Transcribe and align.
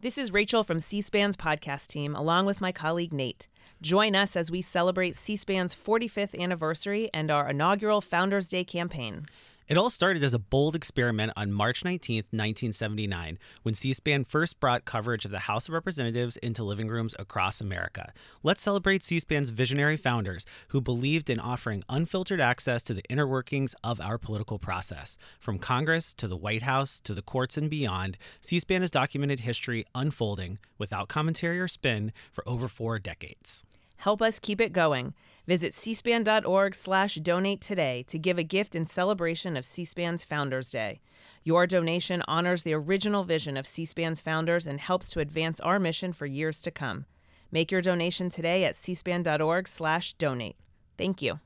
This 0.00 0.16
is 0.16 0.32
Rachel 0.32 0.62
from 0.62 0.78
C 0.78 1.02
SPAN's 1.02 1.36
podcast 1.36 1.88
team, 1.88 2.14
along 2.14 2.46
with 2.46 2.60
my 2.60 2.70
colleague 2.70 3.12
Nate. 3.12 3.48
Join 3.82 4.14
us 4.14 4.36
as 4.36 4.48
we 4.48 4.62
celebrate 4.62 5.16
C 5.16 5.34
SPAN's 5.34 5.74
45th 5.74 6.40
anniversary 6.40 7.10
and 7.12 7.32
our 7.32 7.48
inaugural 7.50 8.00
Founders 8.00 8.48
Day 8.48 8.62
campaign. 8.62 9.26
It 9.68 9.76
all 9.76 9.90
started 9.90 10.24
as 10.24 10.32
a 10.32 10.38
bold 10.38 10.74
experiment 10.74 11.34
on 11.36 11.52
March 11.52 11.84
19, 11.84 12.24
1979, 12.30 13.38
when 13.64 13.74
C 13.74 13.92
SPAN 13.92 14.24
first 14.24 14.60
brought 14.60 14.86
coverage 14.86 15.26
of 15.26 15.30
the 15.30 15.40
House 15.40 15.68
of 15.68 15.74
Representatives 15.74 16.38
into 16.38 16.64
living 16.64 16.88
rooms 16.88 17.14
across 17.18 17.60
America. 17.60 18.14
Let's 18.42 18.62
celebrate 18.62 19.04
C 19.04 19.20
SPAN's 19.20 19.50
visionary 19.50 19.98
founders 19.98 20.46
who 20.68 20.80
believed 20.80 21.28
in 21.28 21.38
offering 21.38 21.84
unfiltered 21.86 22.40
access 22.40 22.82
to 22.84 22.94
the 22.94 23.04
inner 23.10 23.26
workings 23.26 23.74
of 23.84 24.00
our 24.00 24.16
political 24.16 24.58
process. 24.58 25.18
From 25.38 25.58
Congress 25.58 26.14
to 26.14 26.26
the 26.26 26.36
White 26.36 26.62
House 26.62 26.98
to 27.00 27.12
the 27.12 27.20
courts 27.20 27.58
and 27.58 27.68
beyond, 27.68 28.16
C 28.40 28.58
SPAN 28.58 28.80
has 28.80 28.90
documented 28.90 29.40
history 29.40 29.84
unfolding 29.94 30.58
without 30.78 31.08
commentary 31.08 31.60
or 31.60 31.68
spin 31.68 32.14
for 32.32 32.42
over 32.48 32.68
four 32.68 32.98
decades. 32.98 33.66
Help 33.98 34.22
us 34.22 34.38
keep 34.38 34.60
it 34.60 34.72
going. 34.72 35.14
Visit 35.46 35.72
cspan.org 35.72 36.74
slash 36.74 37.16
donate 37.16 37.60
today 37.60 38.04
to 38.08 38.18
give 38.18 38.38
a 38.38 38.42
gift 38.42 38.74
in 38.74 38.84
celebration 38.84 39.56
of 39.56 39.64
C-SPAN's 39.64 40.24
Founders 40.24 40.70
Day. 40.70 41.00
Your 41.42 41.66
donation 41.66 42.22
honors 42.28 42.62
the 42.62 42.74
original 42.74 43.24
vision 43.24 43.56
of 43.56 43.66
C-SPAN's 43.66 44.20
founders 44.20 44.66
and 44.66 44.78
helps 44.78 45.10
to 45.10 45.20
advance 45.20 45.60
our 45.60 45.78
mission 45.78 46.12
for 46.12 46.26
years 46.26 46.60
to 46.62 46.70
come. 46.70 47.06
Make 47.50 47.72
your 47.72 47.82
donation 47.82 48.30
today 48.30 48.64
at 48.64 48.74
cspan.org 48.74 49.66
slash 49.66 50.12
donate. 50.14 50.56
Thank 50.96 51.22
you. 51.22 51.40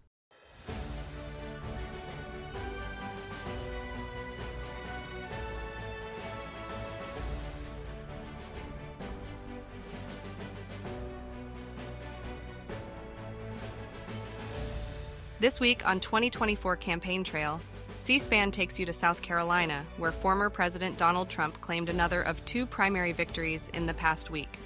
This 15.42 15.58
week 15.58 15.84
on 15.84 15.98
2024 15.98 16.76
Campaign 16.76 17.24
Trail, 17.24 17.60
C 17.96 18.20
SPAN 18.20 18.52
takes 18.52 18.78
you 18.78 18.86
to 18.86 18.92
South 18.92 19.22
Carolina, 19.22 19.84
where 19.96 20.12
former 20.12 20.48
President 20.48 20.96
Donald 20.96 21.28
Trump 21.28 21.60
claimed 21.60 21.88
another 21.88 22.22
of 22.22 22.44
two 22.44 22.64
primary 22.64 23.10
victories 23.10 23.68
in 23.74 23.86
the 23.86 23.92
past 23.92 24.30
week, 24.30 24.60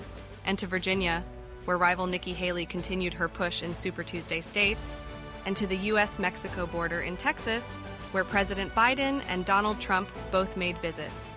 and 0.44 0.58
to 0.58 0.66
Virginia, 0.66 1.24
where 1.64 1.78
rival 1.78 2.06
Nikki 2.06 2.34
Haley 2.34 2.66
continued 2.66 3.14
her 3.14 3.26
push 3.26 3.62
in 3.62 3.74
Super 3.74 4.02
Tuesday 4.02 4.42
states, 4.42 4.98
and 5.46 5.56
to 5.56 5.66
the 5.66 5.78
U.S. 5.92 6.18
Mexico 6.18 6.66
border 6.66 7.00
in 7.00 7.16
Texas, 7.16 7.76
where 8.12 8.22
President 8.22 8.74
Biden 8.74 9.22
and 9.30 9.46
Donald 9.46 9.80
Trump 9.80 10.10
both 10.30 10.58
made 10.58 10.76
visits. 10.82 11.32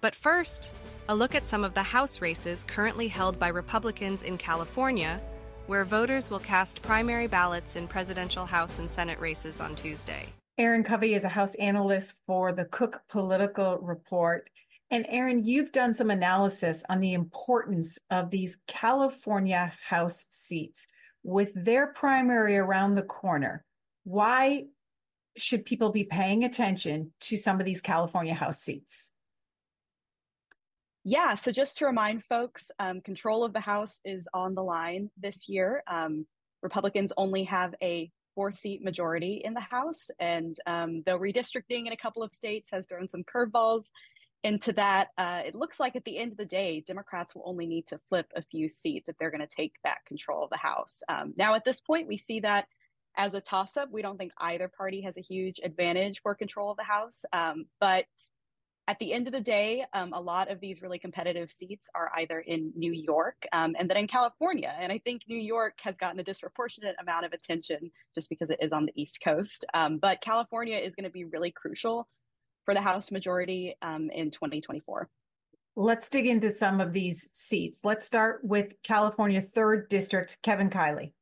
But 0.00 0.14
first, 0.14 0.72
a 1.10 1.14
look 1.14 1.34
at 1.34 1.44
some 1.44 1.62
of 1.62 1.74
the 1.74 1.82
House 1.82 2.22
races 2.22 2.64
currently 2.64 3.08
held 3.08 3.38
by 3.38 3.48
Republicans 3.48 4.22
in 4.22 4.38
California 4.38 5.20
where 5.68 5.84
voters 5.84 6.30
will 6.30 6.38
cast 6.38 6.80
primary 6.80 7.26
ballots 7.26 7.76
in 7.76 7.86
presidential 7.86 8.46
House 8.46 8.78
and 8.78 8.90
Senate 8.90 9.20
races 9.20 9.60
on 9.60 9.76
Tuesday. 9.76 10.26
Erin 10.56 10.82
Covey 10.82 11.12
is 11.14 11.24
a 11.24 11.28
House 11.28 11.54
analyst 11.56 12.14
for 12.26 12.52
the 12.52 12.64
Cook 12.64 13.02
Political 13.08 13.78
Report. 13.78 14.48
And 14.90 15.04
Erin, 15.10 15.44
you've 15.44 15.70
done 15.70 15.92
some 15.92 16.10
analysis 16.10 16.82
on 16.88 17.00
the 17.00 17.12
importance 17.12 17.98
of 18.10 18.30
these 18.30 18.56
California 18.66 19.74
House 19.88 20.24
seats. 20.30 20.86
With 21.22 21.52
their 21.54 21.88
primary 21.88 22.56
around 22.56 22.94
the 22.94 23.02
corner, 23.02 23.64
why 24.04 24.64
should 25.36 25.66
people 25.66 25.90
be 25.90 26.04
paying 26.04 26.44
attention 26.44 27.12
to 27.20 27.36
some 27.36 27.60
of 27.60 27.66
these 27.66 27.82
California 27.82 28.34
House 28.34 28.60
seats? 28.60 29.10
Yeah, 31.10 31.36
so 31.36 31.50
just 31.50 31.78
to 31.78 31.86
remind 31.86 32.22
folks, 32.24 32.70
um, 32.78 33.00
control 33.00 33.42
of 33.42 33.54
the 33.54 33.60
House 33.60 33.98
is 34.04 34.28
on 34.34 34.54
the 34.54 34.62
line 34.62 35.08
this 35.16 35.48
year. 35.48 35.82
Um, 35.86 36.26
Republicans 36.62 37.14
only 37.16 37.44
have 37.44 37.74
a 37.82 38.10
four 38.34 38.52
seat 38.52 38.84
majority 38.84 39.40
in 39.42 39.54
the 39.54 39.60
House, 39.60 40.10
and 40.20 40.54
um, 40.66 41.02
though 41.06 41.18
redistricting 41.18 41.86
in 41.86 41.92
a 41.92 41.96
couple 41.96 42.22
of 42.22 42.34
states 42.34 42.68
has 42.72 42.84
thrown 42.86 43.08
some 43.08 43.24
curveballs 43.24 43.84
into 44.44 44.70
that, 44.74 45.08
uh, 45.16 45.40
it 45.46 45.54
looks 45.54 45.80
like 45.80 45.96
at 45.96 46.04
the 46.04 46.18
end 46.18 46.32
of 46.32 46.36
the 46.36 46.44
day, 46.44 46.84
Democrats 46.86 47.34
will 47.34 47.44
only 47.46 47.66
need 47.66 47.86
to 47.86 47.98
flip 48.06 48.26
a 48.36 48.42
few 48.42 48.68
seats 48.68 49.08
if 49.08 49.16
they're 49.16 49.30
going 49.30 49.40
to 49.40 49.56
take 49.56 49.72
back 49.82 50.04
control 50.04 50.44
of 50.44 50.50
the 50.50 50.58
House. 50.58 51.00
Um, 51.08 51.32
now, 51.38 51.54
at 51.54 51.64
this 51.64 51.80
point, 51.80 52.06
we 52.06 52.18
see 52.18 52.40
that 52.40 52.66
as 53.16 53.32
a 53.32 53.40
toss 53.40 53.78
up. 53.78 53.88
We 53.90 54.02
don't 54.02 54.18
think 54.18 54.32
either 54.36 54.68
party 54.68 55.00
has 55.00 55.16
a 55.16 55.22
huge 55.22 55.58
advantage 55.64 56.20
for 56.22 56.34
control 56.34 56.70
of 56.70 56.76
the 56.76 56.82
House, 56.82 57.24
um, 57.32 57.64
but 57.80 58.04
at 58.88 58.98
the 59.00 59.12
end 59.12 59.26
of 59.26 59.34
the 59.34 59.40
day, 59.40 59.84
um, 59.92 60.14
a 60.14 60.20
lot 60.20 60.50
of 60.50 60.60
these 60.60 60.80
really 60.80 60.98
competitive 60.98 61.52
seats 61.56 61.86
are 61.94 62.10
either 62.16 62.40
in 62.40 62.72
New 62.74 62.92
York 62.92 63.36
um, 63.52 63.76
and 63.78 63.88
then 63.88 63.98
in 63.98 64.08
California. 64.08 64.74
And 64.80 64.90
I 64.90 64.98
think 64.98 65.22
New 65.28 65.38
York 65.38 65.74
has 65.82 65.94
gotten 66.00 66.18
a 66.18 66.24
disproportionate 66.24 66.96
amount 66.98 67.26
of 67.26 67.34
attention 67.34 67.90
just 68.14 68.30
because 68.30 68.48
it 68.48 68.56
is 68.62 68.72
on 68.72 68.86
the 68.86 68.92
East 68.96 69.18
Coast. 69.22 69.66
Um, 69.74 69.98
but 69.98 70.22
California 70.22 70.78
is 70.78 70.94
going 70.94 71.04
to 71.04 71.10
be 71.10 71.26
really 71.26 71.50
crucial 71.50 72.08
for 72.64 72.72
the 72.72 72.80
House 72.80 73.10
majority 73.10 73.76
um, 73.82 74.08
in 74.10 74.30
2024. 74.30 75.10
Let's 75.76 76.08
dig 76.08 76.26
into 76.26 76.50
some 76.50 76.80
of 76.80 76.94
these 76.94 77.28
seats. 77.34 77.80
Let's 77.84 78.06
start 78.06 78.40
with 78.42 78.72
California 78.82 79.42
3rd 79.42 79.90
District, 79.90 80.38
Kevin 80.42 80.70
Kiley. 80.70 81.12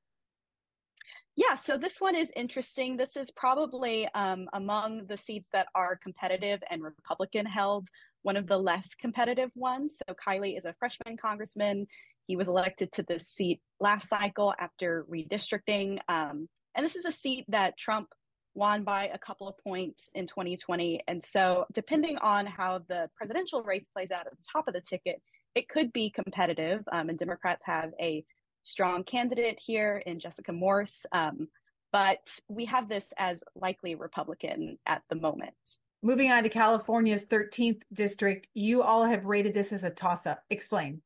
Yeah, 1.37 1.55
so 1.55 1.77
this 1.77 2.01
one 2.01 2.17
is 2.17 2.33
interesting. 2.35 2.97
This 2.97 3.15
is 3.15 3.31
probably 3.31 4.09
um, 4.15 4.49
among 4.55 5.07
the 5.07 5.19
seats 5.19 5.49
that 5.53 5.67
are 5.75 5.97
competitive 5.97 6.61
and 6.71 6.83
Republican 6.83 7.45
held, 7.45 7.89
one 8.23 8.39
of 8.39 8.47
the 8.47 8.57
less 8.57 8.95
competitive 8.95 9.51
ones. 9.55 9.99
So 10.09 10.15
Kiley 10.15 10.57
is 10.57 10.65
a 10.65 10.75
freshman 10.79 11.19
congressman. 11.19 11.87
He 12.27 12.37
was 12.37 12.49
elected 12.49 12.91
to 12.93 13.03
this 13.03 13.29
seat 13.29 13.61
last 13.81 14.09
cycle 14.09 14.55
after 14.59 15.05
redistricting. 15.13 15.99
Um, 16.09 16.49
and 16.75 16.85
this 16.85 16.97
is 16.97 17.05
a 17.05 17.13
seat 17.13 17.45
that 17.49 17.77
Trump 17.77 18.09
won 18.55 18.83
by 18.83 19.09
a 19.09 19.19
couple 19.19 19.47
of 19.47 19.59
points 19.59 20.09
in 20.15 20.27
2020. 20.27 21.03
And 21.07 21.23
so, 21.23 21.67
depending 21.75 22.17
on 22.19 22.47
how 22.47 22.81
the 22.89 23.11
presidential 23.15 23.63
race 23.63 23.87
plays 23.93 24.11
out 24.11 24.27
at 24.27 24.33
the 24.33 24.45
top 24.51 24.69
of 24.69 24.75
the 24.75 24.81
ticket, 24.81 25.21
it 25.55 25.69
could 25.69 25.93
be 25.93 26.09
competitive. 26.09 26.83
Um, 26.91 27.11
and 27.11 27.19
Democrats 27.19 27.63
have 27.67 27.91
a 28.01 28.25
strong 28.67 29.05
candidate 29.05 29.59
here 29.65 30.03
in 30.07 30.19
Jessica 30.19 30.53
Morse. 30.53 31.07
Um, 31.13 31.49
but 31.93 32.19
we 32.49 32.65
have 32.67 32.89
this 32.89 33.05
as 33.17 33.39
likely 33.55 33.95
Republican 33.95 34.77
at 34.87 35.03
the 35.09 35.17
moment. 35.17 35.55
Moving 36.03 36.31
on 36.31 36.43
to 36.43 36.49
California's 36.49 37.25
13th 37.25 37.83
district, 37.93 38.49
you 38.55 38.83
all 38.83 39.05
have 39.07 39.25
rated 39.25 39.55
this 39.55 39.73
as 39.73 39.85
a 39.85 39.91
toss 39.91 40.27
up. 40.27 40.43
Explain. 40.51 41.03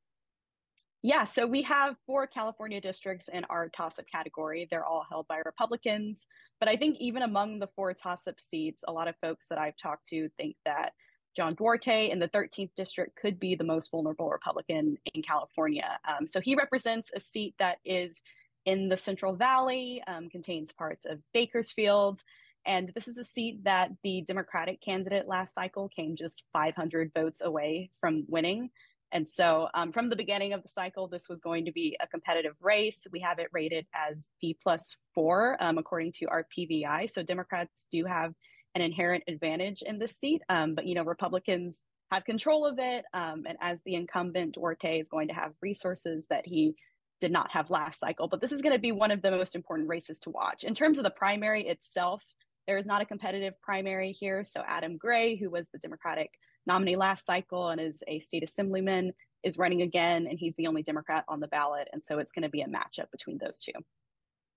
Yeah, 1.02 1.24
so 1.24 1.46
we 1.46 1.62
have 1.62 1.96
four 2.06 2.26
California 2.26 2.80
districts 2.80 3.26
in 3.32 3.44
our 3.44 3.68
toss 3.68 3.92
up 3.98 4.04
category. 4.10 4.66
They're 4.70 4.84
all 4.84 5.06
held 5.08 5.28
by 5.28 5.38
Republicans. 5.44 6.18
But 6.58 6.68
I 6.68 6.76
think 6.76 6.98
even 6.98 7.22
among 7.22 7.58
the 7.58 7.68
four 7.68 7.94
toss 7.94 8.20
up 8.26 8.34
seats, 8.50 8.82
a 8.86 8.92
lot 8.92 9.08
of 9.08 9.14
folks 9.20 9.46
that 9.48 9.58
I've 9.58 9.76
talked 9.78 10.08
to 10.08 10.28
think 10.36 10.56
that 10.66 10.92
John 11.36 11.54
Duarte 11.54 12.10
in 12.10 12.18
the 12.18 12.28
13th 12.28 12.70
district 12.76 13.16
could 13.16 13.38
be 13.38 13.54
the 13.54 13.64
most 13.64 13.90
vulnerable 13.90 14.28
Republican 14.28 14.96
in 15.14 15.22
California. 15.22 15.98
Um, 16.08 16.26
so 16.26 16.40
he 16.40 16.54
represents 16.54 17.08
a 17.14 17.20
seat 17.20 17.54
that 17.58 17.78
is 17.84 18.20
in 18.66 18.88
the 18.88 18.96
Central 18.96 19.34
Valley, 19.34 20.02
um, 20.06 20.28
contains 20.28 20.72
parts 20.72 21.04
of 21.08 21.18
Bakersfield. 21.32 22.22
And 22.66 22.92
this 22.94 23.08
is 23.08 23.16
a 23.16 23.24
seat 23.24 23.64
that 23.64 23.90
the 24.02 24.22
Democratic 24.26 24.80
candidate 24.82 25.26
last 25.26 25.54
cycle 25.54 25.88
came 25.88 26.14
just 26.14 26.42
500 26.52 27.12
votes 27.14 27.40
away 27.42 27.90
from 28.00 28.24
winning. 28.28 28.70
And 29.12 29.28
so, 29.28 29.68
um, 29.74 29.92
from 29.92 30.08
the 30.08 30.14
beginning 30.14 30.52
of 30.52 30.62
the 30.62 30.68
cycle, 30.68 31.08
this 31.08 31.28
was 31.28 31.40
going 31.40 31.64
to 31.64 31.72
be 31.72 31.96
a 32.00 32.06
competitive 32.06 32.54
race. 32.60 33.06
We 33.10 33.18
have 33.20 33.40
it 33.40 33.48
rated 33.52 33.86
as 33.92 34.16
D 34.40 34.56
plus 34.62 34.94
four, 35.14 35.56
um, 35.60 35.78
according 35.78 36.12
to 36.18 36.26
our 36.26 36.46
PVI. 36.56 37.10
So, 37.10 37.22
Democrats 37.22 37.84
do 37.90 38.04
have 38.04 38.34
an 38.74 38.82
inherent 38.82 39.24
advantage 39.28 39.82
in 39.82 39.98
this 39.98 40.12
seat. 40.12 40.42
Um, 40.48 40.74
but 40.74 40.86
you 40.86 40.94
know, 40.94 41.04
Republicans 41.04 41.82
have 42.10 42.24
control 42.24 42.66
of 42.66 42.78
it, 42.78 43.04
um, 43.14 43.44
and 43.48 43.56
as 43.60 43.78
the 43.84 43.94
incumbent, 43.94 44.54
Duarte 44.54 45.00
is 45.00 45.08
going 45.08 45.28
to 45.28 45.34
have 45.34 45.52
resources 45.62 46.24
that 46.30 46.46
he 46.46 46.74
did 47.20 47.30
not 47.30 47.50
have 47.50 47.70
last 47.70 48.00
cycle. 48.00 48.28
But 48.28 48.40
this 48.40 48.52
is 48.52 48.62
going 48.62 48.74
to 48.74 48.80
be 48.80 48.92
one 48.92 49.10
of 49.10 49.22
the 49.22 49.30
most 49.30 49.54
important 49.54 49.88
races 49.88 50.18
to 50.20 50.30
watch 50.30 50.64
in 50.64 50.74
terms 50.74 50.98
of 50.98 51.04
the 51.04 51.10
primary 51.10 51.66
itself. 51.66 52.22
There 52.66 52.78
is 52.78 52.86
not 52.86 53.02
a 53.02 53.06
competitive 53.06 53.54
primary 53.62 54.12
here. 54.12 54.44
So 54.44 54.62
Adam 54.66 54.96
Gray, 54.96 55.36
who 55.36 55.50
was 55.50 55.66
the 55.72 55.78
Democratic 55.78 56.30
nominee 56.66 56.96
last 56.96 57.26
cycle 57.26 57.70
and 57.70 57.80
is 57.80 58.02
a 58.06 58.20
state 58.20 58.44
assemblyman, 58.44 59.12
is 59.42 59.58
running 59.58 59.82
again, 59.82 60.26
and 60.28 60.38
he's 60.38 60.54
the 60.56 60.66
only 60.66 60.82
Democrat 60.82 61.24
on 61.28 61.40
the 61.40 61.48
ballot. 61.48 61.88
And 61.92 62.02
so 62.04 62.18
it's 62.18 62.32
going 62.32 62.42
to 62.42 62.48
be 62.48 62.62
a 62.62 62.66
matchup 62.66 63.10
between 63.10 63.38
those 63.38 63.62
two. 63.62 63.72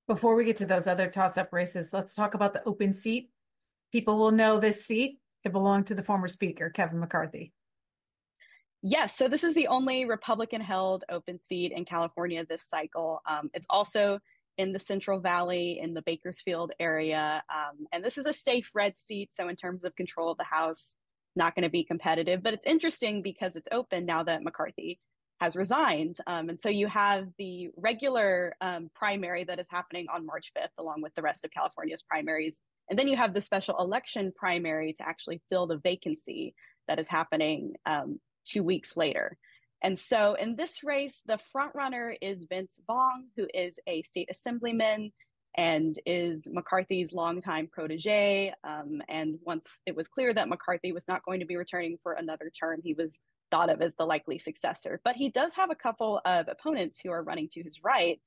Before 0.07 0.35
we 0.35 0.43
get 0.43 0.57
to 0.57 0.65
those 0.65 0.85
other 0.85 1.09
toss 1.09 1.38
up 1.38 1.53
races, 1.53 1.93
let's 1.93 2.13
talk 2.13 2.33
about 2.33 2.53
the 2.53 2.63
open 2.65 2.93
seat 2.93 3.29
people 3.93 4.17
will 4.17 4.31
know 4.31 4.59
this 4.59 4.85
seat. 4.85 5.19
It 5.45 5.53
belonged 5.53 5.87
to 5.87 5.95
the 5.95 6.03
former 6.03 6.27
speaker, 6.27 6.69
Kevin 6.69 6.99
McCarthy. 6.99 7.53
Yes, 8.81 9.13
so 9.17 9.29
this 9.29 9.43
is 9.43 9.53
the 9.53 9.67
only 9.67 10.03
Republican 10.03 10.59
held 10.59 11.05
open 11.09 11.39
seat 11.47 11.71
in 11.71 11.85
California 11.85 12.43
this 12.45 12.63
cycle. 12.69 13.21
Um, 13.29 13.49
it's 13.53 13.67
also 13.69 14.19
in 14.57 14.73
the 14.73 14.79
Central 14.79 15.19
Valley 15.19 15.79
in 15.81 15.93
the 15.93 16.01
Bakersfield 16.01 16.71
area. 16.79 17.43
Um, 17.53 17.85
and 17.93 18.03
this 18.03 18.17
is 18.17 18.25
a 18.25 18.33
safe 18.33 18.69
red 18.73 18.95
seat. 18.97 19.29
So, 19.33 19.47
in 19.47 19.55
terms 19.55 19.85
of 19.85 19.95
control 19.95 20.31
of 20.31 20.37
the 20.37 20.43
House, 20.43 20.95
not 21.35 21.55
going 21.55 21.63
to 21.63 21.69
be 21.69 21.83
competitive. 21.83 22.43
But 22.43 22.53
it's 22.53 22.65
interesting 22.65 23.21
because 23.21 23.55
it's 23.55 23.67
open 23.71 24.05
now 24.05 24.23
that 24.23 24.43
McCarthy 24.43 24.99
has 25.39 25.55
resigned. 25.55 26.17
Um, 26.27 26.49
and 26.49 26.59
so 26.59 26.69
you 26.69 26.87
have 26.87 27.27
the 27.37 27.69
regular 27.75 28.55
um, 28.61 28.89
primary 28.95 29.43
that 29.45 29.59
is 29.59 29.67
happening 29.69 30.07
on 30.13 30.25
March 30.25 30.51
5th, 30.57 30.69
along 30.77 31.01
with 31.01 31.13
the 31.15 31.21
rest 31.21 31.43
of 31.45 31.51
California's 31.51 32.03
primaries. 32.03 32.57
And 32.89 33.00
then 33.00 33.07
you 33.07 33.15
have 33.18 33.33
the 33.33 33.41
special 33.41 33.75
election 33.80 34.33
primary 34.35 34.94
to 34.94 35.07
actually 35.07 35.41
fill 35.50 35.68
the 35.68 35.77
vacancy 35.77 36.53
that 36.88 37.00
is 37.00 37.07
happening 37.07 37.74
um, 37.85 38.19
two 38.45 38.63
weeks 38.63 38.97
later. 38.97 39.38
And 39.81 40.00
so 40.00 40.35
in 40.35 40.56
this 40.56 40.83
race, 40.83 41.15
the 41.25 41.39
frontrunner 41.53 42.13
is 42.21 42.45
Vince 42.50 42.71
Fong, 42.88 43.25
who 43.35 43.47
is 43.53 43.74
a 43.88 44.03
state 44.03 44.30
assemblyman 44.31 45.12
and 45.56 46.00
is 46.06 46.47
McCarthy's 46.50 47.13
longtime 47.13 47.68
protege. 47.71 48.53
Um, 48.63 49.01
and 49.09 49.36
once 49.45 49.68
it 49.86 49.95
was 49.95 50.07
clear 50.07 50.33
that 50.33 50.50
McCarthy 50.50 50.94
was 50.94 51.03
not 51.07 51.24
going 51.24 51.41
to 51.41 51.45
be 51.45 51.57
returning 51.57 51.97
for 52.01 52.13
another 52.13 52.51
term, 52.57 52.79
he 52.83 52.94
was 52.94 53.12
thought 53.51 53.69
of 53.69 53.81
as 53.81 53.91
the 54.00 54.06
likely 54.06 54.39
successor. 54.39 55.00
But 55.03 55.15
he 55.15 55.29
does 55.29 55.51
have 55.56 55.69
a 55.69 55.75
couple 55.75 56.21
of 56.25 56.47
opponents 56.47 57.00
who 57.03 57.12
are 57.12 57.21
running 57.21 57.50
to 57.53 57.62
his 57.62 57.83
right. 57.83 58.19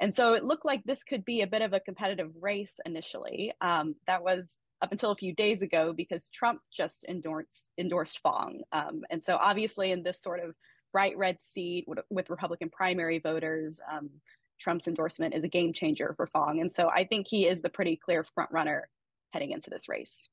And 0.00 0.14
so 0.14 0.34
it 0.34 0.44
looked 0.44 0.64
like 0.64 0.82
this 0.84 1.02
could 1.02 1.24
be 1.24 1.42
a 1.42 1.46
bit 1.46 1.62
of 1.62 1.72
a 1.72 1.80
competitive 1.80 2.30
race 2.40 2.74
initially. 2.84 3.52
Um, 3.60 3.94
that 4.06 4.22
was 4.22 4.48
up 4.82 4.92
until 4.92 5.12
a 5.12 5.16
few 5.16 5.34
days 5.34 5.62
ago 5.62 5.94
because 5.96 6.28
Trump 6.28 6.60
just 6.72 7.04
endorsed 7.08 7.70
endorsed 7.78 8.20
Fong. 8.22 8.60
Um, 8.72 9.02
and 9.10 9.24
so 9.24 9.38
obviously 9.40 9.92
in 9.92 10.02
this 10.02 10.20
sort 10.20 10.40
of 10.40 10.54
bright 10.92 11.16
red 11.16 11.38
seat 11.52 11.84
with, 11.86 12.00
with 12.10 12.30
Republican 12.30 12.70
primary 12.70 13.18
voters, 13.18 13.80
um, 13.90 14.10
Trump's 14.60 14.86
endorsement 14.86 15.34
is 15.34 15.44
a 15.44 15.48
game 15.48 15.72
changer 15.72 16.14
for 16.16 16.26
Fong. 16.26 16.60
And 16.60 16.72
so 16.72 16.88
I 16.88 17.04
think 17.04 17.26
he 17.28 17.46
is 17.46 17.62
the 17.62 17.68
pretty 17.68 17.96
clear 17.96 18.24
front 18.34 18.50
runner 18.52 18.88
heading 19.32 19.52
into 19.52 19.70
this 19.70 19.88
race. 19.88 20.28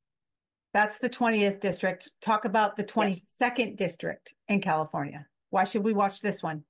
That's 0.74 1.00
the 1.00 1.10
20th 1.10 1.60
district. 1.60 2.12
Talk 2.22 2.46
about 2.46 2.78
the 2.78 2.84
22nd 2.84 3.22
yes. 3.40 3.75
district 3.75 4.34
in 4.48 4.62
California. 4.62 5.28
Why 5.50 5.66
should 5.66 5.84
we 5.84 5.94
watch 5.94 6.22
this 6.22 6.42
one? 6.42 6.63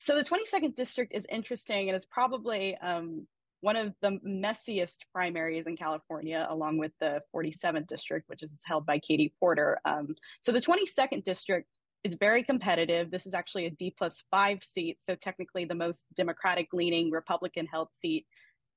So 0.00 0.16
the 0.16 0.24
22nd 0.24 0.74
district 0.74 1.14
is 1.14 1.24
interesting 1.30 1.88
and 1.88 1.96
it's 1.96 2.06
probably 2.10 2.76
um, 2.78 3.26
one 3.60 3.76
of 3.76 3.94
the 4.00 4.18
messiest 4.26 4.96
primaries 5.12 5.66
in 5.66 5.76
California, 5.76 6.46
along 6.48 6.78
with 6.78 6.92
the 7.00 7.20
47th 7.34 7.86
district, 7.88 8.28
which 8.28 8.42
is 8.42 8.50
held 8.64 8.86
by 8.86 8.98
Katie 8.98 9.34
Porter. 9.40 9.78
Um, 9.84 10.14
so 10.40 10.52
the 10.52 10.60
22nd 10.60 11.24
district 11.24 11.68
is 12.04 12.14
very 12.14 12.44
competitive. 12.44 13.10
This 13.10 13.26
is 13.26 13.34
actually 13.34 13.66
a 13.66 13.70
D 13.70 13.92
plus 13.96 14.22
five 14.30 14.62
seat, 14.62 14.98
so 15.04 15.16
technically 15.16 15.64
the 15.64 15.74
most 15.74 16.04
Democratic 16.16 16.68
leaning 16.72 17.10
Republican 17.10 17.66
held 17.66 17.88
seat 18.00 18.24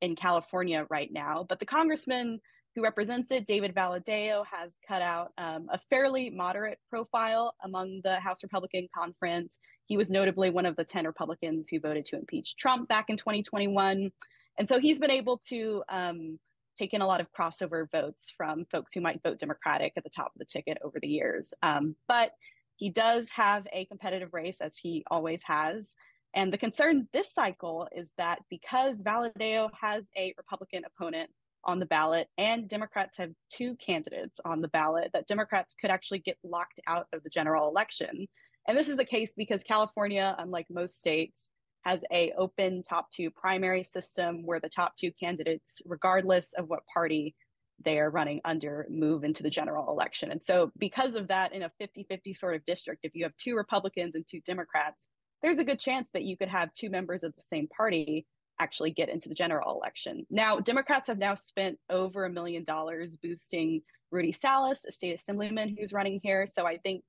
in 0.01 0.15
California 0.15 0.85
right 0.89 1.12
now. 1.12 1.45
But 1.47 1.59
the 1.59 1.65
congressman 1.65 2.39
who 2.75 2.83
represents 2.83 3.31
it, 3.31 3.45
David 3.45 3.75
Valadao, 3.75 4.45
has 4.50 4.71
cut 4.88 5.01
out 5.01 5.31
um, 5.38 5.68
a 5.71 5.79
fairly 5.89 6.29
moderate 6.29 6.79
profile 6.89 7.53
among 7.63 8.01
the 8.03 8.19
House 8.19 8.44
Republican 8.44 8.88
conference. 8.95 9.59
He 9.85 9.97
was 9.97 10.09
notably 10.09 10.50
one 10.50 10.65
of 10.65 10.75
the 10.75 10.85
10 10.85 11.06
Republicans 11.06 11.68
who 11.69 11.79
voted 11.79 12.06
to 12.07 12.18
impeach 12.18 12.56
Trump 12.56 12.88
back 12.88 13.09
in 13.09 13.18
2021. 13.18 14.12
And 14.57 14.69
so 14.69 14.79
he's 14.79 15.00
been 15.00 15.12
able 15.12 15.38
to 15.50 15.83
um, 15.89 16.39
take 16.77 16.94
in 16.94 17.01
a 17.01 17.07
lot 17.07 17.19
of 17.19 17.27
crossover 17.33 17.91
votes 17.91 18.31
from 18.35 18.65
folks 18.71 18.94
who 18.94 19.01
might 19.01 19.21
vote 19.24 19.39
Democratic 19.39 19.94
at 19.97 20.03
the 20.03 20.09
top 20.09 20.31
of 20.33 20.39
the 20.39 20.45
ticket 20.45 20.77
over 20.83 21.00
the 21.00 21.07
years. 21.07 21.53
Um, 21.62 21.95
but 22.07 22.31
he 22.77 22.89
does 22.89 23.27
have 23.35 23.67
a 23.74 23.85
competitive 23.85 24.33
race, 24.33 24.57
as 24.62 24.71
he 24.75 25.03
always 25.12 25.41
has. 25.44 25.85
And 26.33 26.53
the 26.53 26.57
concern 26.57 27.07
this 27.12 27.33
cycle 27.33 27.88
is 27.94 28.07
that 28.17 28.39
because 28.50 28.95
Valadeo 28.97 29.69
has 29.79 30.06
a 30.17 30.33
Republican 30.38 30.83
opponent 30.85 31.29
on 31.66 31.80
the 31.80 31.86
ballot 31.86 32.28
and 32.38 32.68
Democrats 32.68 33.18
have 33.18 33.31
two 33.52 33.75
candidates 33.75 34.40
on 34.46 34.62
the 34.62 34.68
ballot, 34.69 35.12
that 35.13 35.28
Democrats 35.28 35.75
could 35.80 35.90
actually 35.90 36.19
get 36.19 36.38
locked 36.44 36.80
out 36.88 37.08
of 37.13 37.24
the 37.24 37.30
general 37.30 37.69
election. 37.69 38.28
And 38.68 38.78
this 38.78 38.90
is 38.90 38.98
the 38.98 39.06
case 39.06 39.31
because 39.36 39.63
California, 39.63 40.36
unlike 40.38 40.68
most 40.69 41.00
states, 41.00 41.50
has 41.84 42.00
a 42.12 42.31
open 42.38 42.84
top 42.84 43.10
two 43.12 43.31
primary 43.31 43.84
system 43.84 44.46
where 44.46 44.60
the 44.60 44.69
top 44.69 44.96
two 44.98 45.12
candidates, 45.19 45.81
regardless 45.86 46.54
of 46.58 46.69
what 46.69 46.81
party 46.94 47.36
they 47.84 47.98
are 47.98 48.12
running 48.12 48.40
under, 48.46 48.86
move 48.90 49.24
into 49.24 49.42
the 49.42 49.50
general 49.50 49.90
election. 49.90 50.31
And 50.31 50.44
so 50.44 50.72
because 50.78 51.16
of 51.16 51.28
that, 51.30 51.54
in 51.54 51.63
a 51.63 51.72
50-50 51.81 52.38
sort 52.38 52.56
of 52.56 52.66
district, 52.66 53.02
if 53.04 53.16
you 53.16 53.24
have 53.24 53.36
two 53.38 53.56
Republicans 53.56 54.13
and 54.13 54.24
two 54.30 54.42
Democrats, 54.46 55.08
there's 55.42 55.58
a 55.58 55.63
good 55.63 55.80
chance 55.80 56.08
that 56.13 56.24
you 56.24 56.38
could 56.38 56.50
have 56.50 56.72
two 56.74 56.92
members 56.92 57.24
of 57.24 57.34
the 57.36 57.42
same 57.50 57.68
party 57.75 58.28
actually 58.62 58.92
get 58.92 59.10
into 59.10 59.28
the 59.28 59.36
general 59.36 59.75
election. 59.75 60.25
Now, 60.30 60.60
Democrats 60.60 61.08
have 61.08 61.18
now 61.18 61.36
spent 61.36 61.80
over 61.90 62.25
a 62.25 62.30
million 62.30 62.63
dollars 62.63 63.18
boosting 63.18 63.81
Rudy 64.12 64.31
Salas, 64.31 64.80
a 64.88 64.92
state 64.92 65.19
assemblyman 65.19 65.75
who's 65.75 65.92
running 65.92 66.19
here. 66.22 66.46
So 66.46 66.66
I 66.66 66.78
think 66.78 67.04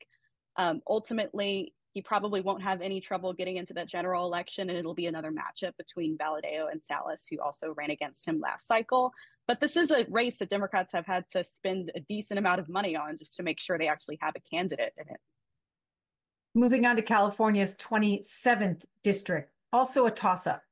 um, 0.57 0.81
ultimately 0.89 1.75
he 1.93 2.01
probably 2.01 2.41
won't 2.41 2.63
have 2.63 2.81
any 2.81 3.03
trouble 3.03 3.35
getting 3.35 3.57
into 3.57 3.75
that 3.75 3.87
general 3.87 4.25
election, 4.25 4.71
and 4.71 4.79
it'll 4.79 4.95
be 4.95 5.07
another 5.07 5.31
matchup 5.31 5.77
between 5.77 6.17
Valadao 6.17 6.73
and 6.73 6.81
Salas, 6.83 7.27
who 7.31 7.39
also 7.39 7.75
ran 7.77 7.91
against 7.91 8.27
him 8.27 8.41
last 8.41 8.67
cycle. 8.67 9.13
But 9.47 9.61
this 9.61 9.77
is 9.77 9.91
a 9.91 10.07
race 10.09 10.37
that 10.39 10.49
Democrats 10.49 10.93
have 10.95 11.05
had 11.05 11.29
to 11.33 11.45
spend 11.45 11.93
a 11.95 12.01
decent 12.01 12.39
amount 12.39 12.61
of 12.61 12.69
money 12.71 12.97
on 12.97 13.19
just 13.19 13.37
to 13.37 13.43
make 13.43 13.61
sure 13.61 13.77
they 13.77 13.89
actually 13.89 14.19
have 14.23 14.35
a 14.37 14.57
candidate 14.57 14.95
in 14.97 15.13
it. 15.13 15.21
Moving 16.55 16.87
on 16.87 16.97
to 16.97 17.03
California's 17.03 17.75
27th 17.75 18.85
district, 19.03 19.53
also 19.71 20.07
a 20.07 20.11
toss 20.11 20.47
up. 20.47 20.63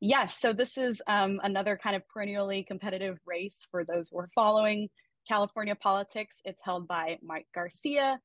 Yes, 0.00 0.34
so 0.40 0.54
this 0.54 0.78
is 0.78 1.02
um, 1.06 1.40
another 1.42 1.78
kind 1.82 1.94
of 1.94 2.02
perennially 2.08 2.64
competitive 2.64 3.18
race 3.26 3.66
for 3.70 3.84
those 3.84 4.08
who 4.08 4.18
are 4.18 4.30
following 4.34 4.88
California 5.28 5.74
politics. 5.74 6.36
It's 6.44 6.62
held 6.64 6.88
by 6.88 7.18
Mike 7.22 7.46
Garcia, 7.54 8.18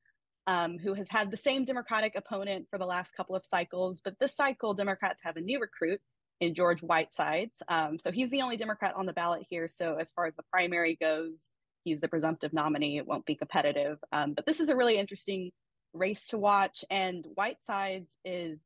um, 0.46 0.78
who 0.78 0.94
has 0.94 1.06
had 1.10 1.30
the 1.30 1.36
same 1.36 1.66
Democratic 1.66 2.14
opponent 2.16 2.66
for 2.70 2.78
the 2.78 2.86
last 2.86 3.10
couple 3.14 3.36
of 3.36 3.44
cycles, 3.50 4.00
but 4.02 4.14
this 4.18 4.34
cycle, 4.34 4.72
Democrats 4.72 5.20
have 5.22 5.36
a 5.36 5.40
new 5.42 5.60
recruit 5.60 6.00
in 6.40 6.54
George 6.54 6.80
Whitesides. 6.80 7.54
Um, 7.68 7.98
so 8.02 8.10
he's 8.10 8.30
the 8.30 8.40
only 8.40 8.56
Democrat 8.56 8.94
on 8.96 9.04
the 9.04 9.12
ballot 9.12 9.46
here. 9.48 9.68
So 9.68 9.96
as 10.00 10.10
far 10.16 10.26
as 10.26 10.34
the 10.34 10.44
primary 10.50 10.96
goes, 10.98 11.52
he's 11.84 12.00
the 12.00 12.08
presumptive 12.08 12.54
nominee. 12.54 12.96
It 12.96 13.06
won't 13.06 13.26
be 13.26 13.36
competitive. 13.36 13.98
Um, 14.12 14.32
but 14.32 14.46
this 14.46 14.60
is 14.60 14.70
a 14.70 14.76
really 14.76 14.98
interesting 14.98 15.50
race 15.92 16.26
to 16.28 16.38
watch. 16.38 16.84
And 16.90 17.26
Whitesides 17.34 18.08
is 18.24 18.58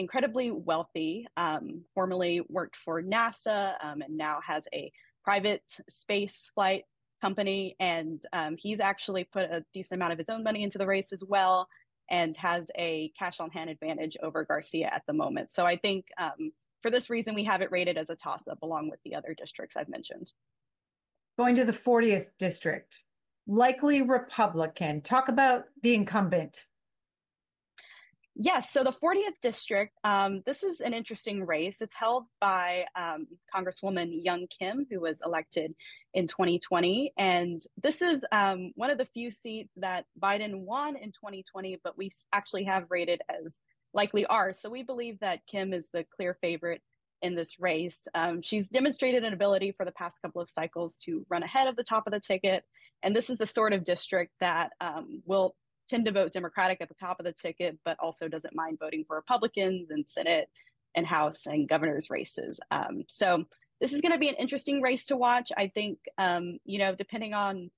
incredibly 0.00 0.50
wealthy, 0.50 1.26
um, 1.36 1.82
formerly 1.94 2.40
worked 2.48 2.76
for 2.84 3.02
NASA 3.02 3.74
um, 3.84 4.00
and 4.00 4.16
now 4.16 4.40
has 4.44 4.64
a 4.72 4.90
private 5.22 5.62
space 5.90 6.50
flight 6.54 6.84
company. 7.20 7.76
And 7.78 8.24
um, 8.32 8.56
he's 8.58 8.80
actually 8.80 9.24
put 9.24 9.42
a 9.42 9.62
decent 9.74 9.98
amount 9.98 10.12
of 10.12 10.18
his 10.18 10.30
own 10.30 10.42
money 10.42 10.64
into 10.64 10.78
the 10.78 10.86
race 10.86 11.12
as 11.12 11.22
well 11.22 11.68
and 12.10 12.34
has 12.38 12.64
a 12.76 13.12
cash 13.16 13.40
on 13.40 13.50
hand 13.50 13.68
advantage 13.68 14.16
over 14.22 14.42
Garcia 14.44 14.90
at 14.92 15.02
the 15.06 15.12
moment. 15.12 15.52
So 15.52 15.66
I 15.66 15.76
think 15.76 16.06
um, 16.18 16.50
for 16.80 16.90
this 16.90 17.10
reason, 17.10 17.34
we 17.34 17.44
have 17.44 17.60
it 17.60 17.70
rated 17.70 17.98
as 17.98 18.08
a 18.08 18.16
toss 18.16 18.40
up 18.50 18.62
along 18.62 18.88
with 18.90 19.00
the 19.04 19.14
other 19.14 19.34
districts 19.36 19.76
I've 19.76 19.90
mentioned. 19.90 20.32
Going 21.38 21.56
to 21.56 21.64
the 21.64 21.72
40th 21.72 22.28
district, 22.38 23.04
likely 23.46 24.00
Republican. 24.00 25.02
Talk 25.02 25.28
about 25.28 25.66
the 25.82 25.94
incumbent. 25.94 26.66
Yes, 28.36 28.68
so 28.72 28.84
the 28.84 28.92
40th 28.92 29.34
district, 29.42 29.98
um, 30.04 30.42
this 30.46 30.62
is 30.62 30.80
an 30.80 30.94
interesting 30.94 31.44
race. 31.44 31.78
It's 31.80 31.94
held 31.94 32.26
by 32.40 32.84
um, 32.96 33.26
Congresswoman 33.54 34.10
Young 34.12 34.46
Kim, 34.46 34.86
who 34.90 35.00
was 35.00 35.16
elected 35.24 35.74
in 36.14 36.26
2020. 36.26 37.12
And 37.18 37.60
this 37.82 38.00
is 38.00 38.22
um, 38.32 38.72
one 38.76 38.90
of 38.90 38.98
the 38.98 39.04
few 39.04 39.30
seats 39.30 39.72
that 39.76 40.04
Biden 40.22 40.60
won 40.60 40.96
in 40.96 41.10
2020, 41.10 41.80
but 41.82 41.98
we 41.98 42.12
actually 42.32 42.64
have 42.64 42.86
rated 42.88 43.20
as 43.28 43.52
likely 43.92 44.24
ours. 44.26 44.58
So 44.60 44.70
we 44.70 44.84
believe 44.84 45.18
that 45.20 45.46
Kim 45.46 45.74
is 45.74 45.88
the 45.92 46.06
clear 46.16 46.38
favorite 46.40 46.82
in 47.22 47.34
this 47.34 47.58
race. 47.58 48.06
Um, 48.14 48.40
she's 48.42 48.66
demonstrated 48.68 49.24
an 49.24 49.32
ability 49.32 49.72
for 49.72 49.84
the 49.84 49.92
past 49.92 50.22
couple 50.22 50.40
of 50.40 50.48
cycles 50.54 50.96
to 51.04 51.26
run 51.28 51.42
ahead 51.42 51.68
of 51.68 51.76
the 51.76 51.84
top 51.84 52.06
of 52.06 52.12
the 52.12 52.20
ticket. 52.20 52.64
And 53.02 53.14
this 53.14 53.28
is 53.28 53.38
the 53.38 53.46
sort 53.46 53.72
of 53.72 53.84
district 53.84 54.32
that 54.40 54.70
um, 54.80 55.22
will 55.26 55.54
tend 55.90 56.06
to 56.06 56.12
vote 56.12 56.32
Democratic 56.32 56.80
at 56.80 56.88
the 56.88 56.94
top 56.94 57.18
of 57.20 57.26
the 57.26 57.32
ticket, 57.32 57.78
but 57.84 57.98
also 57.98 58.28
doesn't 58.28 58.54
mind 58.54 58.78
voting 58.78 59.04
for 59.06 59.16
Republicans 59.16 59.90
in 59.90 60.04
Senate 60.06 60.48
and 60.94 61.06
House 61.06 61.42
and 61.46 61.68
governor's 61.68 62.08
races. 62.08 62.58
Um, 62.70 63.02
so 63.08 63.44
this 63.80 63.92
is 63.92 64.00
going 64.00 64.12
to 64.12 64.18
be 64.18 64.28
an 64.28 64.36
interesting 64.36 64.80
race 64.80 65.06
to 65.06 65.16
watch. 65.16 65.50
I 65.56 65.68
think, 65.68 65.98
um, 66.16 66.58
you 66.64 66.78
know, 66.78 66.94
depending 66.94 67.34
on 67.34 67.70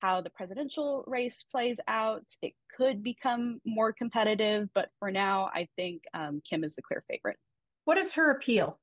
how 0.00 0.22
the 0.22 0.30
presidential 0.30 1.04
race 1.06 1.44
plays 1.50 1.78
out, 1.86 2.24
it 2.40 2.54
could 2.74 3.02
become 3.02 3.60
more 3.64 3.92
competitive. 3.92 4.68
But 4.74 4.88
for 4.98 5.10
now, 5.10 5.50
I 5.52 5.68
think 5.76 6.04
um, 6.14 6.40
Kim 6.48 6.64
is 6.64 6.74
the 6.74 6.82
clear 6.82 7.04
favorite. 7.08 7.36
What 7.84 7.98
is 7.98 8.14
her 8.14 8.30
appeal? 8.30 8.78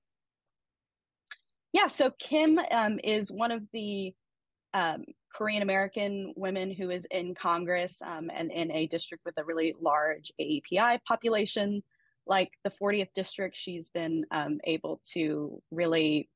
Yeah, 1.73 1.87
so 1.87 2.11
Kim 2.19 2.59
um, 2.71 2.99
is 3.03 3.31
one 3.31 3.51
of 3.51 3.63
the 3.73 4.13
um, 4.77 5.03
Korean 5.33 5.63
American 5.63 6.33
women 6.35 6.71
who 6.71 6.91
is 6.91 7.03
in 7.09 7.33
Congress 7.33 7.95
um, 8.05 8.29
and 8.33 8.51
in 8.51 8.71
a 8.71 8.85
district 8.87 9.25
with 9.25 9.35
a 9.37 9.43
really 9.43 9.75
large 9.81 10.31
AAPI 10.39 10.99
population. 11.03 11.81
Like 12.27 12.51
the 12.63 12.71
40th 12.81 13.09
district, 13.15 13.55
she's 13.57 13.89
been 13.89 14.23
um, 14.31 14.59
able 14.65 15.01
to 15.13 15.61
really 15.71 16.29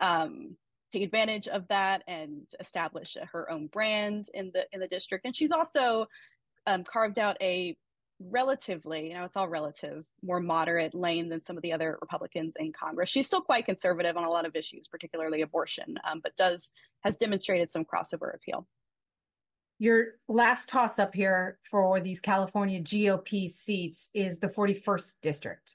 um, 0.00 0.56
take 0.92 1.04
advantage 1.04 1.46
of 1.46 1.68
that 1.68 2.02
and 2.08 2.48
establish 2.58 3.16
her 3.32 3.50
own 3.50 3.68
brand 3.68 4.26
in 4.34 4.50
the 4.52 4.64
in 4.72 4.80
the 4.80 4.88
district. 4.88 5.24
And 5.24 5.36
she's 5.36 5.52
also 5.52 6.06
um, 6.66 6.82
carved 6.82 7.18
out 7.20 7.36
a 7.40 7.76
relatively, 8.30 9.08
you 9.08 9.14
know, 9.14 9.24
it's 9.24 9.36
all 9.36 9.48
relative, 9.48 10.04
more 10.22 10.40
moderate 10.40 10.94
lane 10.94 11.28
than 11.28 11.44
some 11.44 11.56
of 11.56 11.62
the 11.62 11.72
other 11.72 11.98
Republicans 12.00 12.54
in 12.58 12.72
Congress. 12.72 13.08
She's 13.08 13.26
still 13.26 13.42
quite 13.42 13.66
conservative 13.66 14.16
on 14.16 14.24
a 14.24 14.30
lot 14.30 14.46
of 14.46 14.56
issues, 14.56 14.88
particularly 14.88 15.42
abortion, 15.42 15.96
um, 16.08 16.20
but 16.22 16.36
does 16.36 16.72
has 17.02 17.16
demonstrated 17.16 17.70
some 17.70 17.84
crossover 17.84 18.34
appeal. 18.34 18.66
Your 19.78 20.14
last 20.28 20.68
toss 20.68 20.98
up 20.98 21.14
here 21.14 21.58
for 21.68 21.98
these 21.98 22.20
California 22.20 22.80
GOP 22.80 23.50
seats 23.50 24.08
is 24.14 24.38
the 24.38 24.46
41st 24.46 25.14
district. 25.22 25.74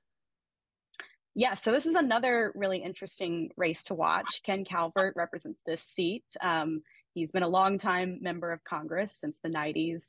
Yeah, 1.36 1.54
so 1.54 1.72
this 1.72 1.86
is 1.86 1.94
another 1.94 2.52
really 2.56 2.80
interesting 2.80 3.52
race 3.58 3.84
to 3.84 3.94
watch. 3.94 4.42
Ken 4.44 4.64
Calvert 4.64 5.14
represents 5.16 5.60
this 5.68 5.84
seat. 5.84 6.24
Um, 6.42 6.82
he's 7.14 7.32
been 7.32 7.44
a 7.44 7.48
long-time 7.48 8.18
member 8.22 8.52
of 8.52 8.64
Congress 8.64 9.16
since 9.20 9.38
the 9.44 9.50
90s. 9.50 10.04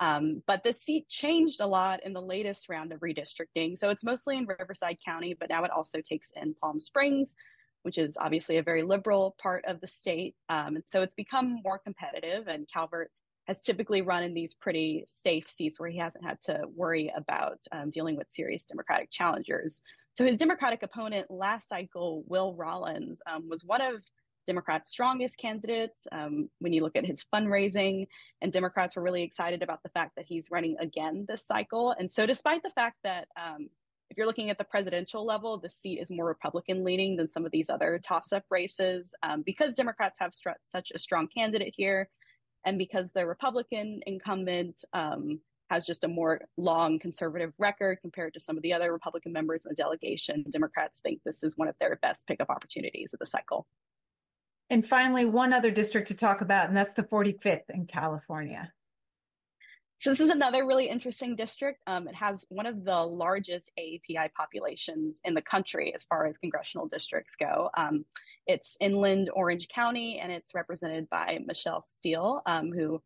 Um, 0.00 0.42
but 0.46 0.62
the 0.62 0.74
seat 0.74 1.08
changed 1.08 1.60
a 1.60 1.66
lot 1.66 2.04
in 2.04 2.12
the 2.12 2.22
latest 2.22 2.68
round 2.68 2.92
of 2.92 3.00
redistricting. 3.00 3.76
So 3.76 3.88
it's 3.88 4.04
mostly 4.04 4.36
in 4.36 4.46
Riverside 4.46 4.98
County, 5.04 5.34
but 5.38 5.48
now 5.48 5.64
it 5.64 5.70
also 5.70 6.00
takes 6.00 6.30
in 6.40 6.54
Palm 6.54 6.80
Springs, 6.80 7.34
which 7.82 7.98
is 7.98 8.16
obviously 8.20 8.58
a 8.58 8.62
very 8.62 8.82
liberal 8.82 9.36
part 9.42 9.64
of 9.66 9.80
the 9.80 9.86
state. 9.86 10.34
Um, 10.48 10.76
and 10.76 10.84
so 10.88 11.02
it's 11.02 11.14
become 11.14 11.60
more 11.64 11.78
competitive, 11.78 12.46
and 12.46 12.68
Calvert 12.72 13.10
has 13.48 13.60
typically 13.60 14.02
run 14.02 14.22
in 14.22 14.34
these 14.34 14.54
pretty 14.54 15.04
safe 15.08 15.48
seats 15.48 15.80
where 15.80 15.88
he 15.88 15.98
hasn't 15.98 16.24
had 16.24 16.40
to 16.42 16.64
worry 16.74 17.12
about 17.16 17.58
um, 17.72 17.90
dealing 17.90 18.14
with 18.14 18.30
serious 18.30 18.64
Democratic 18.64 19.10
challengers. 19.10 19.80
So 20.16 20.24
his 20.26 20.36
Democratic 20.36 20.82
opponent 20.82 21.30
last 21.30 21.68
cycle, 21.68 22.24
Will 22.26 22.54
Rollins, 22.54 23.20
um, 23.26 23.48
was 23.48 23.64
one 23.64 23.80
of 23.80 24.02
Democrats' 24.48 24.90
strongest 24.90 25.36
candidates 25.36 26.06
um, 26.10 26.48
when 26.58 26.72
you 26.72 26.82
look 26.82 26.96
at 26.96 27.06
his 27.06 27.24
fundraising. 27.32 28.08
And 28.42 28.52
Democrats 28.52 28.96
were 28.96 29.02
really 29.02 29.22
excited 29.22 29.62
about 29.62 29.82
the 29.84 29.90
fact 29.90 30.16
that 30.16 30.24
he's 30.26 30.50
running 30.50 30.76
again 30.80 31.26
this 31.28 31.46
cycle. 31.46 31.94
And 31.98 32.12
so, 32.12 32.26
despite 32.26 32.62
the 32.64 32.70
fact 32.70 32.96
that 33.04 33.28
um, 33.36 33.68
if 34.10 34.16
you're 34.16 34.26
looking 34.26 34.50
at 34.50 34.58
the 34.58 34.64
presidential 34.64 35.24
level, 35.24 35.58
the 35.58 35.70
seat 35.70 36.00
is 36.00 36.10
more 36.10 36.26
Republican 36.26 36.82
leaning 36.82 37.14
than 37.16 37.30
some 37.30 37.44
of 37.44 37.52
these 37.52 37.68
other 37.68 38.00
toss 38.02 38.32
up 38.32 38.44
races, 38.50 39.12
um, 39.22 39.42
because 39.44 39.74
Democrats 39.74 40.18
have 40.18 40.32
such 40.34 40.92
a 40.94 40.98
strong 40.98 41.28
candidate 41.28 41.74
here. 41.76 42.08
And 42.64 42.78
because 42.78 43.10
the 43.14 43.26
Republican 43.26 44.00
incumbent 44.06 44.82
um, 44.92 45.40
has 45.70 45.84
just 45.84 46.04
a 46.04 46.08
more 46.08 46.40
long 46.56 46.98
conservative 46.98 47.52
record 47.58 47.98
compared 48.00 48.32
to 48.34 48.40
some 48.40 48.56
of 48.56 48.62
the 48.62 48.72
other 48.72 48.92
Republican 48.92 49.32
members 49.32 49.64
in 49.64 49.68
the 49.68 49.74
delegation. 49.74 50.44
Democrats 50.50 51.00
think 51.00 51.20
this 51.24 51.42
is 51.42 51.56
one 51.56 51.68
of 51.68 51.74
their 51.78 51.98
best 52.00 52.26
pickup 52.26 52.48
opportunities 52.50 53.10
of 53.12 53.18
the 53.18 53.26
cycle. 53.26 53.66
And 54.70 54.86
finally, 54.86 55.24
one 55.24 55.52
other 55.52 55.70
district 55.70 56.08
to 56.08 56.14
talk 56.14 56.40
about, 56.40 56.68
and 56.68 56.76
that's 56.76 56.92
the 56.92 57.02
45th 57.02 57.70
in 57.70 57.86
California. 57.86 58.72
So 60.00 60.10
this 60.10 60.20
is 60.20 60.30
another 60.30 60.64
really 60.64 60.88
interesting 60.88 61.34
district. 61.34 61.80
Um, 61.88 62.06
it 62.06 62.14
has 62.14 62.44
one 62.50 62.66
of 62.66 62.84
the 62.84 62.96
largest 62.96 63.72
AAPI 63.78 64.32
populations 64.32 65.20
in 65.24 65.34
the 65.34 65.42
country 65.42 65.92
as 65.92 66.04
far 66.04 66.26
as 66.26 66.38
congressional 66.38 66.86
districts 66.86 67.34
go. 67.34 67.68
Um, 67.76 68.04
it's 68.46 68.76
inland 68.78 69.28
Orange 69.34 69.66
County, 69.68 70.20
and 70.20 70.30
it's 70.30 70.54
represented 70.54 71.08
by 71.10 71.40
Michelle 71.44 71.84
Steel, 71.96 72.42
um, 72.46 72.70
who 72.70 73.02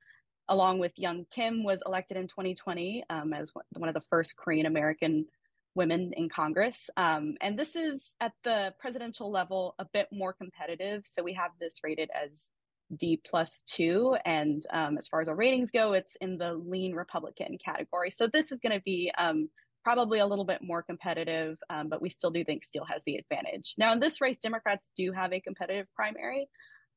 along 0.49 0.79
with 0.79 0.93
Young 0.97 1.25
Kim, 1.31 1.65
was 1.65 1.79
elected 1.87 2.17
in 2.17 2.29
2020 2.29 3.05
um, 3.11 3.33
as 3.33 3.51
one 3.75 3.89
of 3.89 3.95
the 3.95 4.03
first 4.11 4.37
Korean 4.37 4.67
American 4.67 5.27
women 5.75 6.13
in 6.17 6.29
Congress. 6.29 6.91
Um, 6.97 7.37
and 7.41 7.59
this 7.59 7.77
is 7.77 8.11
at 8.21 8.33
the 8.45 8.75
presidential 8.79 9.31
level 9.31 9.75
a 9.79 9.87
bit 9.93 10.09
more 10.13 10.33
competitive. 10.33 11.03
So 11.05 11.23
we 11.23 11.33
have 11.35 11.51
this 11.61 11.77
rated 11.83 12.11
as 12.11 12.51
D 12.97 13.21
plus 13.25 13.63
two. 13.67 14.17
And 14.25 14.63
um, 14.73 14.99
as 14.99 15.09
far 15.09 15.21
as 15.21 15.29
our 15.29 15.35
ratings 15.35 15.71
go, 15.71 15.95
it's 15.95 16.13
in 16.21 16.37
the 16.37 16.53
lean 16.55 16.93
Republican 16.95 17.57
category. 17.65 18.11
So 18.11 18.29
this 18.31 18.53
is 18.53 18.59
going 18.61 18.77
to 18.77 18.83
be 18.85 19.11
um, 19.17 19.49
probably 19.83 20.19
a 20.19 20.27
little 20.27 20.45
bit 20.45 20.61
more 20.63 20.83
competitive, 20.83 21.57
um, 21.71 21.89
but 21.89 22.03
we 22.03 22.11
still 22.11 22.31
do 22.31 22.45
think 22.45 22.65
Steel 22.65 22.85
has 22.85 23.03
the 23.07 23.17
advantage. 23.17 23.75
Now, 23.79 23.93
in 23.93 24.01
this 24.01 24.21
race, 24.21 24.39
Democrats 24.43 24.87
do 24.97 25.13
have 25.13 25.33
a 25.33 25.41
competitive 25.41 25.87
primary. 25.97 26.49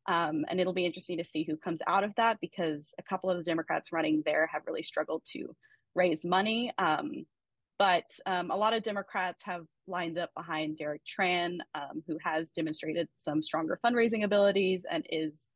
Um, 0.08 0.46
and 0.50 0.60
it'll 0.60 0.74
be 0.74 0.86
interesting 0.86 1.18
to 1.18 1.24
see 1.24 1.44
who 1.44 1.58
comes 1.58 1.80
out 1.88 2.04
of 2.04 2.12
that 2.18 2.38
because 2.40 2.94
a 3.00 3.04
couple 3.04 3.32
of 3.32 3.38
the 3.38 3.44
Democrats 3.44 3.92
running 3.92 4.22
there 4.24 4.48
have 4.54 4.62
really 4.68 4.84
struggled 4.84 5.24
to 5.34 5.56
raise 5.96 6.24
money. 6.24 6.72
Um, 6.78 7.26
but 7.78 8.06
um, 8.26 8.52
a 8.52 8.56
lot 8.56 8.74
of 8.74 8.84
Democrats 8.84 9.44
have 9.44 9.66
lined 9.88 10.18
up 10.18 10.32
behind 10.36 10.78
Derek 10.78 11.02
Tran, 11.06 11.58
um, 11.74 12.04
who 12.08 12.18
has 12.24 12.50
demonstrated 12.52 13.08
some 13.18 13.42
stronger 13.42 13.80
fundraising 13.86 14.24
abilities 14.24 14.86
and 14.90 15.06
is 15.10 15.48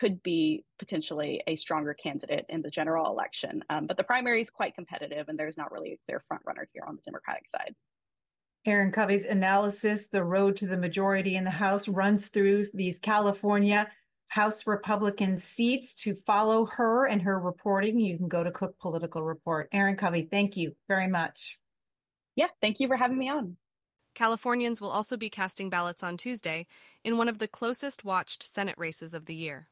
could 0.00 0.22
be 0.22 0.64
potentially 0.78 1.40
a 1.46 1.54
stronger 1.56 1.94
candidate 1.94 2.44
in 2.48 2.60
the 2.62 2.70
general 2.70 3.10
election. 3.10 3.62
Um, 3.70 3.86
but 3.86 3.96
the 3.96 4.02
primary 4.02 4.40
is 4.40 4.50
quite 4.50 4.74
competitive, 4.74 5.28
and 5.28 5.38
there's 5.38 5.56
not 5.56 5.70
really 5.70 5.92
a 5.92 5.98
clear 6.06 6.22
front 6.26 6.42
runner 6.44 6.68
here 6.72 6.82
on 6.86 6.96
the 6.96 7.02
Democratic 7.02 7.44
side. 7.48 7.74
Erin 8.66 8.92
Covey's 8.92 9.24
analysis, 9.24 10.06
The 10.06 10.24
Road 10.24 10.56
to 10.56 10.66
the 10.66 10.76
Majority 10.76 11.36
in 11.36 11.44
the 11.44 11.50
House, 11.50 11.86
runs 11.86 12.28
through 12.28 12.64
these 12.74 12.98
California 12.98 13.88
House 14.28 14.66
Republican 14.66 15.38
seats. 15.38 15.94
To 16.02 16.14
follow 16.14 16.66
her 16.66 17.06
and 17.06 17.22
her 17.22 17.38
reporting, 17.38 18.00
you 18.00 18.16
can 18.16 18.28
go 18.28 18.42
to 18.42 18.50
Cook 18.50 18.78
Political 18.78 19.22
Report. 19.22 19.68
Erin 19.72 19.96
Covey, 19.96 20.28
thank 20.30 20.56
you 20.56 20.74
very 20.88 21.08
much. 21.08 21.58
Yeah, 22.36 22.48
thank 22.60 22.80
you 22.80 22.88
for 22.88 22.96
having 22.96 23.18
me 23.18 23.28
on. 23.28 23.56
Californians 24.14 24.80
will 24.80 24.90
also 24.90 25.16
be 25.16 25.30
casting 25.30 25.70
ballots 25.70 26.02
on 26.02 26.16
Tuesday 26.16 26.66
in 27.04 27.18
one 27.18 27.28
of 27.28 27.38
the 27.38 27.48
closest 27.48 28.04
watched 28.04 28.46
Senate 28.46 28.76
races 28.78 29.14
of 29.14 29.26
the 29.26 29.34
year. 29.34 29.68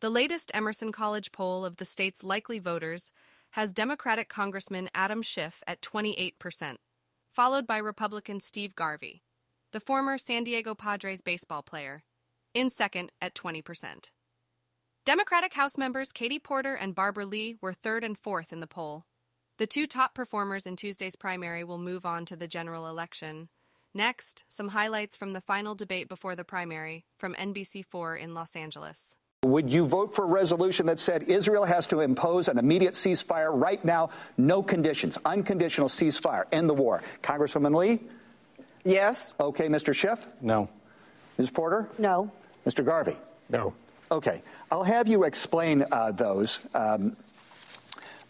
The 0.00 0.10
latest 0.10 0.50
Emerson 0.52 0.92
College 0.92 1.32
poll 1.32 1.64
of 1.64 1.76
the 1.76 1.86
state's 1.86 2.22
likely 2.22 2.58
voters 2.58 3.12
has 3.52 3.72
Democratic 3.72 4.28
Congressman 4.28 4.90
Adam 4.94 5.22
Schiff 5.22 5.62
at 5.66 5.80
28% 5.80 6.76
followed 7.36 7.66
by 7.66 7.76
Republican 7.76 8.40
Steve 8.40 8.74
Garvey, 8.74 9.22
the 9.72 9.78
former 9.78 10.16
San 10.16 10.42
Diego 10.42 10.74
Padres 10.74 11.20
baseball 11.20 11.60
player, 11.60 12.02
in 12.56 12.70
second 12.70 13.12
at 13.20 13.34
20%. 13.34 14.10
Democratic 15.04 15.52
House 15.52 15.76
members 15.76 16.10
Katie 16.10 16.38
Porter 16.38 16.74
and 16.74 16.94
Barbara 16.94 17.26
Lee 17.26 17.56
were 17.60 17.74
third 17.74 18.02
and 18.02 18.18
fourth 18.18 18.50
in 18.50 18.60
the 18.60 18.66
poll. 18.66 19.04
The 19.58 19.66
two 19.66 19.86
top 19.86 20.14
performers 20.14 20.66
in 20.66 20.74
Tuesday's 20.74 21.16
primary 21.16 21.62
will 21.64 21.78
move 21.78 22.06
on 22.06 22.24
to 22.24 22.34
the 22.34 22.48
general 22.48 22.88
election. 22.88 23.50
Next, 23.94 24.44
some 24.48 24.68
highlights 24.68 25.18
from 25.18 25.34
the 25.34 25.42
final 25.42 25.74
debate 25.74 26.08
before 26.08 26.34
the 26.34 26.44
primary 26.44 27.04
from 27.18 27.34
NBC4 27.34 28.20
in 28.20 28.32
Los 28.32 28.56
Angeles. 28.56 29.16
Would 29.44 29.70
you 29.70 29.86
vote 29.86 30.14
for 30.14 30.24
a 30.24 30.28
resolution 30.28 30.86
that 30.86 30.98
said 30.98 31.24
Israel 31.24 31.64
has 31.64 31.86
to 31.88 32.00
impose 32.00 32.48
an 32.48 32.58
immediate 32.58 32.94
ceasefire 32.94 33.50
right 33.52 33.84
now, 33.84 34.08
no 34.38 34.62
conditions, 34.62 35.18
unconditional 35.26 35.88
ceasefire, 35.88 36.44
end 36.52 36.70
the 36.70 36.74
war? 36.74 37.02
Congresswoman 37.22 37.76
Lee? 37.76 38.00
Yes. 38.82 39.34
Okay, 39.38 39.68
Mr. 39.68 39.94
Schiff? 39.94 40.26
No. 40.40 40.70
Ms. 41.38 41.50
Porter? 41.50 41.88
No. 41.98 42.32
Mr. 42.66 42.84
Garvey? 42.84 43.16
No. 43.48 43.72
Okay, 44.10 44.42
I'll 44.70 44.84
have 44.84 45.08
you 45.08 45.24
explain 45.24 45.84
uh, 45.90 46.12
those. 46.12 46.60
Um, 46.74 47.16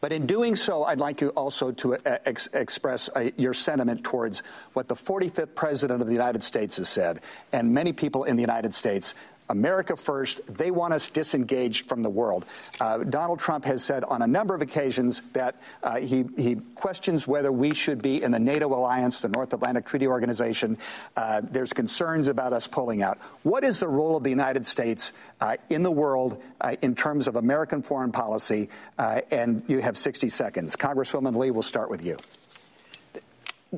but 0.00 0.12
in 0.12 0.26
doing 0.26 0.56
so, 0.56 0.84
I'd 0.84 1.00
like 1.00 1.20
you 1.20 1.30
also 1.30 1.72
to 1.72 1.94
uh, 1.94 2.18
ex- 2.26 2.48
express 2.52 3.08
uh, 3.14 3.30
your 3.36 3.54
sentiment 3.54 4.04
towards 4.04 4.42
what 4.74 4.88
the 4.88 4.94
45th 4.94 5.54
President 5.54 6.02
of 6.02 6.06
the 6.06 6.12
United 6.12 6.42
States 6.42 6.76
has 6.76 6.88
said, 6.88 7.20
and 7.52 7.72
many 7.72 7.92
people 7.92 8.24
in 8.24 8.36
the 8.36 8.42
United 8.42 8.74
States 8.74 9.14
America 9.48 9.96
first. 9.96 10.40
They 10.46 10.70
want 10.70 10.94
us 10.94 11.10
disengaged 11.10 11.88
from 11.88 12.02
the 12.02 12.10
world. 12.10 12.44
Uh, 12.80 12.98
Donald 12.98 13.38
Trump 13.38 13.64
has 13.64 13.84
said 13.84 14.04
on 14.04 14.22
a 14.22 14.26
number 14.26 14.54
of 14.54 14.62
occasions 14.62 15.22
that 15.32 15.56
uh, 15.82 15.96
he, 15.96 16.24
he, 16.36 16.56
questions 16.74 17.26
whether 17.26 17.52
we 17.52 17.74
should 17.74 18.02
be 18.02 18.22
in 18.22 18.30
the 18.30 18.38
NATO 18.38 18.74
alliance, 18.74 19.20
the 19.20 19.28
North 19.28 19.52
Atlantic 19.52 19.86
Treaty 19.86 20.06
Organization. 20.06 20.78
Uh, 21.16 21.40
there's 21.42 21.72
concerns 21.72 22.28
about 22.28 22.52
us 22.52 22.66
pulling 22.66 23.02
out. 23.02 23.18
What 23.42 23.64
is 23.64 23.78
the 23.78 23.88
role 23.88 24.16
of 24.16 24.22
the 24.22 24.30
United 24.30 24.66
States 24.66 25.12
uh, 25.40 25.56
in 25.70 25.82
the 25.82 25.90
world 25.90 26.42
uh, 26.60 26.76
in 26.82 26.94
terms 26.94 27.28
of 27.28 27.36
American 27.36 27.82
foreign 27.82 28.12
policy? 28.12 28.68
Uh, 28.98 29.20
and 29.30 29.62
you 29.68 29.78
have 29.80 29.96
60 29.96 30.28
seconds. 30.28 30.76
Congresswoman 30.76 31.36
Lee, 31.36 31.50
we'll 31.50 31.62
start 31.62 31.90
with 31.90 32.04
you 32.04 32.16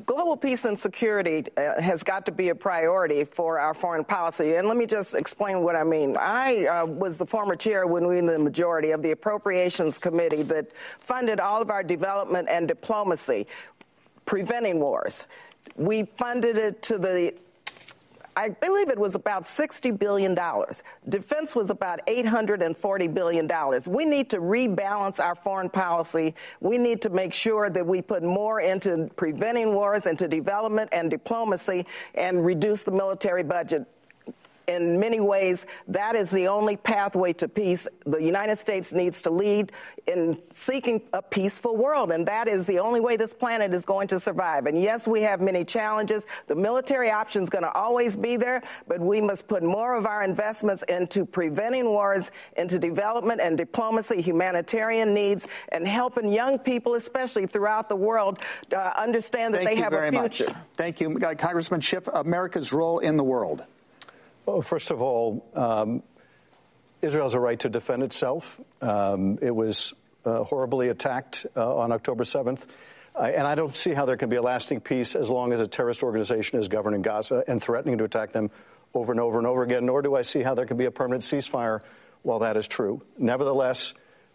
global 0.05 0.37
peace 0.37 0.65
and 0.65 0.77
security 0.77 1.45
uh, 1.57 1.81
has 1.81 2.03
got 2.03 2.25
to 2.25 2.31
be 2.31 2.49
a 2.49 2.55
priority 2.55 3.23
for 3.23 3.59
our 3.59 3.73
foreign 3.73 4.03
policy. 4.03 4.55
And 4.55 4.67
let 4.67 4.77
me 4.77 4.85
just 4.85 5.15
explain 5.15 5.63
what 5.63 5.75
I 5.75 5.83
mean. 5.83 6.15
I 6.17 6.65
uh, 6.65 6.85
was 6.85 7.17
the 7.17 7.25
former 7.25 7.55
chair 7.55 7.87
when 7.87 8.03
we 8.03 8.15
were 8.15 8.17
in 8.17 8.25
the 8.25 8.39
majority 8.39 8.91
of 8.91 9.01
the 9.01 9.11
Appropriations 9.11 9.99
Committee 9.99 10.43
that 10.43 10.67
funded 10.99 11.39
all 11.39 11.61
of 11.61 11.69
our 11.69 11.83
development 11.83 12.47
and 12.49 12.67
diplomacy, 12.67 13.47
preventing 14.25 14.79
wars. 14.79 15.27
We 15.75 16.03
funded 16.17 16.57
it 16.57 16.81
to 16.83 16.97
the 16.97 17.33
I 18.39 18.47
believe 18.47 18.87
it 18.87 18.97
was 18.97 19.15
about 19.15 19.43
$60 19.43 19.99
billion. 19.99 20.33
Defense 21.09 21.57
was 21.57 21.69
about 21.69 21.99
$840 22.07 23.13
billion. 23.13 23.49
We 23.85 24.05
need 24.05 24.29
to 24.29 24.37
rebalance 24.37 25.19
our 25.19 25.35
foreign 25.35 25.69
policy. 25.69 26.33
We 26.61 26.77
need 26.77 27.01
to 27.01 27.09
make 27.09 27.33
sure 27.33 27.69
that 27.69 27.85
we 27.85 28.01
put 28.01 28.23
more 28.23 28.61
into 28.61 29.09
preventing 29.17 29.73
wars, 29.73 30.05
into 30.05 30.29
development 30.29 30.87
and 30.93 31.11
diplomacy, 31.11 31.85
and 32.15 32.45
reduce 32.45 32.83
the 32.83 32.91
military 32.91 33.43
budget 33.43 33.85
in 34.69 34.99
many 34.99 35.19
ways, 35.19 35.65
that 35.87 36.15
is 36.15 36.29
the 36.29 36.47
only 36.47 36.77
pathway 36.77 37.33
to 37.33 37.47
peace. 37.47 37.87
The 38.05 38.21
United 38.21 38.57
States 38.57 38.93
needs 38.93 39.21
to 39.23 39.31
lead 39.31 39.71
in 40.05 40.39
seeking 40.51 41.01
a 41.13 41.21
peaceful 41.21 41.75
world, 41.75 42.11
and 42.11 42.25
that 42.27 42.47
is 42.47 42.65
the 42.67 42.79
only 42.79 42.99
way 42.99 43.17
this 43.17 43.33
planet 43.33 43.73
is 43.73 43.83
going 43.83 44.07
to 44.09 44.19
survive. 44.19 44.67
And 44.67 44.79
yes, 44.79 45.07
we 45.07 45.21
have 45.21 45.41
many 45.41 45.65
challenges. 45.65 46.27
The 46.47 46.55
military 46.55 47.11
option 47.11 47.41
is 47.41 47.49
going 47.49 47.63
to 47.63 47.71
always 47.73 48.15
be 48.15 48.37
there, 48.37 48.61
but 48.87 48.99
we 48.99 49.19
must 49.21 49.47
put 49.47 49.63
more 49.63 49.95
of 49.95 50.05
our 50.05 50.23
investments 50.23 50.83
into 50.83 51.25
preventing 51.25 51.85
wars, 51.85 52.31
into 52.55 52.77
development 52.77 53.41
and 53.41 53.57
diplomacy, 53.57 54.21
humanitarian 54.21 55.13
needs, 55.13 55.47
and 55.71 55.87
helping 55.87 56.31
young 56.31 56.59
people, 56.59 56.93
especially 56.93 57.47
throughout 57.47 57.89
the 57.89 57.95
world, 57.95 58.39
uh, 58.75 58.93
understand 58.95 59.53
that 59.55 59.63
Thank 59.63 59.77
they 59.77 59.81
have 59.81 59.93
a 59.93 60.11
future. 60.11 60.45
Thank 60.75 60.99
you 60.99 61.05
very 61.05 61.15
much. 61.15 61.19
Thank 61.19 61.31
you, 61.31 61.37
Congressman 61.37 61.81
Schiff. 61.81 62.07
America's 62.07 62.71
role 62.71 62.99
in 62.99 63.17
the 63.17 63.23
world. 63.23 63.65
Well, 64.49 64.63
first 64.63 64.89
of 64.89 64.99
all, 64.99 65.45
um, 65.53 66.01
Israel 67.03 67.25
has 67.25 67.35
a 67.35 67.39
right 67.39 67.59
to 67.59 67.69
defend 67.69 68.01
itself. 68.01 68.59
Um, 68.81 69.37
it 69.43 69.55
was 69.55 69.93
uh, 70.25 70.43
horribly 70.43 70.89
attacked 70.89 71.45
uh, 71.55 71.77
on 71.77 71.91
October 71.91 72.23
7th. 72.23 72.65
Uh, 73.15 73.25
and 73.25 73.45
I 73.45 73.53
don't 73.53 73.75
see 73.75 73.93
how 73.93 74.05
there 74.05 74.17
can 74.17 74.27
be 74.27 74.37
a 74.37 74.41
lasting 74.41 74.81
peace 74.81 75.13
as 75.13 75.29
long 75.29 75.53
as 75.53 75.59
a 75.59 75.67
terrorist 75.67 76.01
organization 76.01 76.59
is 76.59 76.67
governing 76.67 77.03
Gaza 77.03 77.43
and 77.47 77.61
threatening 77.61 77.99
to 77.99 78.05
attack 78.05 78.31
them 78.31 78.49
over 78.95 79.11
and 79.11 79.21
over 79.21 79.37
and 79.37 79.45
over 79.45 79.61
again, 79.61 79.85
nor 79.85 80.01
do 80.01 80.15
I 80.15 80.23
see 80.23 80.41
how 80.41 80.55
there 80.55 80.65
can 80.65 80.77
be 80.77 80.85
a 80.85 80.91
permanent 80.91 81.21
ceasefire 81.21 81.81
while 82.23 82.39
that 82.39 82.57
is 82.57 82.67
true. 82.67 83.03
Nevertheless, 83.19 83.93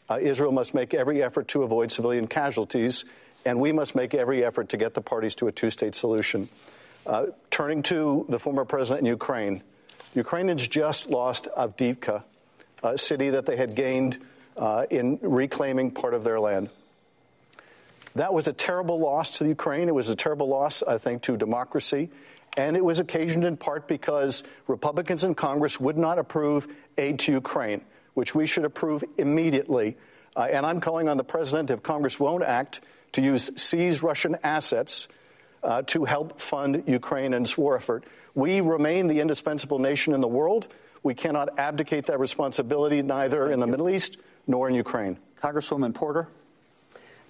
uh, 0.08 0.20
Israel 0.22 0.52
must 0.52 0.74
make 0.74 0.94
every 0.94 1.24
effort 1.24 1.48
to 1.48 1.64
avoid 1.64 1.90
civilian 1.90 2.28
casualties, 2.28 3.04
and 3.44 3.58
we 3.58 3.72
must 3.72 3.96
make 3.96 4.14
every 4.14 4.44
effort 4.44 4.68
to 4.68 4.76
get 4.76 4.94
the 4.94 5.02
parties 5.02 5.34
to 5.36 5.48
a 5.48 5.52
two 5.52 5.70
state 5.70 5.96
solution. 5.96 6.48
Uh, 7.04 7.26
turning 7.50 7.82
to 7.82 8.24
the 8.28 8.38
former 8.38 8.64
president 8.64 9.00
in 9.00 9.06
Ukraine, 9.06 9.60
Ukrainians 10.14 10.66
just 10.66 11.10
lost 11.10 11.48
Avdiivka, 11.56 12.22
a 12.82 12.96
city 12.96 13.30
that 13.30 13.46
they 13.46 13.56
had 13.56 13.74
gained 13.74 14.18
uh, 14.56 14.86
in 14.90 15.18
reclaiming 15.20 15.90
part 15.90 16.14
of 16.14 16.24
their 16.24 16.38
land. 16.38 16.70
That 18.14 18.32
was 18.32 18.46
a 18.46 18.52
terrible 18.52 19.00
loss 19.00 19.38
to 19.38 19.46
Ukraine. 19.46 19.88
It 19.88 19.94
was 19.94 20.08
a 20.08 20.16
terrible 20.16 20.46
loss, 20.46 20.82
I 20.84 20.98
think, 20.98 21.22
to 21.22 21.36
democracy. 21.36 22.10
And 22.56 22.76
it 22.76 22.84
was 22.84 23.00
occasioned 23.00 23.44
in 23.44 23.56
part 23.56 23.88
because 23.88 24.44
Republicans 24.68 25.24
in 25.24 25.34
Congress 25.34 25.80
would 25.80 25.98
not 25.98 26.20
approve 26.20 26.68
aid 26.96 27.18
to 27.20 27.32
Ukraine, 27.32 27.80
which 28.14 28.32
we 28.34 28.46
should 28.46 28.64
approve 28.64 29.02
immediately. 29.18 29.96
Uh, 30.36 30.42
and 30.42 30.64
I'm 30.64 30.80
calling 30.80 31.08
on 31.08 31.16
the 31.16 31.24
president, 31.24 31.72
if 31.72 31.82
Congress 31.82 32.20
won't 32.20 32.44
act, 32.44 32.80
to 33.12 33.20
use 33.20 33.50
seize 33.56 34.02
Russian 34.04 34.36
assets 34.44 35.08
uh, 35.64 35.82
to 35.82 36.04
help 36.04 36.40
fund 36.40 36.84
Ukraine 36.86 37.34
and 37.34 37.46
its 37.46 37.56
war 37.56 37.76
effort. 37.76 38.04
We 38.34 38.60
remain 38.60 39.08
the 39.08 39.20
indispensable 39.20 39.78
nation 39.78 40.14
in 40.14 40.20
the 40.20 40.28
world. 40.28 40.68
We 41.02 41.14
cannot 41.14 41.58
abdicate 41.58 42.06
that 42.06 42.20
responsibility 42.20 43.02
neither 43.02 43.50
in 43.50 43.60
the 43.60 43.66
Middle 43.66 43.88
East 43.88 44.18
nor 44.46 44.68
in 44.68 44.74
Ukraine. 44.74 45.18
Congresswoman 45.42 45.94
Porter. 45.94 46.28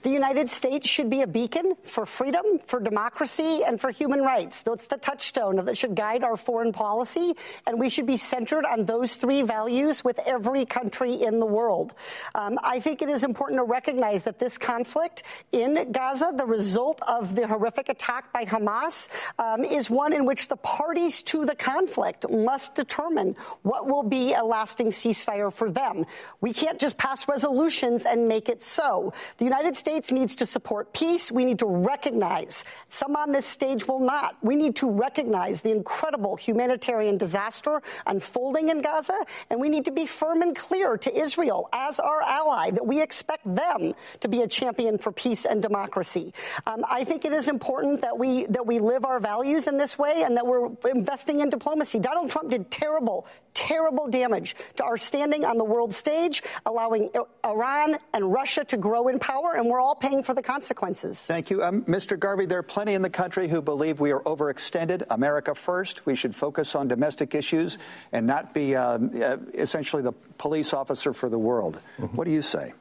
The 0.04 0.10
United 0.10 0.50
States 0.50 0.86
should 0.86 1.08
be 1.08 1.22
a 1.22 1.26
beacon 1.26 1.76
for 1.82 2.04
freedom, 2.04 2.44
for 2.66 2.78
democracy, 2.78 3.62
and 3.66 3.80
for 3.80 3.90
human 3.90 4.20
rights. 4.20 4.60
That's 4.60 4.86
the 4.86 4.98
touchstone 4.98 5.56
that 5.64 5.78
should 5.78 5.94
guide 5.94 6.22
our 6.22 6.36
foreign 6.36 6.72
policy, 6.72 7.32
and 7.66 7.80
we 7.80 7.88
should 7.88 8.04
be 8.04 8.18
centered 8.18 8.66
on 8.66 8.84
those 8.84 9.16
three 9.16 9.40
values 9.40 10.04
with 10.04 10.20
every 10.26 10.66
country 10.66 11.14
in 11.14 11.40
the 11.40 11.46
world. 11.46 11.94
Um, 12.34 12.58
I 12.62 12.80
think 12.80 13.00
it 13.00 13.08
is 13.08 13.24
important 13.24 13.58
to 13.60 13.64
recognize 13.64 14.24
that 14.24 14.38
this 14.38 14.58
conflict 14.58 15.22
in 15.52 15.90
Gaza, 15.90 16.34
the 16.36 16.44
result 16.44 17.00
of 17.08 17.34
the 17.34 17.46
horrific 17.46 17.88
attack 17.88 18.30
by 18.30 18.44
Hamas, 18.44 19.08
um, 19.38 19.64
is 19.64 19.88
one 19.88 20.12
in 20.12 20.26
which 20.26 20.48
the 20.48 20.56
parties 20.56 21.22
to 21.22 21.46
the 21.46 21.54
conflict 21.54 22.28
must 22.28 22.74
determine 22.74 23.34
what 23.62 23.86
will 23.86 24.02
be 24.02 24.34
a 24.34 24.44
lasting 24.44 24.88
ceasefire 24.88 25.50
for 25.50 25.70
them. 25.70 26.04
We 26.42 26.52
can't 26.52 26.78
just 26.78 26.98
pass 26.98 27.26
resolutions 27.26 28.04
and 28.04 28.28
make 28.28 28.50
it 28.50 28.62
so. 28.62 29.14
The 29.38 29.46
United 29.46 29.74
States 29.74 29.93
States 29.94 30.10
needs 30.10 30.34
to 30.34 30.44
support 30.44 30.92
peace. 30.92 31.30
We 31.30 31.44
need 31.44 31.60
to 31.60 31.66
recognize, 31.66 32.64
some 32.88 33.14
on 33.14 33.30
this 33.30 33.46
stage 33.46 33.86
will 33.86 34.00
not. 34.00 34.36
We 34.42 34.56
need 34.56 34.74
to 34.76 34.90
recognize 34.90 35.62
the 35.62 35.70
incredible 35.70 36.34
humanitarian 36.34 37.16
disaster 37.16 37.80
unfolding 38.04 38.70
in 38.70 38.82
Gaza, 38.82 39.24
and 39.50 39.60
we 39.60 39.68
need 39.68 39.84
to 39.84 39.92
be 39.92 40.04
firm 40.06 40.42
and 40.42 40.56
clear 40.56 40.96
to 40.96 41.16
Israel 41.16 41.68
as 41.72 42.00
our 42.00 42.20
ally 42.22 42.72
that 42.72 42.84
we 42.84 43.00
expect 43.00 43.44
them 43.54 43.94
to 44.18 44.26
be 44.26 44.42
a 44.42 44.48
champion 44.48 44.98
for 44.98 45.12
peace 45.12 45.44
and 45.44 45.62
democracy. 45.62 46.34
Um, 46.66 46.84
I 46.90 47.04
think 47.04 47.24
it 47.24 47.32
is 47.32 47.48
important 47.48 48.00
that 48.00 48.18
we 48.18 48.46
that 48.46 48.66
we 48.66 48.80
live 48.80 49.04
our 49.04 49.20
values 49.20 49.68
in 49.68 49.78
this 49.78 49.96
way 49.96 50.24
and 50.24 50.36
that 50.36 50.44
we're 50.44 50.70
investing 50.90 51.38
in 51.38 51.50
diplomacy. 51.50 52.00
Donald 52.00 52.30
Trump 52.30 52.50
did 52.50 52.68
terrible, 52.68 53.28
terrible 53.54 54.08
damage 54.08 54.56
to 54.76 54.84
our 54.84 54.98
standing 54.98 55.44
on 55.44 55.56
the 55.56 55.64
world 55.64 55.92
stage, 55.92 56.42
allowing 56.66 57.10
Iran 57.44 57.96
and 58.12 58.32
Russia 58.32 58.64
to 58.64 58.76
grow 58.76 59.08
in 59.08 59.18
power, 59.18 59.54
and 59.56 59.66
we're 59.68 59.80
all 59.80 59.94
paying 59.94 60.22
for 60.22 60.34
the 60.34 60.42
consequences. 60.42 61.24
Thank 61.24 61.50
you. 61.50 61.62
Um, 61.62 61.82
Mr. 61.82 62.18
Garvey, 62.18 62.46
there 62.46 62.58
are 62.58 62.64
plenty 62.64 62.94
in 62.94 63.02
the 63.02 63.10
country 63.10 63.48
who 63.48 63.62
believe 63.62 64.00
we 64.00 64.12
are 64.12 64.20
overextended. 64.20 65.04
America 65.10 65.54
first. 65.54 66.04
We 66.06 66.14
should 66.14 66.34
focus 66.34 66.74
on 66.74 66.88
domestic 66.88 67.34
issues 67.34 67.78
and 68.12 68.26
not 68.26 68.52
be 68.52 68.76
uh, 68.76 68.98
uh, 68.98 69.36
essentially 69.54 70.02
the 70.02 70.12
police 70.38 70.74
officer 70.74 71.12
for 71.12 71.28
the 71.28 71.38
world. 71.38 71.80
Mm-hmm. 71.98 72.16
What 72.16 72.24
do 72.24 72.30
you 72.30 72.42
say? 72.42 72.72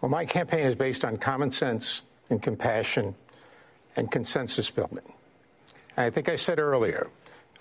Well, 0.00 0.10
my 0.10 0.26
campaign 0.26 0.66
is 0.66 0.76
based 0.76 1.04
on 1.04 1.16
common 1.16 1.50
sense 1.50 2.02
and 2.30 2.42
compassion 2.42 3.14
and 3.96 4.10
consensus 4.10 4.70
building. 4.70 5.04
I 5.96 6.10
think 6.10 6.28
I 6.28 6.36
said 6.36 6.58
earlier, 6.58 7.08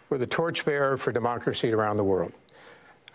we're 0.10 0.18
the 0.18 0.28
torchbearer 0.28 0.98
for 0.98 1.12
democracy 1.12 1.72
around 1.72 1.98
the 1.98 2.04
world. 2.04 2.32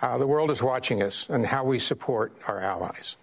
Uh, 0.01 0.19
the 0.19 0.27
world 0.27 0.51
is 0.51 0.63
watching 0.63 1.03
us 1.03 1.29
and 1.29 1.45
how 1.45 1.65
we 1.65 1.79
support 1.79 2.33
our 2.47 2.61
allies. 2.61 3.17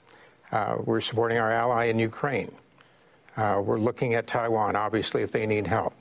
Uh, 0.52 0.78
we're 0.84 1.02
supporting 1.02 1.38
our 1.38 1.52
ally 1.52 1.86
in 1.86 2.00
Ukraine. 2.00 2.52
Uh, 3.38 3.62
we're 3.64 3.80
looking 3.80 4.14
at 4.14 4.28
Taiwan, 4.28 4.76
obviously, 4.76 5.22
if 5.22 5.32
they 5.32 5.46
need 5.46 5.68
help. 5.68 5.94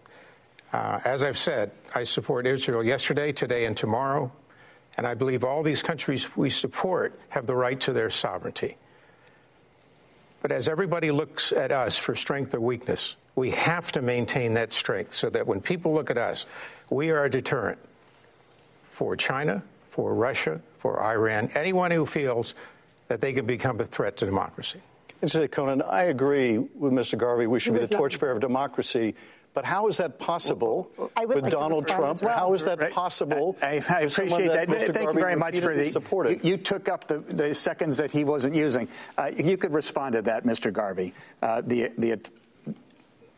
Uh, 0.73 1.01
as 1.05 1.23
I've 1.23 1.39
said, 1.39 1.71
I 1.95 2.05
support 2.05 2.47
Israel 2.47 2.83
yesterday, 2.83 3.33
today, 3.33 3.67
and 3.67 3.77
tomorrow. 3.77 4.33
And 4.97 5.07
I 5.07 5.15
believe 5.15 5.45
all 5.45 5.63
these 5.63 5.83
countries 5.83 6.37
we 6.37 6.51
support 6.51 7.19
have 7.29 7.47
the 7.47 7.55
right 7.55 7.79
to 7.81 7.93
their 7.93 8.11
sovereignty. 8.11 8.77
But 10.43 10.53
as 10.53 10.69
everybody 10.69 11.11
looks 11.11 11.53
at 11.53 11.73
us 11.73 11.97
for 11.97 12.15
strength 12.15 12.55
or 12.55 12.61
weakness, 12.61 13.17
we 13.37 13.51
have 13.51 13.93
to 13.93 14.03
maintain 14.03 14.55
that 14.55 14.73
strength 14.73 15.13
so 15.13 15.31
that 15.31 15.47
when 15.47 15.61
people 15.61 15.93
look 15.93 16.11
at 16.11 16.19
us, 16.19 16.47
we 16.91 17.11
are 17.11 17.25
a 17.25 17.31
deterrent 17.31 17.79
for 18.91 19.17
China, 19.17 19.63
for 19.89 20.15
Russia, 20.15 20.61
for 20.79 21.03
Iran, 21.03 21.51
anyone 21.55 21.91
who 21.91 22.07
feels 22.07 22.55
that 23.09 23.21
they 23.21 23.33
could 23.33 23.47
become 23.47 23.81
a 23.81 23.85
threat 23.85 24.17
to 24.19 24.27
democracy. 24.27 24.81
Mr. 25.23 25.51
Conan, 25.51 25.83
I 25.83 26.05
agree 26.05 26.59
with 26.59 26.93
Mr. 26.93 27.17
Garvey. 27.17 27.47
We 27.47 27.59
should 27.59 27.75
be 27.75 27.81
the 27.81 27.89
torchbearer 27.89 28.33
of 28.33 28.41
democracy. 28.41 29.15
But 29.55 29.65
how 29.65 29.87
is 29.87 29.99
that 29.99 30.19
possible 30.19 30.91
with 30.99 31.45
like 31.45 31.53
Donald 31.53 31.87
Trump? 31.87 32.23
Well. 32.23 32.37
How 32.37 32.53
is 32.55 32.65
that 32.65 32.91
possible? 32.91 33.57
I, 33.63 33.83
I 33.89 34.01
appreciate 34.01 34.49
that. 34.49 34.69
that. 34.69 34.93
Thank 34.93 34.95
Garvey 34.95 35.19
you 35.21 35.25
very 35.25 35.37
much 35.37 35.61
for 35.61 35.75
the 35.75 35.87
support. 35.87 36.29
You, 36.29 36.41
you, 36.43 36.57
took 36.57 36.89
up 36.89 37.07
the, 37.07 37.19
the, 37.21 37.55
seconds 37.55 37.97
that 37.99 38.11
he 38.11 38.25
wasn't 38.25 38.57
using. 38.57 38.89
Uh, 39.17 39.31
you 39.37 39.57
could 39.57 39.73
respond 39.73 40.15
to 40.15 40.23
that, 40.23 40.45
Mr. 40.45 40.73
Garvey. 40.73 41.15
Uh, 41.41 41.61
the, 41.61 41.93
the, 41.97 42.19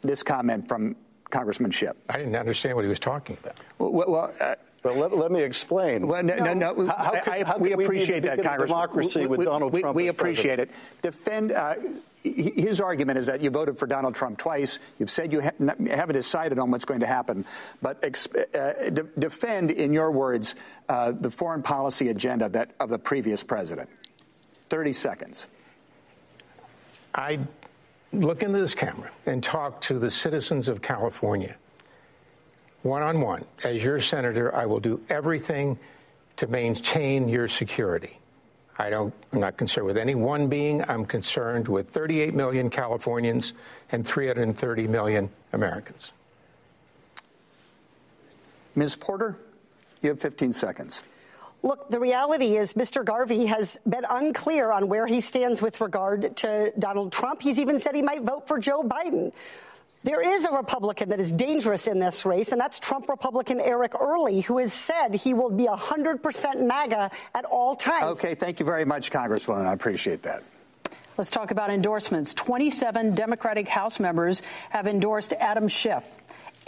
this 0.07 0.23
comment 0.23 0.69
from 0.69 0.97
Congressman 1.31 1.71
Schiff. 1.71 1.97
I 2.09 2.19
didn't 2.19 2.37
understand 2.37 2.77
what 2.77 2.83
he 2.83 2.89
was 2.89 3.01
talking 3.01 3.37
about. 3.43 3.57
Well, 3.79 3.93
well 4.09 4.35
uh, 4.41 4.55
but 4.83 4.97
let, 4.97 5.17
let, 5.17 5.33
me 5.33 5.43
explain. 5.43 6.07
Well, 6.07 6.23
no, 6.23 6.37
no, 6.37 6.55
no. 6.55 6.87
How, 6.87 6.95
how 6.95 7.21
could, 7.21 7.47
how 7.47 7.59
we 7.59 7.73
appreciate 7.73 8.23
that, 8.23 8.41
Congressman. 8.41 8.79
Democracy 8.79 9.21
we, 9.23 9.27
with 9.27 9.45
Donald 9.45 9.73
we, 9.73 9.81
Trump. 9.81 9.97
We 9.97 10.07
appreciate 10.07 10.57
president. 10.57 10.71
it. 10.71 11.03
Defend. 11.03 11.53
Uh, 11.53 11.75
his 12.23 12.81
argument 12.81 13.19
is 13.19 13.27
that 13.27 13.41
you 13.41 13.51
voted 13.51 13.79
for 13.79 13.87
Donald 13.87 14.15
Trump 14.15 14.39
twice. 14.39 14.79
You've 14.99 15.11
said 15.11 15.33
you 15.33 15.41
ha- 15.41 15.51
haven't 15.59 16.15
decided 16.15 16.59
on 16.59 16.71
what's 16.71 16.85
going 16.85 17.01
to 17.01 17.07
happen, 17.07 17.45
but 17.83 18.03
uh, 18.05 18.91
de- 18.91 19.09
defend, 19.19 19.71
in 19.71 19.93
your 19.93 20.11
words, 20.11 20.55
uh, 20.89 21.13
the 21.13 21.31
foreign 21.31 21.63
policy 21.63 22.09
agenda 22.09 22.49
that 22.51 22.71
of 22.79 22.89
the 22.89 22.99
previous 22.99 23.43
president. 23.43 23.89
Thirty 24.69 24.93
seconds. 24.93 25.47
I 27.15 27.41
look 28.21 28.43
into 28.43 28.59
this 28.59 28.75
camera 28.75 29.11
and 29.27 29.43
talk 29.43 29.81
to 29.83 29.99
the 29.99 30.11
citizens 30.11 30.69
of 30.69 30.83
California 30.83 31.57
one 32.87 33.03
on 33.03 33.21
one. 33.21 33.45
As 33.65 33.85
your 33.85 34.01
senator, 34.01 34.55
I 34.55 34.65
will 34.65 34.81
do 34.81 35.01
everything 35.11 35.79
to 36.37 36.47
maintain 36.47 37.29
your 37.29 37.49
security. 37.49 38.19
I 38.79 38.91
don't, 38.91 39.13
I'm 39.33 39.41
not 39.41 39.57
concerned 39.57 39.87
with 39.87 39.99
any 39.99 40.15
one 40.15 40.49
being. 40.49 40.85
I'm 40.89 41.05
concerned 41.05 41.67
with 41.67 41.91
38 41.91 42.35
million 42.35 42.71
Californians 42.71 43.55
and 43.91 44.07
330 44.07 44.87
million 44.87 45.31
Americans. 45.53 46.13
Ms. 48.75 48.97
Porter, 48.97 49.37
you 50.03 50.11
have 50.11 50.21
15 50.21 50.53
seconds. 50.53 51.03
Look, 51.63 51.91
the 51.91 51.99
reality 51.99 52.57
is 52.57 52.75
Mr. 52.75 53.05
Garvey 53.05 53.47
has 53.47 53.79
been 53.89 54.05
unclear 54.09 54.71
on 54.71 54.89
where 54.89 55.07
he 55.07 55.21
stands 55.21 55.61
with 55.61 55.81
regard 55.81 56.37
to 56.39 56.73
Donald 56.79 57.13
Trump. 57.13 57.43
He's 57.43 57.59
even 57.59 57.81
said 57.81 57.95
he 57.95 58.03
might 58.03 58.23
vote 58.23 58.47
for 58.47 58.59
Joe 58.59 58.83
Biden. 58.83 59.33
There 60.05 60.23
is 60.23 60.45
a 60.45 60.53
Republican 60.53 61.09
that 61.09 61.19
is 61.19 61.33
dangerous 61.33 61.89
in 61.89 61.99
this 61.99 62.25
race, 62.25 62.53
and 62.53 62.61
that's 62.61 62.79
Trump 62.79 63.09
Republican 63.09 63.59
Eric 63.59 63.93
Early, 64.01 64.41
who 64.41 64.59
has 64.59 64.73
said 64.73 65.15
he 65.15 65.35
will 65.35 65.51
be 65.51 65.65
100% 65.67 66.65
MAGA 66.65 67.11
at 67.35 67.45
all 67.47 67.75
times. 67.75 68.05
Okay, 68.19 68.37
thank 68.37 68.61
you 68.61 68.67
very 68.67 68.85
much, 68.85 69.11
Congresswoman. 69.11 69.67
I 69.67 69.73
appreciate 69.73 70.23
that. 70.23 70.45
Let's 71.19 71.31
talk 71.31 71.51
about 71.51 71.71
endorsements. 71.71 72.35
27 72.35 73.17
Democratic 73.17 73.67
House 73.67 73.99
members 73.99 74.43
have 74.71 74.87
endorsed 74.87 75.33
Adam 75.33 75.67
Schiff. 75.67 76.05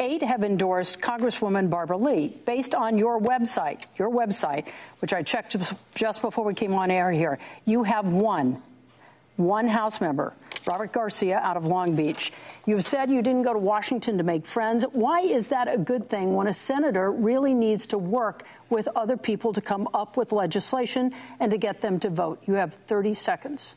Eight 0.00 0.22
have 0.22 0.44
endorsed 0.44 1.00
Congresswoman 1.00 1.68
Barbara 1.68 1.96
Lee. 1.96 2.28
Based 2.44 2.72
on 2.72 2.98
your 2.98 3.20
website, 3.20 3.82
your 3.98 4.10
website, 4.10 4.68
which 5.00 5.12
I 5.12 5.22
checked 5.22 5.56
just 5.96 6.22
before 6.22 6.44
we 6.44 6.54
came 6.54 6.72
on 6.74 6.90
air 6.90 7.10
here, 7.10 7.40
you 7.64 7.82
have 7.82 8.06
one, 8.06 8.62
one 9.36 9.66
House 9.66 10.00
member, 10.00 10.34
Robert 10.66 10.92
Garcia 10.92 11.38
out 11.38 11.56
of 11.56 11.66
Long 11.66 11.96
Beach. 11.96 12.32
You've 12.64 12.84
said 12.84 13.10
you 13.10 13.22
didn't 13.22 13.42
go 13.42 13.52
to 13.52 13.58
Washington 13.58 14.18
to 14.18 14.22
make 14.22 14.46
friends. 14.46 14.84
Why 14.92 15.20
is 15.20 15.48
that 15.48 15.72
a 15.72 15.76
good 15.76 16.08
thing 16.08 16.36
when 16.36 16.46
a 16.46 16.54
senator 16.54 17.10
really 17.10 17.52
needs 17.52 17.84
to 17.88 17.98
work 17.98 18.44
with 18.70 18.86
other 18.94 19.16
people 19.16 19.52
to 19.52 19.60
come 19.60 19.88
up 19.94 20.16
with 20.16 20.30
legislation 20.30 21.12
and 21.40 21.50
to 21.50 21.58
get 21.58 21.80
them 21.80 21.98
to 22.00 22.08
vote? 22.08 22.40
You 22.46 22.54
have 22.54 22.72
30 22.72 23.14
seconds. 23.14 23.74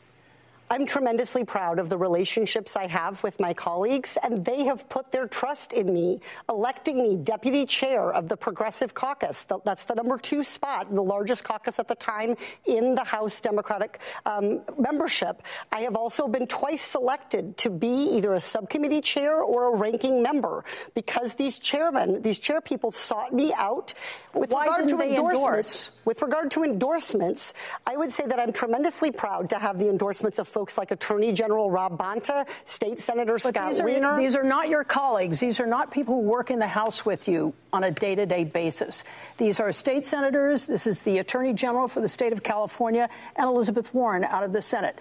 I'm 0.70 0.86
tremendously 0.86 1.44
proud 1.44 1.78
of 1.78 1.90
the 1.90 1.98
relationships 1.98 2.76
I 2.76 2.86
have 2.86 3.22
with 3.22 3.38
my 3.38 3.52
colleagues, 3.52 4.16
and 4.22 4.42
they 4.42 4.64
have 4.64 4.88
put 4.88 5.12
their 5.12 5.28
trust 5.28 5.74
in 5.74 5.92
me, 5.92 6.20
electing 6.48 7.02
me 7.02 7.16
deputy 7.16 7.66
chair 7.66 8.10
of 8.10 8.28
the 8.28 8.38
Progressive 8.38 8.94
Caucus. 8.94 9.44
That's 9.64 9.84
the 9.84 9.94
number 9.94 10.16
two 10.16 10.42
spot, 10.42 10.94
the 10.94 11.02
largest 11.02 11.44
caucus 11.44 11.78
at 11.78 11.88
the 11.88 11.94
time 11.94 12.36
in 12.64 12.94
the 12.94 13.04
House 13.04 13.38
Democratic 13.40 14.00
um, 14.24 14.62
membership. 14.78 15.42
I 15.70 15.80
have 15.80 15.94
also 15.94 16.26
been 16.26 16.46
twice 16.46 16.82
selected 16.82 17.58
to 17.58 17.70
be 17.70 18.16
either 18.16 18.32
a 18.32 18.40
subcommittee 18.40 19.02
chair 19.02 19.42
or 19.42 19.74
a 19.74 19.76
ranking 19.76 20.22
member 20.22 20.64
because 20.94 21.34
these 21.34 21.58
chairmen, 21.58 22.22
these 22.22 22.38
chair 22.38 22.62
people 22.62 22.92
sought 22.92 23.34
me 23.34 23.52
out 23.58 23.92
with 24.32 24.50
Why 24.50 24.66
regard 24.66 24.88
to 24.88 25.00
endorsements. 25.00 25.36
Endorse? 25.36 25.90
With 26.04 26.20
regard 26.22 26.50
to 26.52 26.64
endorsements, 26.64 27.54
I 27.86 27.96
would 27.96 28.10
say 28.10 28.26
that 28.26 28.40
I'm 28.40 28.52
tremendously 28.52 29.10
proud 29.10 29.50
to 29.50 29.58
have 29.58 29.78
the 29.78 29.88
endorsements 29.88 30.38
of 30.38 30.48
folks 30.48 30.76
like 30.76 30.90
Attorney 30.90 31.32
General 31.32 31.70
Rob 31.70 31.96
Bonta, 31.96 32.48
State 32.64 32.98
Senator 32.98 33.34
but 33.34 33.42
Scott 33.42 33.70
these 33.70 33.80
are, 33.80 33.84
Wiener. 33.84 34.16
These 34.16 34.34
are 34.34 34.42
not 34.42 34.68
your 34.68 34.84
colleagues. 34.84 35.38
These 35.40 35.60
are 35.60 35.66
not 35.66 35.90
people 35.90 36.14
who 36.14 36.20
work 36.20 36.50
in 36.50 36.58
the 36.58 36.66
House 36.66 37.06
with 37.06 37.28
you 37.28 37.54
on 37.72 37.84
a 37.84 37.90
day 37.90 38.14
to 38.14 38.26
day 38.26 38.44
basis. 38.44 39.04
These 39.38 39.60
are 39.60 39.70
state 39.70 40.04
senators. 40.04 40.66
This 40.66 40.86
is 40.86 41.02
the 41.02 41.18
Attorney 41.18 41.52
General 41.52 41.86
for 41.88 42.00
the 42.00 42.08
state 42.08 42.32
of 42.32 42.42
California 42.42 43.08
and 43.36 43.46
Elizabeth 43.46 43.94
Warren 43.94 44.24
out 44.24 44.42
of 44.42 44.52
the 44.52 44.62
Senate. 44.62 44.98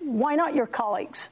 Why 0.00 0.34
not 0.34 0.54
your 0.54 0.66
colleagues? 0.66 1.28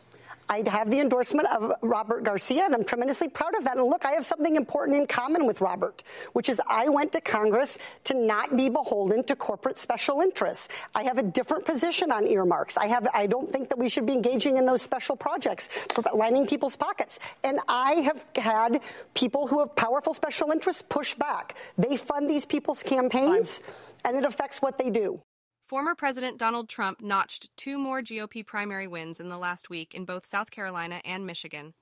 I 0.51 0.69
have 0.69 0.91
the 0.91 0.99
endorsement 0.99 1.49
of 1.49 1.73
Robert 1.81 2.25
Garcia, 2.25 2.65
and 2.65 2.75
I'm 2.75 2.83
tremendously 2.83 3.29
proud 3.29 3.55
of 3.55 3.63
that. 3.65 3.77
And 3.77 3.87
look, 3.87 4.05
I 4.05 4.11
have 4.13 4.27
something 4.27 4.57
important 4.57 4.99
in 4.99 5.07
common 5.07 5.47
with 5.47 5.61
Robert, 5.61 6.03
which 6.33 6.49
is 6.49 6.61
I 6.69 6.89
went 6.89 7.13
to 7.13 7.21
Congress 7.21 7.79
to 8.05 8.15
not 8.15 8.57
be 8.57 8.69
beholden 8.69 9.23
to 9.25 9.37
corporate 9.37 9.79
special 9.79 10.21
interests. 10.21 10.69
I 10.93 11.05
have 11.05 11.19
a 11.19 11.23
different 11.23 11.65
position 11.65 12.11
on 12.11 12.27
earmarks. 12.27 12.77
I 12.77 12.89
have 12.89 13.07
I 13.15 13.29
don't 13.29 13.49
think 13.51 13.69
that 13.69 13.79
we 13.79 13.89
should 13.89 14.07
be 14.07 14.13
engaging 14.13 14.57
in 14.57 14.67
those 14.67 14.83
special 14.83 15.15
projects 15.15 15.69
for 15.95 16.03
lining 16.13 16.49
people's 16.49 16.75
pockets. 16.75 17.21
And 17.45 17.61
I 17.69 17.93
have 18.01 18.25
had 18.35 18.81
people 19.15 19.47
who 19.47 19.61
have 19.61 19.77
powerful 19.77 20.15
special 20.15 20.51
interests 20.51 20.83
push 20.83 21.15
back. 21.15 21.55
They 21.79 21.97
fund 21.97 22.29
these 22.29 22.45
people's 22.45 22.83
campaigns, 22.83 23.61
and 24.05 24.17
it 24.17 24.25
affects 24.25 24.61
what 24.61 24.79
they 24.79 24.91
do. 24.91 25.21
Former 25.71 25.95
President 25.95 26.37
Donald 26.37 26.69
Trump 26.69 27.01
notched 27.01 27.57
two 27.57 27.79
more 27.79 28.03
GOP 28.03 28.45
primary 28.45 28.89
wins 28.89 29.21
in 29.21 29.29
the 29.29 29.39
last 29.39 29.71
week 29.71 29.95
in 29.95 30.05
both 30.05 30.27
South 30.27 30.51
Carolina 30.51 31.01
and 31.05 31.25
Michigan. 31.25 31.75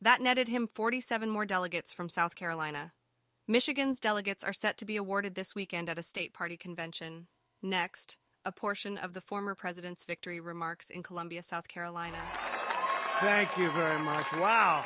That 0.00 0.20
netted 0.20 0.46
him 0.46 0.68
47 0.68 1.28
more 1.28 1.44
delegates 1.44 1.92
from 1.92 2.08
South 2.08 2.36
Carolina. 2.36 2.92
Michigan's 3.48 3.98
delegates 3.98 4.44
are 4.44 4.52
set 4.52 4.78
to 4.78 4.84
be 4.84 4.96
awarded 4.96 5.34
this 5.34 5.52
weekend 5.52 5.88
at 5.88 5.98
a 5.98 6.02
state 6.04 6.32
party 6.32 6.56
convention. 6.56 7.26
Next, 7.60 8.18
a 8.44 8.52
portion 8.52 8.96
of 8.96 9.14
the 9.14 9.20
former 9.20 9.56
president's 9.56 10.04
victory 10.04 10.38
remarks 10.38 10.88
in 10.88 11.02
Columbia, 11.02 11.42
South 11.42 11.66
Carolina. 11.66 12.18
Thank 13.18 13.58
you 13.58 13.68
very 13.72 13.98
much. 13.98 14.32
Wow. 14.34 14.84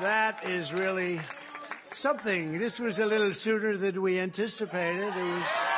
That 0.00 0.44
is 0.44 0.74
really 0.74 1.18
something. 1.94 2.58
This 2.58 2.78
was 2.78 2.98
a 2.98 3.06
little 3.06 3.32
sooner 3.32 3.78
than 3.78 4.02
we 4.02 4.18
anticipated. 4.20 5.16
It 5.16 5.24
was. 5.24 5.77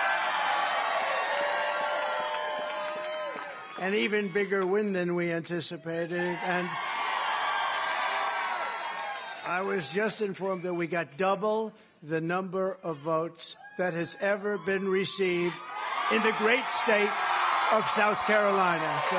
An 3.81 3.95
even 3.95 4.29
bigger 4.29 4.67
win 4.67 4.93
than 4.93 5.15
we 5.15 5.33
anticipated. 5.33 6.21
And 6.21 6.69
I 9.47 9.63
was 9.63 9.93
just 9.93 10.21
informed 10.21 10.63
that 10.65 10.75
we 10.75 10.87
got 10.87 11.17
double 11.17 11.73
the 12.03 12.21
number 12.21 12.79
of 12.83 12.99
votes 12.99 13.57
that 13.79 13.95
has 13.95 14.17
ever 14.21 14.59
been 14.59 14.87
received 14.87 15.55
in 16.13 16.23
the 16.23 16.35
great 16.39 16.69
state 16.69 17.11
of 17.73 17.89
South 17.89 18.19
Carolina. 18.27 19.01
So 19.09 19.17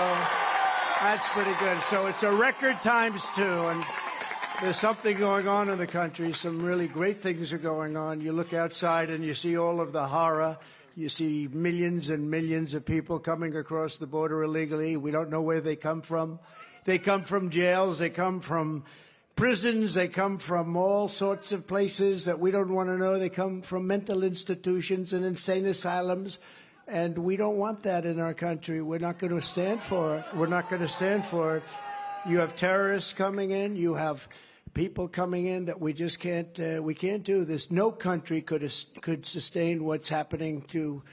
that's 1.02 1.28
pretty 1.30 1.54
good. 1.60 1.82
So 1.84 2.06
it's 2.06 2.24
a 2.24 2.32
record 2.32 2.82
times 2.84 3.30
two. 3.32 3.42
And 3.44 3.84
there's 4.62 4.78
something 4.78 5.18
going 5.18 5.48
on 5.48 5.70
in 5.70 5.80
the 5.80 5.88
country. 5.88 6.34
Some 6.34 6.60
really 6.60 6.88
great 6.88 7.22
things 7.22 7.52
are 7.52 7.58
going 7.58 7.98
on. 7.98 8.22
You 8.22 8.32
look 8.32 8.54
outside 8.54 9.10
and 9.10 9.24
you 9.24 9.34
see 9.34 9.58
all 9.58 9.82
of 9.82 9.92
the 9.92 10.06
horror 10.06 10.58
you 10.96 11.10
see 11.10 11.48
millions 11.52 12.10
and 12.10 12.30
millions 12.30 12.74
of 12.74 12.86
people 12.86 13.20
coming 13.20 13.56
across 13.56 13.98
the 13.98 14.08
border 14.08 14.44
illegally. 14.44 14.98
We 14.98 15.12
don't 15.12 15.30
know 15.30 15.42
where 15.42 15.62
they 15.62 15.76
come 15.76 16.02
from. 16.02 16.40
They 16.84 16.98
come 16.98 17.24
from 17.24 17.50
jails. 17.50 18.00
They 18.00 18.10
come 18.10 18.42
from 18.42 18.84
prisons. 19.36 19.94
They 19.94 20.08
come 20.08 20.38
from 20.38 20.76
all 20.76 21.08
sorts 21.08 21.52
of 21.52 21.68
places 21.68 22.26
that 22.26 22.40
we 22.40 22.52
don't 22.52 22.74
want 22.74 22.90
to 22.90 22.98
know. 22.98 23.18
They 23.18 23.30
come 23.30 23.62
from 23.62 23.88
mental 23.88 24.24
institutions 24.24 25.14
and 25.14 25.24
insane 25.24 25.66
asylums. 25.66 26.40
And 26.88 27.18
we 27.18 27.38
don't 27.38 27.58
want 27.58 27.84
that 27.84 28.06
in 28.06 28.20
our 28.20 28.34
country. 28.34 28.82
We're 28.82 29.00
not 29.00 29.18
going 29.18 29.34
to 29.34 29.42
stand 29.42 29.82
for 29.82 30.18
it. 30.18 30.26
We're 30.36 30.48
not 30.48 30.70
going 30.70 30.82
to 30.82 30.88
stand 30.88 31.24
for 31.26 31.58
it. 31.58 31.64
You 32.28 32.40
have 32.40 32.56
terrorists 32.56 33.14
coming 33.14 33.52
in. 33.52 33.76
You 33.76 33.94
have 33.94 34.28
people 34.74 35.08
coming 35.08 35.46
in 35.46 35.66
that 35.66 35.80
we 35.80 35.94
just 35.94 36.20
can't 36.20 36.60
uh, 36.60 36.82
we 36.82 36.94
can't 36.94 37.24
do 37.24 37.46
this. 37.46 37.72
No 37.72 37.92
country 37.92 38.42
could 38.42 38.70
could 39.02 39.26
sustain 39.26 39.84
what's 39.84 40.10
happening 40.10 40.62
to 40.64 41.04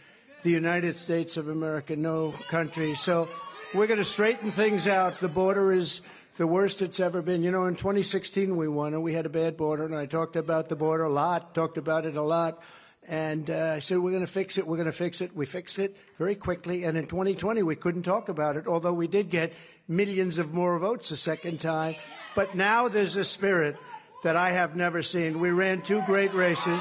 the 0.43 0.51
United 0.51 0.97
States 0.97 1.37
of 1.37 1.49
America. 1.49 1.97
No 1.97 2.33
country. 2.49 2.95
So 2.95 3.29
we're 3.75 3.87
going 3.87 3.99
to 3.99 4.05
straighten 4.05 4.51
things 4.51 4.87
out. 4.87 5.19
The 5.21 5.29
border 5.29 5.73
is 5.73 6.03
the 6.37 6.47
worst 6.47 6.83
it's 6.83 7.01
ever 7.01 7.21
been. 7.21 7.43
You 7.43 7.51
know, 7.51 7.67
in 7.67 7.75
2016 7.75 8.57
we 8.57 8.69
won 8.69 8.95
and 8.95 9.03
we 9.03 9.13
had 9.13 9.27
a 9.27 9.31
bad 9.31 9.57
border, 9.57 9.85
and 9.85 9.95
I 9.95 10.07
talked 10.07 10.37
about 10.37 10.69
the 10.69 10.77
border 10.77 11.05
a 11.05 11.11
lot. 11.11 11.55
Talked 11.55 11.79
about 11.79 12.07
it 12.07 12.17
a 12.17 12.23
lot. 12.23 12.63
And 13.07 13.51
uh, 13.51 13.73
I 13.77 13.79
said, 13.79 13.99
we're 13.99 14.11
going 14.11 14.27
to 14.27 14.31
fix 14.31 14.59
it. 14.59 14.67
We're 14.67 14.77
going 14.77 14.87
to 14.87 14.93
fix 14.93 15.23
it. 15.23 15.35
We 15.35 15.47
fixed 15.47 15.79
it 15.79 15.97
very 16.19 16.35
quickly. 16.35 16.85
And 16.85 16.97
in 16.99 17.07
2020, 17.07 17.63
we 17.63 17.75
couldn't 17.75 18.03
talk 18.03 18.29
about 18.29 18.57
it, 18.57 18.67
although 18.67 18.93
we 18.93 19.09
did 19.09 19.31
get 19.31 19.55
millions 19.87 20.39
of 20.39 20.53
more 20.53 20.79
votes 20.79 21.11
a 21.11 21.17
second 21.17 21.59
time. 21.61 21.97
But 22.39 22.55
now 22.55 22.87
there's 22.87 23.17
a 23.17 23.25
spirit 23.25 23.77
that 24.23 24.37
I 24.37 24.53
have 24.53 24.77
never 24.77 25.03
seen. 25.03 25.41
We 25.41 25.51
ran 25.51 25.83
two 25.83 26.03
great 26.03 26.33
races, 26.33 26.81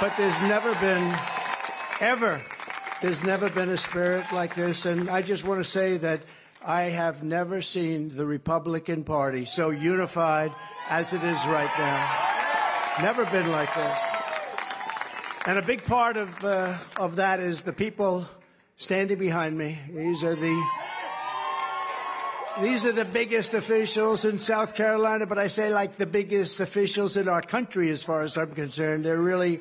but 0.00 0.10
there's 0.16 0.40
never 0.40 0.74
been, 0.76 1.14
ever, 2.00 2.42
there's 3.02 3.22
never 3.22 3.50
been 3.50 3.68
a 3.68 3.76
spirit 3.76 4.24
like 4.32 4.54
this. 4.54 4.86
And 4.86 5.10
I 5.10 5.20
just 5.20 5.44
want 5.44 5.60
to 5.60 5.64
say 5.64 5.98
that 5.98 6.22
I 6.64 6.84
have 6.84 7.22
never 7.22 7.60
seen 7.60 8.08
the 8.08 8.24
Republican 8.24 9.04
Party 9.04 9.44
so 9.44 9.68
unified 9.68 10.50
as 10.88 11.12
it 11.12 11.22
is 11.22 11.44
right 11.44 11.70
now. 11.78 13.02
Never 13.02 13.26
been 13.26 13.50
like 13.50 13.74
this. 13.74 13.98
And 15.44 15.58
a 15.58 15.62
big 15.62 15.84
part 15.84 16.16
of, 16.16 16.42
uh, 16.42 16.78
of 16.96 17.16
that 17.16 17.38
is 17.38 17.60
the 17.60 17.74
people 17.74 18.26
standing 18.78 19.18
behind 19.18 19.58
me. 19.58 19.78
These 19.90 20.24
are 20.24 20.34
the 20.34 20.66
these 22.60 22.84
are 22.84 22.92
the 22.92 23.04
biggest 23.04 23.54
officials 23.54 24.24
in 24.24 24.38
South 24.38 24.74
Carolina, 24.74 25.26
but 25.26 25.38
I 25.38 25.46
say 25.46 25.72
like 25.72 25.96
the 25.96 26.06
biggest 26.06 26.60
officials 26.60 27.16
in 27.16 27.28
our 27.28 27.40
country 27.40 27.90
as 27.90 28.02
far 28.02 28.22
as 28.22 28.36
I'm 28.36 28.52
concerned. 28.52 29.04
They're 29.04 29.20
really, 29.20 29.60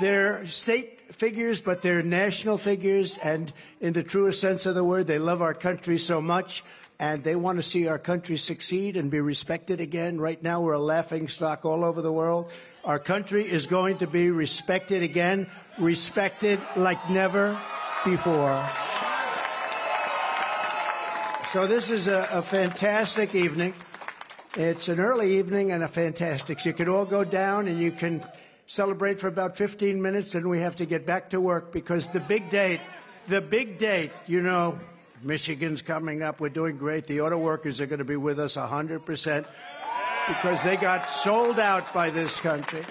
they're 0.00 0.46
state 0.46 1.12
figures, 1.12 1.60
but 1.60 1.82
they're 1.82 2.02
national 2.02 2.58
figures. 2.58 3.18
And 3.18 3.52
in 3.80 3.92
the 3.92 4.02
truest 4.02 4.40
sense 4.40 4.66
of 4.66 4.74
the 4.74 4.84
word, 4.84 5.06
they 5.06 5.18
love 5.18 5.42
our 5.42 5.54
country 5.54 5.98
so 5.98 6.22
much 6.22 6.64
and 6.98 7.24
they 7.24 7.34
want 7.34 7.58
to 7.58 7.62
see 7.62 7.88
our 7.88 7.98
country 7.98 8.36
succeed 8.36 8.96
and 8.96 9.10
be 9.10 9.20
respected 9.20 9.80
again. 9.80 10.20
Right 10.20 10.42
now, 10.42 10.60
we're 10.60 10.74
a 10.74 10.78
laughing 10.78 11.28
stock 11.28 11.64
all 11.64 11.84
over 11.84 12.00
the 12.00 12.12
world. 12.12 12.50
Our 12.84 12.98
country 12.98 13.44
is 13.44 13.66
going 13.66 13.98
to 13.98 14.06
be 14.06 14.30
respected 14.30 15.02
again, 15.02 15.48
respected 15.78 16.60
like 16.76 17.10
never 17.10 17.58
before. 18.04 18.91
So 21.52 21.66
this 21.66 21.90
is 21.90 22.06
a, 22.06 22.26
a, 22.32 22.40
fantastic 22.40 23.34
evening. 23.34 23.74
It's 24.56 24.88
an 24.88 24.98
early 24.98 25.36
evening 25.36 25.70
and 25.70 25.82
a 25.82 25.88
fantastic. 25.88 26.60
So 26.60 26.70
you 26.70 26.72
can 26.72 26.88
all 26.88 27.04
go 27.04 27.24
down 27.24 27.68
and 27.68 27.78
you 27.78 27.92
can 27.92 28.24
celebrate 28.66 29.20
for 29.20 29.28
about 29.28 29.58
15 29.58 30.00
minutes, 30.00 30.34
and 30.34 30.48
we 30.48 30.60
have 30.60 30.76
to 30.76 30.86
get 30.86 31.04
back 31.04 31.28
to 31.28 31.42
work 31.42 31.70
because 31.70 32.08
the 32.08 32.20
big 32.20 32.48
date, 32.48 32.80
the 33.28 33.42
big 33.42 33.76
date, 33.76 34.12
you 34.26 34.40
know, 34.40 34.80
Michigan's 35.22 35.82
coming 35.82 36.22
up. 36.22 36.40
We're 36.40 36.48
doing 36.48 36.78
great. 36.78 37.06
The 37.06 37.20
auto 37.20 37.36
workers 37.36 37.82
are 37.82 37.86
going 37.86 37.98
to 37.98 38.06
be 38.06 38.16
with 38.16 38.40
us 38.40 38.56
100%. 38.56 39.44
because 40.28 40.62
they 40.62 40.78
got 40.78 41.10
sold 41.10 41.60
out 41.60 41.92
by 41.92 42.08
this 42.08 42.40
country. 42.40 42.82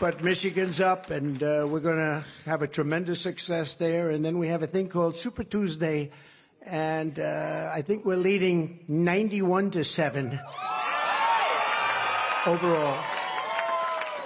But 0.00 0.24
Michigan's 0.24 0.80
up, 0.80 1.10
and 1.10 1.42
uh, 1.42 1.66
we're 1.68 1.80
going 1.80 1.98
to 1.98 2.24
have 2.46 2.62
a 2.62 2.68
tremendous 2.68 3.20
success 3.20 3.74
there. 3.74 4.08
And 4.08 4.24
then 4.24 4.38
we 4.38 4.48
have 4.48 4.62
a 4.62 4.66
thing 4.66 4.88
called 4.88 5.18
Super 5.18 5.44
Tuesday, 5.44 6.10
and 6.66 7.18
uh, 7.18 7.70
I 7.72 7.82
think 7.82 8.04
we're 8.04 8.16
leading 8.16 8.80
91 8.88 9.70
to 9.72 9.84
7 9.84 10.40
overall. 12.46 13.04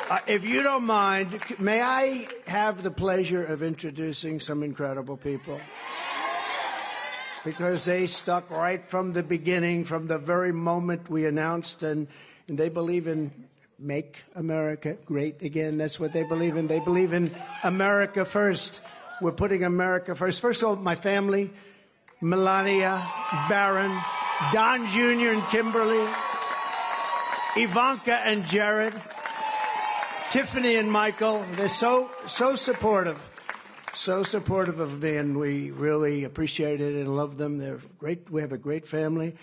Uh, 0.09 0.19
if 0.27 0.45
you 0.45 0.63
don't 0.63 0.85
mind, 0.85 1.39
may 1.59 1.83
I 1.83 2.27
have 2.47 2.83
the 2.83 2.91
pleasure 2.91 3.45
of 3.45 3.63
introducing 3.63 4.41
some 4.41 4.63
incredible 4.63 5.17
people? 5.17 5.61
Because 7.45 7.85
they 7.85 8.07
stuck 8.07 8.51
right 8.51 8.85
from 8.85 9.13
the 9.13 9.23
beginning, 9.23 9.85
from 9.85 10.07
the 10.07 10.19
very 10.19 10.53
moment 10.53 11.09
we 11.09 11.27
announced, 11.27 11.83
and, 11.83 12.09
and 12.49 12.59
they 12.59 12.69
believe 12.69 13.07
in 13.07 13.31
make 13.79 14.25
America 14.35 14.97
great 15.07 15.41
again. 15.43 15.79
That's 15.79 15.99
what 15.99 16.13
they 16.13 16.23
believe 16.23 16.57
in. 16.57 16.67
They 16.67 16.81
believe 16.81 17.13
in 17.13 17.31
America 17.65 18.25
first. 18.25 18.81
We're 19.23 19.33
putting 19.33 19.65
America 19.65 20.15
first. 20.15 20.41
First 20.41 20.63
of 20.63 20.69
all, 20.69 20.77
my 20.77 20.95
family, 20.95 21.51
Melania, 22.21 23.07
Barron, 23.49 23.99
Don 24.53 24.87
Jr. 24.89 25.33
and 25.33 25.43
Kimberly, 25.49 26.07
Ivanka 27.57 28.15
and 28.25 28.45
Jared, 28.45 28.95
Tiffany 30.31 30.77
and 30.77 30.91
Michael. 30.91 31.45
They're 31.53 31.69
so, 31.69 32.11
so 32.27 32.55
supportive. 32.55 33.27
So 33.93 34.23
supportive 34.23 34.79
of 34.79 35.03
me, 35.03 35.17
and 35.17 35.37
we 35.37 35.73
really 35.73 36.23
appreciate 36.25 36.81
it 36.81 36.95
and 36.95 37.17
love 37.17 37.37
them. 37.37 37.59
They're 37.59 37.81
great. 37.99 38.31
We 38.31 38.41
have 38.43 38.53
a 38.53 38.59
great 38.59 38.87
family, 38.87 39.35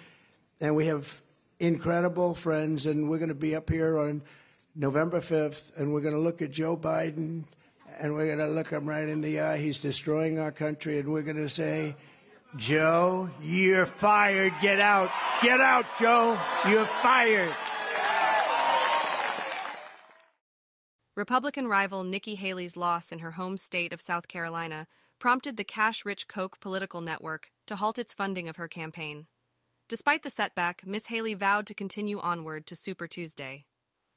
and 0.62 0.74
we 0.74 0.86
have 0.86 1.22
incredible 1.60 2.34
friends, 2.34 2.86
and 2.86 3.10
we're 3.10 3.18
going 3.18 3.28
to 3.28 3.36
be 3.36 3.56
up 3.56 3.70
here 3.70 4.00
on 4.00 4.22
November 4.74 5.20
5th, 5.20 5.78
and 5.78 5.94
we're 5.94 6.02
going 6.02 6.14
to 6.14 6.20
look 6.20 6.42
at 6.42 6.52
Joe 6.52 6.78
Biden, 6.78 7.44
and 8.00 8.14
we're 8.14 8.28
going 8.28 8.38
to 8.38 8.48
look 8.48 8.70
him 8.70 8.88
right 8.88 9.10
in 9.10 9.20
the 9.20 9.42
eye. 9.42 9.58
He's 9.58 9.82
destroying 9.82 10.40
our 10.40 10.52
country, 10.52 11.00
and 11.00 11.12
we're 11.12 11.24
going 11.24 11.38
to 11.38 11.50
say, 11.50 11.96
Joe, 12.56 13.30
you're 13.42 13.86
fired. 13.86 14.54
Get 14.62 14.80
out. 14.80 15.12
Get 15.42 15.60
out, 15.60 15.86
Joe. 16.00 16.40
You're 16.68 16.86
fired. 16.86 17.54
Republican 21.16 21.68
rival 21.68 22.04
Nikki 22.04 22.36
Haley's 22.36 22.78
loss 22.78 23.12
in 23.12 23.20
her 23.20 23.32
home 23.32 23.58
state 23.58 23.92
of 23.92 24.00
South 24.00 24.28
Carolina 24.28 24.88
prompted 25.20 25.58
the 25.58 25.64
Cash 25.64 26.06
Rich 26.06 26.28
Koch 26.28 26.60
political 26.60 27.02
network 27.02 27.50
to 27.66 27.76
halt 27.76 27.98
its 27.98 28.14
funding 28.14 28.48
of 28.48 28.58
her 28.58 28.68
campaign. 28.68 29.26
Despite 29.90 30.24
the 30.24 30.30
setback, 30.30 30.86
Miss 30.86 31.08
Haley 31.08 31.34
vowed 31.34 31.66
to 31.68 31.74
continue 31.74 32.20
onward 32.20 32.68
to 32.68 32.76
Super 32.76 33.08
Tuesday. 33.08 33.66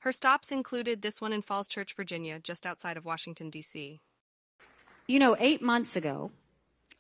Her 0.01 0.13
stops 0.13 0.51
included 0.51 1.03
this 1.03 1.21
one 1.21 1.33
in 1.33 1.43
Falls 1.43 1.69
Church, 1.69 1.95
Virginia, 1.95 2.39
just 2.39 2.67
outside 2.67 2.97
of 2.97 3.05
Washington, 3.05 3.51
D.C. 3.51 4.01
You 5.07 5.19
know, 5.19 5.37
eight 5.39 5.63
months 5.63 5.97
ago, 5.97 6.33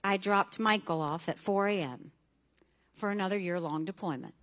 I 0.02 0.16
dropped 0.16 0.58
Michael 0.58 1.00
off 1.00 1.28
at 1.28 1.38
4 1.38 1.68
a.m. 1.68 2.12
for 2.94 3.10
another 3.10 3.38
year 3.38 3.60
long 3.60 3.84
deployment. 3.84 4.34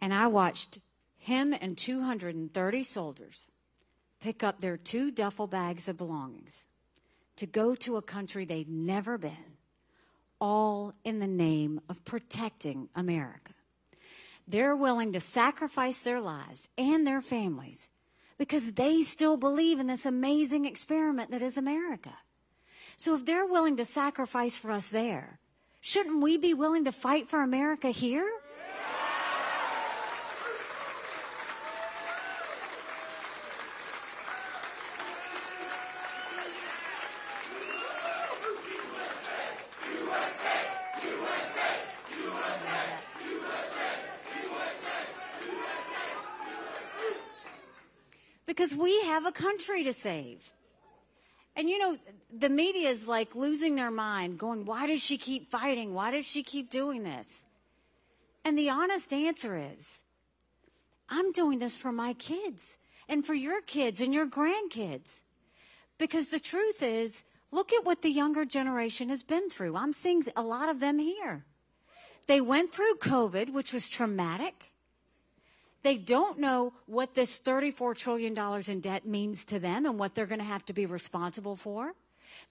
And 0.00 0.14
I 0.14 0.26
watched 0.26 0.78
him 1.16 1.52
and 1.52 1.76
230 1.76 2.82
soldiers 2.82 3.48
pick 4.20 4.42
up 4.42 4.60
their 4.60 4.76
two 4.76 5.10
duffel 5.10 5.46
bags 5.46 5.88
of 5.88 5.96
belongings 5.96 6.64
to 7.36 7.46
go 7.46 7.74
to 7.74 7.96
a 7.96 8.02
country 8.02 8.44
they'd 8.44 8.68
never 8.68 9.16
been 9.18 9.56
all 10.40 10.94
in 11.04 11.18
the 11.18 11.26
name 11.26 11.80
of 11.88 12.04
protecting 12.04 12.88
America. 12.94 13.52
They're 14.48 14.74
willing 14.74 15.12
to 15.12 15.20
sacrifice 15.20 16.00
their 16.00 16.20
lives 16.20 16.68
and 16.76 17.06
their 17.06 17.20
families 17.20 17.90
because 18.38 18.72
they 18.72 19.02
still 19.02 19.36
believe 19.36 19.78
in 19.78 19.86
this 19.86 20.06
amazing 20.06 20.64
experiment 20.64 21.30
that 21.30 21.42
is 21.42 21.58
America. 21.58 22.14
So 23.00 23.14
if 23.14 23.24
they're 23.24 23.46
willing 23.46 23.78
to 23.78 23.86
sacrifice 23.86 24.58
for 24.58 24.70
us 24.70 24.90
there, 24.90 25.40
shouldn't 25.80 26.22
we 26.22 26.36
be 26.36 26.52
willing 26.52 26.84
to 26.84 26.92
fight 26.92 27.30
for 27.30 27.40
America 27.40 27.88
here? 27.88 28.30
because 48.44 48.76
we 48.76 49.00
have 49.04 49.24
a 49.24 49.32
country 49.32 49.84
to 49.84 49.94
save. 49.94 50.52
And 51.60 51.68
you 51.68 51.78
know, 51.78 51.98
the 52.32 52.48
media 52.48 52.88
is 52.88 53.06
like 53.06 53.34
losing 53.34 53.74
their 53.74 53.90
mind, 53.90 54.38
going, 54.38 54.64
why 54.64 54.86
does 54.86 55.02
she 55.02 55.18
keep 55.18 55.50
fighting? 55.50 55.92
Why 55.92 56.10
does 56.10 56.24
she 56.24 56.42
keep 56.42 56.70
doing 56.70 57.02
this? 57.02 57.44
And 58.46 58.56
the 58.56 58.70
honest 58.70 59.12
answer 59.12 59.58
is, 59.58 60.02
I'm 61.10 61.32
doing 61.32 61.58
this 61.58 61.76
for 61.76 61.92
my 61.92 62.14
kids 62.14 62.78
and 63.10 63.26
for 63.26 63.34
your 63.34 63.60
kids 63.60 64.00
and 64.00 64.14
your 64.14 64.26
grandkids. 64.26 65.20
Because 65.98 66.30
the 66.30 66.40
truth 66.40 66.82
is, 66.82 67.24
look 67.50 67.74
at 67.74 67.84
what 67.84 68.00
the 68.00 68.10
younger 68.10 68.46
generation 68.46 69.10
has 69.10 69.22
been 69.22 69.50
through. 69.50 69.76
I'm 69.76 69.92
seeing 69.92 70.24
a 70.34 70.42
lot 70.42 70.70
of 70.70 70.80
them 70.80 70.98
here. 70.98 71.44
They 72.26 72.40
went 72.40 72.72
through 72.72 72.94
COVID, 73.02 73.52
which 73.52 73.74
was 73.74 73.90
traumatic. 73.90 74.72
They 75.82 75.96
don't 75.96 76.38
know 76.38 76.74
what 76.86 77.14
this 77.14 77.40
$34 77.40 77.96
trillion 77.96 78.36
in 78.68 78.80
debt 78.80 79.06
means 79.06 79.44
to 79.46 79.58
them 79.58 79.86
and 79.86 79.98
what 79.98 80.14
they're 80.14 80.26
going 80.26 80.40
to 80.40 80.44
have 80.44 80.64
to 80.66 80.72
be 80.72 80.86
responsible 80.86 81.56
for. 81.56 81.94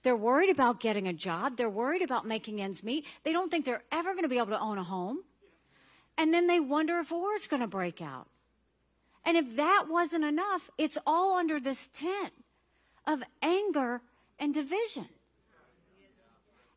They're 0.02 0.16
worried 0.16 0.50
about 0.50 0.80
getting 0.80 1.06
a 1.06 1.12
job. 1.12 1.56
They're 1.56 1.70
worried 1.70 2.02
about 2.02 2.26
making 2.26 2.60
ends 2.60 2.82
meet. 2.82 3.04
They 3.22 3.32
don't 3.32 3.50
think 3.50 3.64
they're 3.64 3.84
ever 3.92 4.12
going 4.12 4.24
to 4.24 4.28
be 4.28 4.38
able 4.38 4.48
to 4.48 4.60
own 4.60 4.78
a 4.78 4.82
home. 4.82 5.20
And 6.18 6.34
then 6.34 6.46
they 6.46 6.60
wonder 6.60 6.98
if 6.98 7.10
war 7.10 7.34
is 7.34 7.46
going 7.46 7.62
to 7.62 7.68
break 7.68 8.02
out. 8.02 8.28
And 9.24 9.36
if 9.36 9.56
that 9.56 9.86
wasn't 9.88 10.24
enough, 10.24 10.70
it's 10.78 10.98
all 11.06 11.36
under 11.36 11.60
this 11.60 11.88
tent 11.88 12.32
of 13.06 13.22
anger 13.42 14.02
and 14.38 14.52
division. 14.52 15.08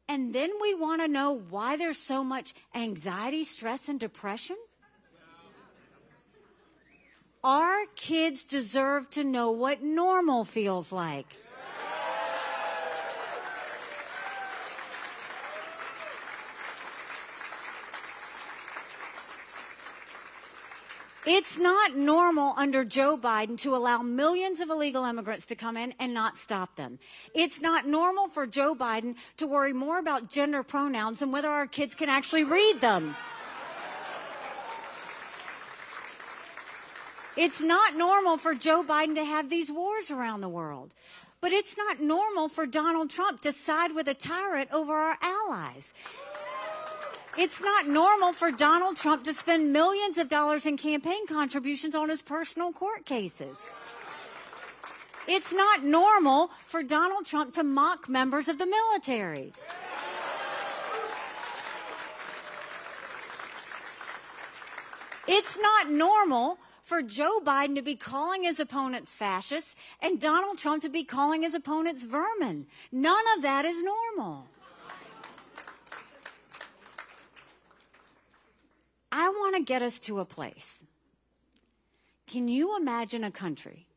And 0.08 0.34
then 0.34 0.52
we 0.62 0.76
want 0.76 1.02
to 1.02 1.08
know 1.08 1.32
why 1.32 1.78
there's 1.78 1.98
so 1.98 2.24
much 2.24 2.54
anxiety, 2.76 3.44
stress, 3.44 3.88
and 3.88 4.00
depression. 4.00 4.58
Our 7.46 7.88
kids 7.98 8.46
deserve 8.46 9.10
to 9.10 9.24
know 9.26 9.52
what 9.52 9.84
normal 9.84 10.46
feels 10.46 10.94
like. 10.94 11.28
It's 21.26 21.58
not 21.58 21.98
normal 21.98 22.54
under 22.56 22.86
Joe 22.86 23.18
Biden 23.18 23.60
to 23.62 23.76
allow 23.76 24.02
millions 24.02 24.62
of 24.62 24.70
illegal 24.70 25.04
immigrants 25.04 25.46
to 25.48 25.56
come 25.56 25.76
in 25.76 25.94
and 26.00 26.14
not 26.14 26.38
stop 26.38 26.78
them. 26.78 26.98
It's 27.34 27.60
not 27.60 27.86
normal 27.86 28.30
for 28.30 28.48
Joe 28.48 28.74
Biden 28.74 29.16
to 29.36 29.48
worry 29.48 29.74
more 29.74 30.00
about 30.00 30.30
gender 30.30 30.64
pronouns 30.64 31.20
than 31.20 31.32
whether 31.32 31.50
our 31.50 31.68
kids 31.68 31.94
can 31.94 32.08
actually 32.08 32.46
read 32.46 32.80
them. 32.80 33.18
It's 37.36 37.62
not 37.62 37.96
normal 37.96 38.38
for 38.38 38.54
Joe 38.54 38.84
Biden 38.84 39.16
to 39.16 39.26
have 39.26 39.50
these 39.50 39.72
wars 39.72 40.12
around 40.12 40.42
the 40.42 40.50
world. 40.50 40.94
But 41.42 41.52
it's 41.52 41.76
not 41.76 42.00
normal 42.00 42.48
for 42.48 42.66
Donald 42.66 43.10
Trump 43.10 43.42
to 43.42 43.52
side 43.52 43.94
with 43.94 44.08
a 44.08 44.14
tyrant 44.14 44.72
over 44.72 44.94
our 44.94 45.18
allies. 45.22 45.94
It's 47.36 47.60
not 47.60 47.88
normal 47.88 48.32
for 48.32 48.52
Donald 48.52 48.96
Trump 48.96 49.24
to 49.24 49.34
spend 49.34 49.74
millions 49.74 50.20
of 50.20 50.30
dollars 50.30 50.68
in 50.68 50.78
campaign 50.78 51.26
contributions 51.28 51.96
on 51.96 52.10
his 52.10 52.22
personal 52.22 52.72
court 52.72 53.06
cases. 53.06 53.58
It's 55.28 55.52
not 55.52 55.84
normal 55.84 56.52
for 56.66 56.84
Donald 56.84 57.26
Trump 57.26 57.54
to 57.56 57.64
mock 57.64 58.08
members 58.08 58.48
of 58.48 58.60
the 58.60 58.68
military. 58.68 59.54
It's 65.28 65.58
not 65.58 65.90
normal 65.90 66.60
for 66.84 67.02
Joe 67.02 67.40
Biden 67.44 67.76
to 67.76 67.82
be 67.82 67.96
calling 67.96 68.44
his 68.44 68.60
opponents 68.60 69.16
fascists 69.16 69.76
and 70.02 70.20
Donald 70.20 70.58
Trump 70.58 70.84
to 70.84 70.90
be 70.90 71.06
calling 71.06 71.42
his 71.42 71.56
opponents 71.56 72.04
vermin. 72.04 72.68
None 72.92 73.24
of 73.36 73.42
that 73.42 73.64
is 73.64 73.82
normal. 73.82 74.48
I 79.12 79.30
want 79.30 79.56
to 79.56 79.64
get 79.64 79.82
us 79.82 80.00
to 80.02 80.20
a 80.20 80.26
place. 80.26 80.84
Can 82.28 82.48
you 82.48 82.76
imagine 82.78 83.24
a 83.24 83.32
country 83.32 83.88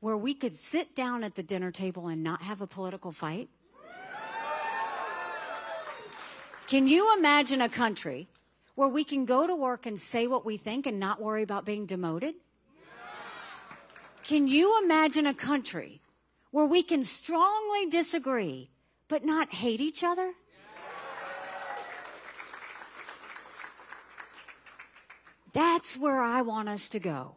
where 0.00 0.16
we 0.16 0.34
could 0.34 0.54
sit 0.54 0.96
down 0.96 1.22
at 1.22 1.36
the 1.36 1.42
dinner 1.42 1.70
table 1.70 2.08
and 2.08 2.24
not 2.24 2.42
have 2.42 2.60
a 2.60 2.66
political 2.66 3.12
fight? 3.12 3.48
Can 6.66 6.86
you 6.86 7.16
imagine 7.16 7.60
a 7.60 7.68
country 7.68 8.28
where 8.74 8.88
we 8.88 9.04
can 9.04 9.24
go 9.24 9.46
to 9.46 9.54
work 9.54 9.86
and 9.86 9.98
say 9.98 10.26
what 10.26 10.44
we 10.44 10.56
think 10.56 10.86
and 10.86 10.98
not 10.98 11.20
worry 11.20 11.42
about 11.42 11.64
being 11.64 11.86
demoted? 11.86 12.34
Can 14.22 14.46
you 14.46 14.80
imagine 14.82 15.26
a 15.26 15.34
country 15.34 16.00
where 16.50 16.66
we 16.66 16.82
can 16.82 17.02
strongly 17.02 17.86
disagree 17.86 18.70
but 19.08 19.24
not 19.24 19.54
hate 19.54 19.80
each 19.80 20.04
other? 20.04 20.32
That's 25.52 25.96
where 25.96 26.20
I 26.20 26.42
want 26.42 26.68
us 26.68 26.88
to 26.90 27.00
go 27.00 27.36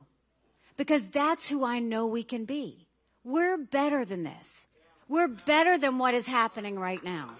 because 0.77 1.09
that's 1.09 1.49
who 1.49 1.65
I 1.65 1.79
know 1.79 2.05
we 2.05 2.23
can 2.23 2.45
be. 2.45 2.87
We're 3.23 3.57
better 3.57 4.05
than 4.05 4.23
this. 4.23 4.67
We're 5.07 5.27
better 5.27 5.77
than 5.77 5.97
what 5.97 6.13
is 6.13 6.27
happening 6.27 6.77
right 6.77 7.03
now. 7.03 7.31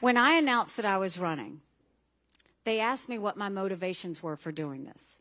When 0.00 0.16
I 0.16 0.32
announced 0.32 0.76
that 0.76 0.86
I 0.86 0.96
was 0.98 1.18
running, 1.18 1.60
they 2.64 2.78
asked 2.78 3.08
me 3.08 3.18
what 3.18 3.36
my 3.36 3.48
motivations 3.48 4.22
were 4.22 4.36
for 4.36 4.52
doing 4.52 4.84
this. 4.84 5.20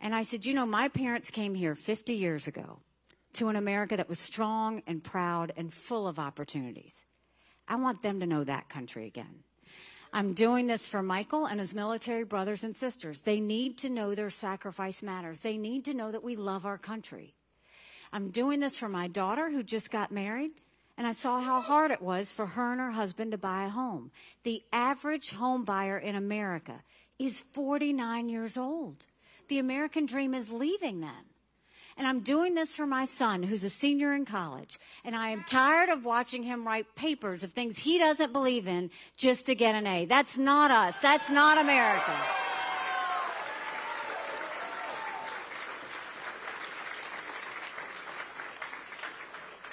And 0.00 0.14
I 0.14 0.22
said, 0.22 0.46
you 0.46 0.54
know, 0.54 0.64
my 0.64 0.88
parents 0.88 1.30
came 1.30 1.54
here 1.54 1.74
50 1.74 2.14
years 2.14 2.48
ago 2.48 2.80
to 3.34 3.48
an 3.48 3.56
America 3.56 3.96
that 3.96 4.08
was 4.08 4.18
strong 4.18 4.82
and 4.86 5.04
proud 5.04 5.52
and 5.56 5.72
full 5.72 6.08
of 6.08 6.18
opportunities. 6.18 7.04
I 7.68 7.76
want 7.76 8.02
them 8.02 8.18
to 8.20 8.26
know 8.26 8.44
that 8.44 8.68
country 8.68 9.06
again. 9.06 9.44
I'm 10.12 10.34
doing 10.34 10.66
this 10.66 10.88
for 10.88 11.02
Michael 11.02 11.46
and 11.46 11.60
his 11.60 11.74
military 11.74 12.24
brothers 12.24 12.64
and 12.64 12.74
sisters. 12.74 13.22
They 13.22 13.40
need 13.40 13.78
to 13.78 13.90
know 13.90 14.14
their 14.14 14.30
sacrifice 14.30 15.02
matters. 15.02 15.40
They 15.40 15.56
need 15.56 15.84
to 15.86 15.94
know 15.94 16.10
that 16.10 16.24
we 16.24 16.36
love 16.36 16.66
our 16.66 16.78
country. 16.78 17.34
I'm 18.12 18.30
doing 18.30 18.60
this 18.60 18.78
for 18.78 18.88
my 18.88 19.08
daughter 19.08 19.50
who 19.50 19.62
just 19.62 19.90
got 19.90 20.12
married, 20.12 20.50
and 20.96 21.06
I 21.06 21.12
saw 21.12 21.40
how 21.40 21.60
hard 21.60 21.90
it 21.90 22.02
was 22.02 22.32
for 22.32 22.46
her 22.46 22.72
and 22.72 22.80
her 22.80 22.90
husband 22.90 23.32
to 23.32 23.38
buy 23.38 23.64
a 23.64 23.70
home. 23.70 24.10
The 24.42 24.62
average 24.72 25.32
home 25.32 25.64
buyer 25.64 25.98
in 25.98 26.14
America 26.14 26.82
is 27.18 27.40
49 27.40 28.28
years 28.28 28.56
old. 28.56 29.06
The 29.48 29.58
American 29.58 30.06
dream 30.06 30.34
is 30.34 30.52
leaving 30.52 31.00
them. 31.00 31.26
And 31.96 32.06
I'm 32.06 32.20
doing 32.20 32.54
this 32.54 32.74
for 32.74 32.86
my 32.86 33.04
son, 33.04 33.42
who's 33.42 33.64
a 33.64 33.70
senior 33.70 34.14
in 34.14 34.24
college. 34.24 34.78
And 35.04 35.14
I 35.14 35.28
am 35.28 35.44
tired 35.44 35.90
of 35.90 36.04
watching 36.04 36.42
him 36.42 36.66
write 36.66 36.94
papers 36.94 37.44
of 37.44 37.52
things 37.52 37.78
he 37.78 37.98
doesn't 37.98 38.32
believe 38.32 38.66
in 38.66 38.90
just 39.16 39.46
to 39.46 39.54
get 39.54 39.74
an 39.74 39.86
A. 39.86 40.06
That's 40.06 40.38
not 40.38 40.70
us. 40.70 40.96
That's 40.98 41.28
not 41.28 41.58
America. 41.58 42.16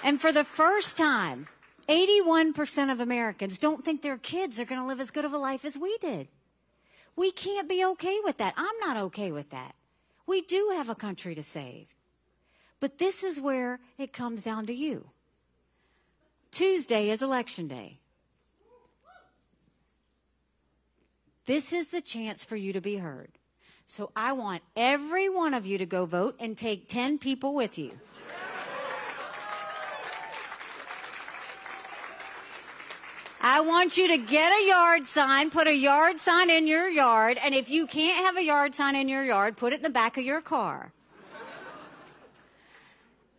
And 0.02 0.20
for 0.20 0.32
the 0.32 0.44
first 0.44 0.96
time, 0.96 1.46
81% 1.88 2.92
of 2.92 3.00
Americans 3.00 3.58
don't 3.58 3.84
think 3.84 4.02
their 4.02 4.18
kids 4.18 4.60
are 4.60 4.64
going 4.64 4.80
to 4.80 4.86
live 4.86 5.00
as 5.00 5.10
good 5.10 5.24
of 5.24 5.32
a 5.32 5.38
life 5.38 5.64
as 5.64 5.76
we 5.76 5.96
did. 5.98 6.28
We 7.16 7.30
can't 7.32 7.68
be 7.68 7.84
okay 7.84 8.18
with 8.24 8.38
that. 8.38 8.54
I'm 8.56 8.78
not 8.80 8.96
okay 8.96 9.32
with 9.32 9.50
that. 9.50 9.74
We 10.26 10.40
do 10.40 10.72
have 10.74 10.88
a 10.88 10.94
country 10.94 11.34
to 11.34 11.42
save. 11.42 11.88
But 12.78 12.98
this 12.98 13.22
is 13.22 13.40
where 13.40 13.80
it 13.98 14.12
comes 14.12 14.42
down 14.42 14.66
to 14.66 14.74
you. 14.74 15.06
Tuesday 16.50 17.10
is 17.10 17.20
election 17.20 17.68
day. 17.68 17.98
This 21.46 21.72
is 21.72 21.90
the 21.90 22.00
chance 22.00 22.44
for 22.44 22.56
you 22.56 22.72
to 22.72 22.80
be 22.80 22.96
heard. 22.96 23.32
So 23.84 24.12
I 24.14 24.32
want 24.32 24.62
every 24.76 25.28
one 25.28 25.52
of 25.52 25.66
you 25.66 25.78
to 25.78 25.86
go 25.86 26.06
vote 26.06 26.36
and 26.38 26.56
take 26.56 26.88
10 26.88 27.18
people 27.18 27.54
with 27.54 27.76
you. 27.76 27.98
I 33.42 33.60
want 33.62 33.96
you 33.96 34.08
to 34.08 34.18
get 34.18 34.52
a 34.52 34.68
yard 34.68 35.06
sign, 35.06 35.50
put 35.50 35.66
a 35.66 35.74
yard 35.74 36.20
sign 36.20 36.50
in 36.50 36.66
your 36.66 36.88
yard, 36.88 37.38
and 37.42 37.54
if 37.54 37.70
you 37.70 37.86
can't 37.86 38.26
have 38.26 38.36
a 38.36 38.44
yard 38.44 38.74
sign 38.74 38.94
in 38.94 39.08
your 39.08 39.24
yard, 39.24 39.56
put 39.56 39.72
it 39.72 39.76
in 39.76 39.82
the 39.82 39.88
back 39.88 40.18
of 40.18 40.24
your 40.24 40.42
car. 40.42 40.92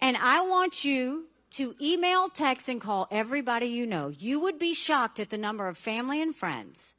And 0.02 0.18
I 0.18 0.42
want 0.42 0.84
you 0.84 1.28
to 1.52 1.76
email, 1.80 2.30
text, 2.30 2.68
and 2.68 2.82
call 2.82 3.08
everybody 3.12 3.68
you 3.68 3.86
know. 3.86 4.10
You 4.10 4.40
would 4.40 4.58
be 4.58 4.74
shocked 4.74 5.20
at 5.20 5.30
the 5.30 5.38
number 5.38 5.68
of 5.68 5.78
family 5.78 6.20
and 6.20 6.36
friends 6.36 6.96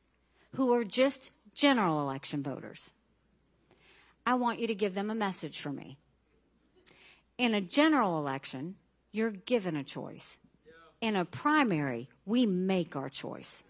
who 0.55 0.73
are 0.73 0.85
just 0.85 1.33
general 1.55 2.01
election 2.01 2.43
voters. 2.43 2.95
I 4.25 4.35
want 4.35 4.61
you 4.61 4.69
to 4.69 4.75
give 4.77 4.95
them 4.95 5.11
a 5.11 5.15
message 5.17 5.59
for 5.59 5.73
me. 5.73 5.99
In 7.39 7.55
a 7.55 7.61
general 7.61 8.19
election, 8.19 8.77
you're 9.11 9.33
given 9.33 9.75
a 9.75 9.83
choice. 9.83 10.39
In 11.03 11.17
a 11.17 11.25
primary, 11.25 12.09
we 12.25 12.47
make 12.47 12.95
our 12.95 13.09
choice. 13.09 13.65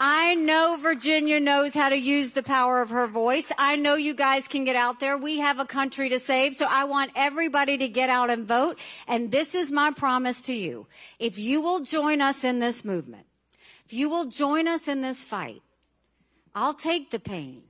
I 0.00 0.34
know 0.34 0.78
Virginia 0.82 1.38
knows 1.38 1.74
how 1.74 1.90
to 1.90 1.96
use 1.96 2.32
the 2.32 2.42
power 2.42 2.82
of 2.82 2.90
her 2.90 3.06
voice. 3.06 3.52
I 3.56 3.76
know 3.76 3.94
you 3.94 4.14
guys 4.14 4.48
can 4.48 4.64
get 4.64 4.74
out 4.74 4.98
there. 4.98 5.16
We 5.16 5.38
have 5.38 5.60
a 5.60 5.64
country 5.64 6.08
to 6.08 6.18
save. 6.18 6.56
So 6.56 6.66
I 6.68 6.82
want 6.82 7.12
everybody 7.14 7.78
to 7.78 7.86
get 7.86 8.10
out 8.10 8.30
and 8.30 8.44
vote. 8.44 8.80
And 9.06 9.30
this 9.30 9.54
is 9.54 9.70
my 9.70 9.92
promise 9.92 10.42
to 10.42 10.54
you. 10.54 10.88
If 11.20 11.38
you 11.38 11.62
will 11.62 11.82
join 11.82 12.20
us 12.20 12.42
in 12.42 12.58
this 12.58 12.84
movement, 12.84 13.26
if 13.86 13.92
you 13.92 14.10
will 14.10 14.24
join 14.24 14.66
us 14.66 14.88
in 14.88 15.02
this 15.02 15.24
fight, 15.24 15.62
I'll 16.52 16.74
take 16.74 17.12
the 17.12 17.20
pain. 17.20 17.62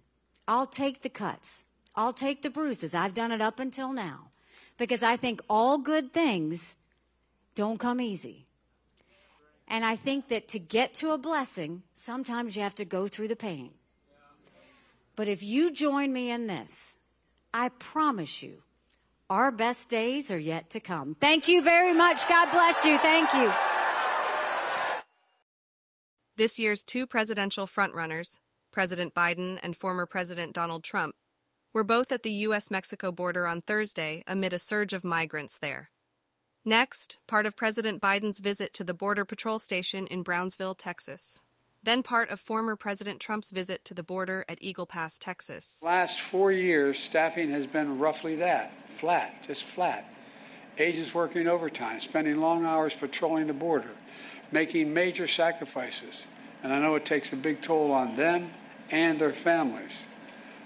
I'll 0.48 0.66
take 0.66 1.02
the 1.02 1.10
cuts. 1.10 1.64
I'll 1.94 2.12
take 2.12 2.42
the 2.42 2.50
bruises. 2.50 2.94
I've 2.94 3.14
done 3.14 3.32
it 3.32 3.40
up 3.40 3.58
until 3.58 3.92
now 3.92 4.30
because 4.78 5.02
I 5.02 5.16
think 5.16 5.40
all 5.48 5.78
good 5.78 6.12
things 6.12 6.76
don't 7.54 7.78
come 7.78 8.00
easy. 8.00 8.46
And 9.68 9.84
I 9.84 9.96
think 9.96 10.28
that 10.28 10.48
to 10.48 10.58
get 10.58 10.94
to 10.94 11.12
a 11.12 11.18
blessing, 11.18 11.82
sometimes 11.94 12.56
you 12.56 12.62
have 12.62 12.74
to 12.76 12.84
go 12.84 13.06
through 13.06 13.28
the 13.28 13.36
pain. 13.36 13.70
But 15.16 15.28
if 15.28 15.42
you 15.42 15.72
join 15.72 16.12
me 16.12 16.30
in 16.30 16.46
this, 16.46 16.96
I 17.52 17.68
promise 17.68 18.42
you, 18.42 18.62
our 19.28 19.50
best 19.50 19.88
days 19.88 20.30
are 20.30 20.38
yet 20.38 20.70
to 20.70 20.80
come. 20.80 21.14
Thank 21.14 21.48
you 21.48 21.62
very 21.62 21.94
much. 21.94 22.28
God 22.28 22.50
bless 22.50 22.84
you. 22.84 22.98
Thank 22.98 23.32
you. 23.34 23.50
This 26.36 26.58
year's 26.58 26.82
two 26.82 27.06
presidential 27.06 27.66
frontrunners, 27.66 28.38
President 28.72 29.14
Biden 29.14 29.58
and 29.62 29.76
former 29.76 30.06
President 30.06 30.54
Donald 30.54 30.82
Trump, 30.82 31.14
were 31.72 31.84
both 31.84 32.12
at 32.12 32.22
the 32.22 32.32
U.S. 32.32 32.70
Mexico 32.70 33.10
border 33.10 33.46
on 33.46 33.62
Thursday 33.62 34.22
amid 34.26 34.52
a 34.52 34.58
surge 34.58 34.92
of 34.92 35.04
migrants 35.04 35.58
there. 35.58 35.90
Next, 36.64 37.18
part 37.26 37.46
of 37.46 37.56
President 37.56 38.00
Biden's 38.00 38.38
visit 38.38 38.72
to 38.74 38.84
the 38.84 38.94
Border 38.94 39.24
Patrol 39.24 39.58
Station 39.58 40.06
in 40.06 40.22
Brownsville, 40.22 40.74
Texas. 40.74 41.40
Then 41.82 42.04
part 42.04 42.30
of 42.30 42.38
former 42.38 42.76
President 42.76 43.18
Trump's 43.18 43.50
visit 43.50 43.84
to 43.86 43.94
the 43.94 44.04
border 44.04 44.44
at 44.48 44.62
Eagle 44.62 44.86
Pass, 44.86 45.18
Texas. 45.18 45.82
Last 45.84 46.20
four 46.20 46.52
years, 46.52 46.98
staffing 46.98 47.50
has 47.50 47.66
been 47.66 47.98
roughly 47.98 48.36
that 48.36 48.72
flat, 48.98 49.42
just 49.46 49.64
flat. 49.64 50.08
Agents 50.78 51.12
working 51.12 51.48
overtime, 51.48 52.00
spending 52.00 52.36
long 52.36 52.64
hours 52.64 52.94
patrolling 52.94 53.48
the 53.48 53.52
border, 53.52 53.90
making 54.52 54.94
major 54.94 55.26
sacrifices. 55.26 56.22
And 56.62 56.72
I 56.72 56.78
know 56.78 56.94
it 56.94 57.04
takes 57.04 57.32
a 57.32 57.36
big 57.36 57.60
toll 57.60 57.90
on 57.90 58.14
them 58.14 58.50
and 58.90 59.20
their 59.20 59.32
families. 59.32 60.04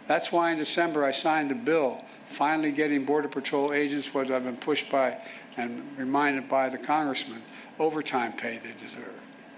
That's 0.08 0.30
why 0.30 0.52
in 0.52 0.58
December 0.58 1.04
I 1.04 1.12
signed 1.12 1.50
a 1.50 1.54
bill 1.54 2.02
finally 2.28 2.72
getting 2.72 3.04
Border 3.04 3.28
Patrol 3.28 3.72
agents 3.72 4.12
what 4.12 4.30
I've 4.30 4.44
been 4.44 4.56
pushed 4.56 4.90
by 4.90 5.16
and 5.56 5.82
reminded 5.96 6.48
by 6.48 6.68
the 6.68 6.78
congressman 6.78 7.42
overtime 7.78 8.32
pay 8.32 8.60
they 8.62 8.72
deserve. 8.84 9.12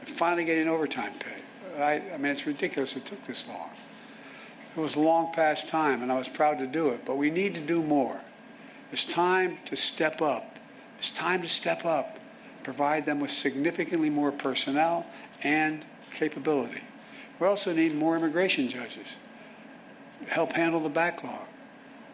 Finally 0.06 0.44
getting 0.44 0.68
overtime 0.68 1.12
pay. 1.18 1.82
I, 1.82 2.14
I 2.14 2.16
mean, 2.16 2.32
it's 2.32 2.46
ridiculous 2.46 2.96
it 2.96 3.04
took 3.04 3.24
this 3.26 3.46
long. 3.46 3.70
It 4.76 4.80
was 4.80 4.96
long 4.96 5.32
past 5.32 5.68
time, 5.68 6.02
and 6.02 6.12
I 6.12 6.18
was 6.18 6.28
proud 6.28 6.58
to 6.58 6.66
do 6.66 6.88
it, 6.90 7.04
but 7.04 7.16
we 7.16 7.30
need 7.30 7.54
to 7.54 7.60
do 7.60 7.82
more. 7.82 8.20
It's 8.92 9.04
time 9.04 9.58
to 9.66 9.76
step 9.76 10.22
up. 10.22 10.58
It's 10.98 11.10
time 11.10 11.42
to 11.42 11.48
step 11.48 11.84
up, 11.84 12.18
provide 12.64 13.04
them 13.04 13.20
with 13.20 13.30
significantly 13.30 14.10
more 14.10 14.32
personnel 14.32 15.06
and 15.42 15.84
capability. 16.14 16.82
We 17.38 17.46
also 17.46 17.72
need 17.72 17.94
more 17.94 18.16
immigration 18.16 18.68
judges, 18.68 19.06
help 20.26 20.52
handle 20.52 20.80
the 20.80 20.88
backlog. 20.88 21.46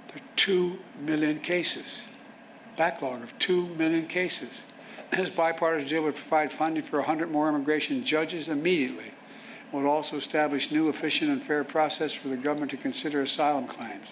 There 0.08 0.16
are 0.16 0.36
2 0.36 0.78
million 1.00 1.40
cases 1.40 2.02
backlog 2.76 3.22
of 3.22 3.38
2 3.38 3.68
million 3.68 4.06
cases. 4.06 4.62
This 5.10 5.30
bipartisan 5.30 5.88
deal 5.88 6.02
would 6.02 6.16
provide 6.16 6.52
funding 6.52 6.82
for 6.82 6.98
100 6.98 7.30
more 7.30 7.48
immigration 7.48 8.04
judges 8.04 8.48
immediately. 8.48 9.12
It 9.72 9.76
would 9.76 9.86
also 9.86 10.16
establish 10.16 10.70
new, 10.70 10.88
efficient, 10.88 11.30
and 11.30 11.42
fair 11.42 11.64
process 11.64 12.12
for 12.12 12.28
the 12.28 12.36
government 12.36 12.70
to 12.72 12.76
consider 12.76 13.22
asylum 13.22 13.66
claims 13.66 14.08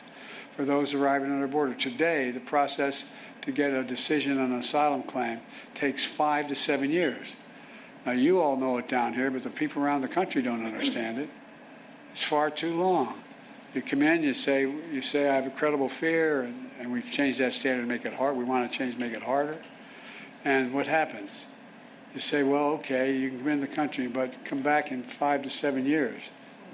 for 0.57 0.65
those 0.65 0.93
arriving 0.93 1.31
on 1.31 1.41
our 1.41 1.47
border. 1.47 1.75
Today, 1.75 2.31
the 2.31 2.41
process 2.41 3.05
to 3.43 3.53
get 3.53 3.73
a 3.73 3.83
decision 3.83 4.39
on 4.39 4.53
an 4.53 4.59
asylum 4.59 5.03
claim 5.03 5.41
takes 5.75 6.05
five 6.05 6.49
to 6.49 6.55
seven 6.55 6.91
years. 6.91 7.35
Now, 8.05 8.13
you 8.13 8.41
all 8.41 8.57
know 8.57 8.79
it 8.79 8.89
down 8.89 9.15
here, 9.15 9.31
but 9.31 9.43
the 9.43 9.51
people 9.51 9.83
around 9.83 10.03
the 10.03 10.09
country 10.09 10.43
don't 10.43 10.65
understand 10.65 11.19
it. 11.19 11.31
It's 12.13 12.23
far 12.23 12.51
too 12.51 12.75
long. 12.75 13.23
You 13.75 13.81
come 13.81 14.03
in, 14.03 14.23
you 14.23 14.35
say, 14.35 14.63
you 14.93 15.01
say, 15.01 15.29
I 15.31 15.35
have 15.35 15.47
a 15.47 15.51
credible 15.51 15.89
fear, 15.89 16.43
and, 16.43 16.71
and 16.79 16.93
we've 16.93 17.11
changed 17.11 17.39
that 17.39 17.55
standard 17.55 17.83
to 17.83 17.89
make 17.89 18.05
it 18.05 18.13
hard. 18.13 18.37
We 18.37 18.45
want 18.45 18.71
to 18.71 18.77
change, 18.77 18.99
make 18.99 19.15
it 19.15 19.23
harder. 19.23 19.57
And 20.45 20.75
what 20.75 20.87
happens? 20.87 21.47
You 22.13 22.21
say, 22.21 22.43
well, 22.43 22.73
okay, 22.73 23.17
you 23.17 23.31
can 23.31 23.39
come 23.39 23.49
in 23.49 23.61
the 23.61 23.67
country, 23.67 24.09
but 24.09 24.45
come 24.45 24.61
back 24.61 24.93
in 24.93 25.03
five 25.03 25.43
to 25.45 25.51
seven 25.51 25.87
years, 25.87 26.23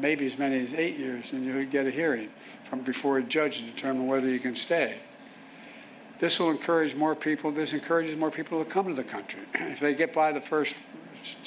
maybe 0.00 0.26
as 0.26 0.36
many 0.38 0.60
as 0.60 0.74
eight 0.74 0.98
years, 0.98 1.32
and 1.32 1.44
you'll 1.44 1.64
get 1.66 1.86
a 1.86 1.90
hearing 1.90 2.30
from 2.68 2.80
before 2.80 3.18
a 3.18 3.22
judge 3.22 3.58
to 3.58 3.62
determine 3.62 4.08
whether 4.08 4.28
you 4.28 4.40
can 4.40 4.56
stay. 4.56 4.98
This 6.18 6.40
will 6.40 6.50
encourage 6.50 6.96
more 6.96 7.14
people. 7.14 7.52
This 7.52 7.74
encourages 7.74 8.16
more 8.16 8.32
people 8.32 8.64
to 8.64 8.68
come 8.68 8.88
to 8.88 8.94
the 8.94 9.04
country. 9.04 9.42
if 9.54 9.78
they 9.78 9.94
get 9.94 10.12
by 10.12 10.32
the 10.32 10.40
first, 10.40 10.74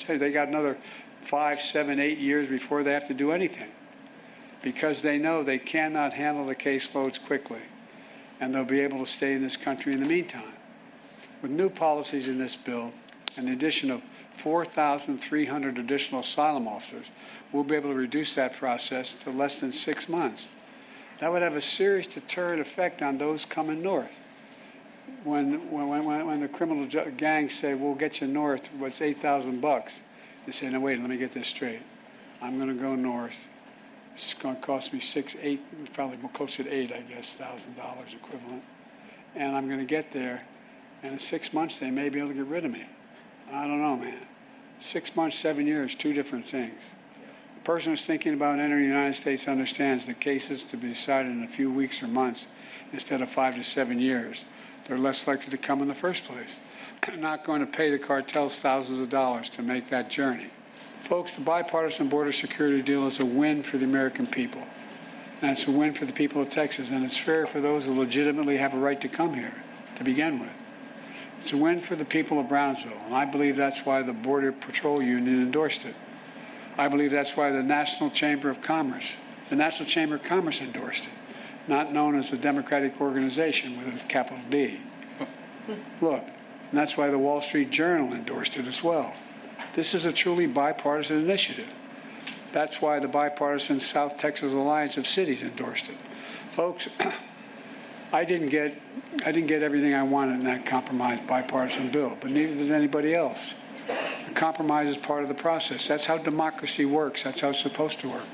say 0.08 0.16
they 0.16 0.32
got 0.32 0.48
another 0.48 0.78
five, 1.26 1.60
seven, 1.60 2.00
eight 2.00 2.20
years 2.20 2.48
before 2.48 2.84
they 2.84 2.94
have 2.94 3.06
to 3.08 3.14
do 3.14 3.34
anything 3.34 3.68
because 4.62 5.02
they 5.02 5.18
know 5.18 5.44
they 5.44 5.58
cannot 5.58 6.14
handle 6.14 6.46
the 6.46 6.56
caseloads 6.56 7.24
quickly 7.24 7.62
and 8.40 8.54
they'll 8.54 8.64
be 8.64 8.82
able 8.82 9.04
to 9.04 9.12
stay 9.12 9.34
in 9.34 9.42
this 9.42 9.56
country 9.56 9.94
in 9.94 10.00
the 10.00 10.06
meantime. 10.06 10.54
With 11.42 11.52
new 11.52 11.70
policies 11.70 12.28
in 12.28 12.38
this 12.38 12.56
bill 12.56 12.92
and 13.38 13.48
the 13.48 13.54
addition 13.54 13.92
of 13.92 14.02
4,300 14.38 15.78
additional 15.78 16.22
asylum 16.22 16.68
officers, 16.68 17.06
we'll 17.52 17.64
be 17.64 17.76
able 17.76 17.92
to 17.92 17.96
reduce 17.96 18.34
that 18.36 18.58
process 18.58 19.16
to 19.16 19.32
less 19.32 19.60
than 19.60 19.72
six 19.72 20.10
months. 20.10 20.50
That 21.20 21.32
would 21.32 21.44
have 21.44 21.56
a 21.56 21.62
serious 21.62 22.08
deterrent 22.08 22.62
effect 22.62 23.02
on 23.02 23.18
those 23.18 23.46
coming 23.46 23.82
north. 23.82 24.12
When, 25.24 25.70
when, 25.70 26.06
when, 26.06 26.26
when 26.26 26.40
the 26.40 26.48
criminal 26.48 26.88
gangs 27.18 27.54
say, 27.54 27.76
we'll 27.76 27.96
get 27.96 28.22
you 28.22 28.28
north, 28.28 28.62
what's 28.80 29.02
8,000 29.02 29.62
bucks? 29.62 30.00
They 30.46 30.52
say, 30.52 30.70
no, 30.70 30.80
wait, 30.80 31.00
let 31.00 31.10
me 31.10 31.18
get 31.18 31.32
this 31.32 31.48
straight. 31.48 31.82
I'm 32.42 32.58
going 32.58 32.76
to 32.76 32.82
go 32.82 32.96
north 32.96 33.36
it's 34.22 34.36
going 34.36 34.56
to 34.56 34.62
cost 34.62 34.94
me 34.94 35.00
six, 35.00 35.36
eight, 35.42 35.62
probably 35.94 36.18
closer 36.34 36.64
to 36.64 36.70
eight, 36.72 36.92
I 36.92 37.02
guess, 37.02 37.34
thousand 37.34 37.76
dollars 37.76 38.10
equivalent. 38.14 38.64
And 39.36 39.56
I'm 39.56 39.68
going 39.68 39.80
to 39.80 39.86
get 39.86 40.12
there, 40.12 40.44
and 41.02 41.14
in 41.14 41.20
six 41.20 41.54
months 41.54 41.80
they 41.80 41.90
may 41.90 42.10
be 42.10 42.20
able 42.20 42.30
to 42.30 42.36
get 42.36 42.46
rid 42.46 42.64
of 42.64 42.72
me. 42.72 42.86
I 43.52 43.66
don't 43.66 43.82
know, 43.82 43.98
man. 43.98 44.22
Six 44.80 45.16
months, 45.16 45.38
seven 45.38 45.66
years, 45.66 45.96
two 45.96 46.14
different 46.14 46.48
things. 46.48 46.80
The 47.56 47.62
person 47.64 47.92
who's 47.92 48.06
thinking 48.06 48.34
about 48.34 48.60
entering 48.60 48.84
the 48.84 48.90
United 48.90 49.16
States 49.16 49.48
understands 49.48 50.06
the 50.06 50.14
cases 50.14 50.64
to 50.66 50.78
be 50.78 50.90
decided 50.90 51.32
in 51.32 51.44
a 51.44 51.48
few 51.48 51.72
weeks 51.72 52.02
or 52.04 52.08
months 52.08 52.46
instead 52.94 53.22
of 53.22 53.30
five 53.32 53.56
to 53.56 53.64
seven 53.64 54.00
years. 54.00 54.46
They're 54.88 55.00
less 55.00 55.28
likely 55.28 55.50
to 55.50 55.58
come 55.58 55.82
in 55.82 55.88
the 55.88 55.96
first 55.96 56.26
place. 56.26 56.60
They're 57.06 57.18
not 57.18 57.46
going 57.46 57.62
to 57.62 57.68
pay 57.68 57.90
the 57.90 58.00
cartels 58.00 58.60
thousands 58.60 59.00
of 59.00 59.10
dollars 59.10 59.50
to 59.50 59.64
make 59.64 59.90
that 59.90 60.10
journey. 60.10 60.50
Folks, 61.08 61.34
the 61.34 61.42
bipartisan 61.42 62.08
border 62.10 62.32
security 62.32 62.82
deal 62.82 63.06
is 63.08 63.20
a 63.20 63.26
win 63.26 63.64
for 63.64 63.78
the 63.78 63.86
American 63.86 64.28
people. 64.28 64.64
And 65.42 65.52
it's 65.52 65.68
a 65.68 65.72
win 65.72 65.94
for 65.94 66.06
the 66.06 66.14
people 66.14 66.42
of 66.42 66.50
Texas. 66.50 66.90
And 66.90 67.04
it's 67.04 67.18
fair 67.18 67.46
for 67.48 67.60
those 67.60 67.86
who 67.86 67.98
legitimately 67.98 68.58
have 68.58 68.74
a 68.74 68.78
right 68.78 69.02
to 69.02 69.10
come 69.10 69.34
here 69.34 69.54
to 69.98 70.04
begin 70.04 70.40
with. 70.40 70.52
It's 71.42 71.54
a 71.54 71.58
win 71.58 71.82
for 71.82 71.96
the 71.96 72.06
people 72.06 72.40
of 72.40 72.48
Brownsville. 72.48 73.02
And 73.06 73.16
I 73.16 73.26
believe 73.26 73.56
that's 73.56 73.86
why 73.86 74.04
the 74.04 74.14
Border 74.14 74.52
Patrol 74.52 75.02
Union 75.02 75.42
endorsed 75.42 75.86
it. 75.86 75.96
I 76.78 76.88
believe 76.88 77.12
that's 77.12 77.36
why 77.36 77.50
the 77.50 77.64
National 77.64 78.12
Chamber 78.12 78.50
of 78.50 78.62
Commerce, 78.62 79.16
the 79.50 79.56
National 79.56 79.90
Chamber 79.90 80.16
of 80.16 80.24
Commerce 80.24 80.62
endorsed 80.62 81.06
it, 81.06 81.12
not 81.68 81.92
known 81.92 82.18
as 82.18 82.30
the 82.30 82.38
Democratic 82.38 83.02
Organization 83.02 83.78
with 83.78 84.02
a 84.02 84.08
capital 84.08 84.40
D. 84.50 84.80
Look, 86.00 86.24
and 86.24 86.80
that's 86.80 86.96
why 86.96 87.10
the 87.10 87.20
Wall 87.20 87.42
Street 87.42 87.72
Journal 87.72 88.14
endorsed 88.14 88.58
it 88.58 88.68
as 88.68 88.82
well. 88.84 89.14
This 89.76 89.94
is 89.94 90.06
a 90.06 90.12
truly 90.12 90.48
bipartisan 90.48 91.18
initiative. 91.18 91.68
That's 92.52 92.82
why 92.82 93.00
the 93.00 93.08
bipartisan 93.08 93.80
South 93.80 94.18
Texas 94.18 94.52
Alliance 94.54 94.98
of 94.98 95.08
Cities 95.08 95.42
endorsed 95.42 95.90
it. 95.90 95.98
Folks, 96.56 96.88
I 98.14 98.26
didn't 98.26 98.50
get 98.50 98.78
I 99.26 99.32
didn't 99.32 99.48
get 99.48 99.64
everything 99.64 99.94
I 99.94 100.04
wanted 100.04 100.40
in 100.40 100.44
that 100.46 100.66
compromise 100.66 101.20
bipartisan 101.28 101.92
bill, 101.92 102.18
but 102.20 102.32
neither 102.32 102.56
did 102.56 102.72
anybody 102.72 103.16
else. 103.16 103.54
Compromise 104.34 104.90
is 104.90 104.98
part 104.98 105.24
of 105.24 105.30
the 105.30 105.36
process. 105.36 105.88
That's 105.88 106.06
how 106.06 106.18
democracy 106.18 106.86
works. 106.86 107.24
That's 107.24 107.42
how 107.42 107.50
it's 107.50 107.60
supposed 107.60 108.00
to 108.00 108.10
work. 108.10 108.26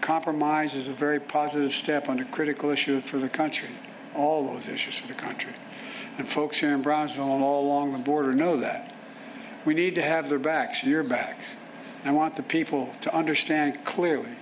Compromise 0.00 0.74
is 0.74 0.88
a 0.88 0.92
very 0.92 1.20
positive 1.20 1.72
step 1.72 2.08
on 2.08 2.20
a 2.20 2.24
critical 2.26 2.70
issue 2.70 3.00
for 3.00 3.18
the 3.18 3.28
country, 3.28 3.70
all 4.14 4.44
those 4.46 4.68
issues 4.68 4.96
for 4.96 5.06
the 5.06 5.14
country. 5.14 5.52
And 6.18 6.28
folks 6.28 6.58
here 6.58 6.72
in 6.74 6.82
Brownsville 6.82 7.34
and 7.34 7.42
all 7.42 7.64
along 7.64 7.92
the 7.92 7.98
border 7.98 8.34
know 8.34 8.56
that. 8.58 8.94
We 9.68 9.74
need 9.74 9.96
to 9.96 10.02
have 10.02 10.30
their 10.30 10.38
backs, 10.38 10.82
your 10.82 11.02
backs. 11.02 11.44
I 12.02 12.10
want 12.10 12.36
the 12.36 12.42
people 12.42 12.90
to 13.02 13.14
understand 13.14 13.84
clearly 13.84 14.34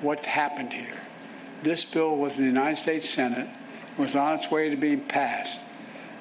what 0.00 0.26
happened 0.26 0.72
here. 0.72 0.98
This 1.62 1.84
bill 1.84 2.16
was 2.16 2.38
in 2.38 2.42
the 2.42 2.48
United 2.48 2.78
States 2.78 3.08
Senate, 3.08 3.46
it 3.96 4.00
was 4.00 4.16
on 4.16 4.36
its 4.36 4.50
way 4.50 4.70
to 4.70 4.76
being 4.76 5.02
passed. 5.02 5.60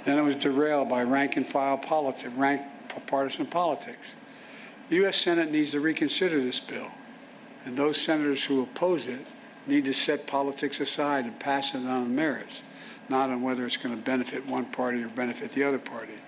Then 0.05 0.19
it 0.19 0.21
was 0.21 0.35
derailed 0.35 0.87
by 0.87 1.01
rank 1.01 1.35
and 1.35 1.47
file 1.47 1.79
politics, 1.79 2.31
rank 2.35 2.61
partisan 3.07 3.47
politics. 3.47 4.13
The 4.89 4.97
U.S. 4.97 5.17
Senate 5.17 5.49
needs 5.49 5.71
to 5.71 5.79
reconsider 5.79 6.39
this 6.39 6.59
bill, 6.59 6.91
and 7.65 7.75
those 7.75 7.99
senators 7.99 8.43
who 8.43 8.61
oppose 8.61 9.07
it 9.07 9.25
need 9.65 9.85
to 9.85 9.93
set 9.93 10.27
politics 10.27 10.79
aside 10.79 11.25
and 11.25 11.39
pass 11.39 11.73
it 11.73 11.87
on 11.87 12.13
merits, 12.13 12.61
not 13.09 13.31
on 13.31 13.41
whether 13.41 13.65
it's 13.65 13.77
going 13.77 13.97
to 13.97 14.03
benefit 14.03 14.45
one 14.45 14.65
party 14.65 15.01
or 15.01 15.07
benefit 15.07 15.53
the 15.53 15.63
other 15.63 15.79
party. 15.79 16.19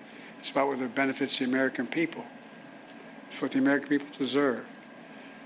It's 0.46 0.52
about 0.52 0.68
whether 0.68 0.84
it 0.84 0.94
benefits 0.94 1.40
the 1.40 1.44
American 1.44 1.88
people. 1.88 2.24
It's 3.32 3.42
what 3.42 3.50
the 3.50 3.58
American 3.58 3.88
people 3.88 4.06
deserve. 4.16 4.64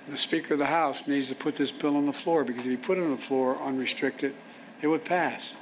And 0.05 0.15
the 0.15 0.19
Speaker 0.19 0.53
of 0.53 0.59
the 0.59 0.67
House 0.67 1.07
needs 1.07 1.29
to 1.29 1.35
put 1.35 1.57
this 1.57 1.73
bill 1.73 1.97
on 1.97 2.05
the 2.05 2.13
floor 2.13 2.45
because 2.45 2.67
if 2.67 2.71
he 2.71 2.77
put 2.77 2.99
it 2.99 3.05
on 3.05 3.11
the 3.11 3.17
floor 3.17 3.57
unrestricted, 3.63 4.35
it 4.83 4.89
would 4.89 5.03
pass. 5.03 5.55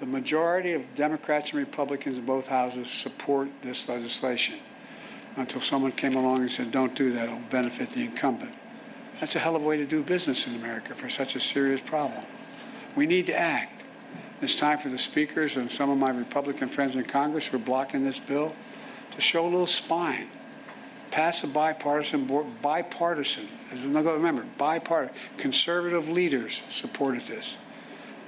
The 0.00 0.06
majority 0.06 0.72
of 0.72 0.82
Democrats 0.96 1.50
and 1.50 1.60
Republicans 1.60 2.18
in 2.18 2.26
both 2.26 2.48
houses 2.48 2.90
support 2.90 3.48
this 3.62 3.88
legislation 3.88 4.56
until 5.36 5.60
someone 5.60 5.92
came 5.92 6.16
along 6.16 6.40
and 6.40 6.50
said, 6.50 6.72
don't 6.72 6.96
do 6.96 7.12
that, 7.12 7.26
it'll 7.28 7.38
benefit 7.50 7.92
the 7.92 8.00
incumbent. 8.00 8.52
That's 9.20 9.36
a 9.36 9.38
hell 9.38 9.54
of 9.54 9.62
a 9.62 9.64
way 9.64 9.76
to 9.76 9.86
do 9.86 10.02
business 10.02 10.48
in 10.48 10.56
America 10.56 10.96
for 10.96 11.08
such 11.08 11.36
a 11.36 11.40
serious 11.40 11.80
problem. 11.80 12.24
We 12.96 13.06
need 13.06 13.26
to 13.26 13.38
act. 13.38 13.79
It's 14.42 14.56
time 14.56 14.78
for 14.78 14.88
the 14.88 14.98
speakers 14.98 15.56
and 15.56 15.70
some 15.70 15.90
of 15.90 15.98
my 15.98 16.10
Republican 16.10 16.68
friends 16.70 16.96
in 16.96 17.04
Congress 17.04 17.46
who 17.46 17.56
are 17.56 17.60
blocking 17.60 18.04
this 18.04 18.18
bill 18.18 18.54
to 19.10 19.20
show 19.20 19.44
a 19.44 19.48
little 19.48 19.66
spine. 19.66 20.28
Pass 21.10 21.44
a 21.44 21.46
bipartisan 21.46 22.24
board, 22.24 22.46
bipartisan. 22.62 23.48
Remember, 23.72 24.44
bipartisan. 24.56 25.14
Conservative 25.36 26.08
leaders 26.08 26.62
supported 26.70 27.26
this 27.26 27.58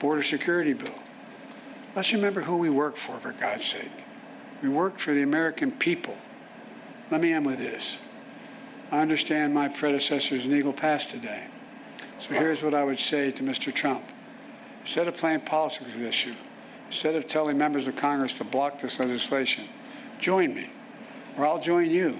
border 0.01 0.23
security 0.23 0.75
bill. 0.75 0.99
Let's 1.95 2.13
remember 2.13 2.43
who 2.43 2.57
we 2.57 2.69
work 2.69 2.97
for, 2.97 3.19
for 3.21 3.33
God's 3.33 3.65
sake. 3.65 3.91
We 4.63 4.69
work 4.69 4.99
for 4.99 5.15
the 5.15 5.23
American 5.23 5.73
people. 5.73 6.17
Let 7.11 7.21
me 7.21 7.33
end 7.33 7.47
with 7.47 7.59
this. 7.59 7.99
I 8.91 9.01
understand 9.01 9.55
my 9.55 9.69
predecessor's 9.69 10.45
an 10.45 10.55
Eagle 10.55 10.73
Pass 10.73 11.07
today. 11.07 11.47
So 12.19 12.35
here's 12.35 12.63
what 12.63 12.75
I 12.75 12.85
would 12.85 12.99
say 12.99 13.31
to 13.31 13.43
Mr. 13.43 13.75
Trump. 13.75 14.05
Instead 14.83 15.09
of 15.09 15.17
playing 15.17 15.41
politics 15.41 15.85
with 15.85 15.99
this 15.99 16.09
issue, 16.09 16.35
instead 16.89 17.15
of 17.15 17.29
telling 17.29 17.57
members 17.57 17.87
of 17.87 17.97
Congress 17.97 18.35
to 18.35 18.45
block 18.45 18.81
this 18.81 18.99
legislation, 18.99 19.69
join 20.19 20.55
me, 20.55 20.69
or 21.37 21.47
I'll 21.47 21.61
join 21.61 21.91
you 21.91 22.19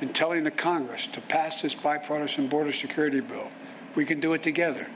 in 0.00 0.12
telling 0.12 0.44
the 0.44 0.50
Congress 0.50 1.08
to 1.08 1.20
pass 1.22 1.62
this 1.62 1.74
bipartisan 1.74 2.48
border 2.48 2.72
security 2.72 3.20
bill. 3.20 3.48
We 3.94 4.04
can 4.04 4.20
do 4.20 4.34
it 4.34 4.42
together. 4.42 4.86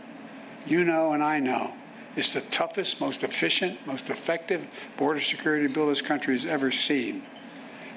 You 0.67 0.85
know, 0.85 1.15
and 1.15 1.23
I 1.23 1.39
know. 1.41 1.73
It's 2.17 2.35
the 2.35 2.43
toughest, 2.43 3.01
most 3.01 3.23
efficient, 3.23 3.85
most 3.87 4.11
effective 4.11 4.67
border 4.99 5.21
security 5.21 5.69
bill 5.69 5.87
this 5.87 6.03
country 6.03 6.35
has 6.35 6.45
ever 6.45 6.71
seen. 6.71 7.23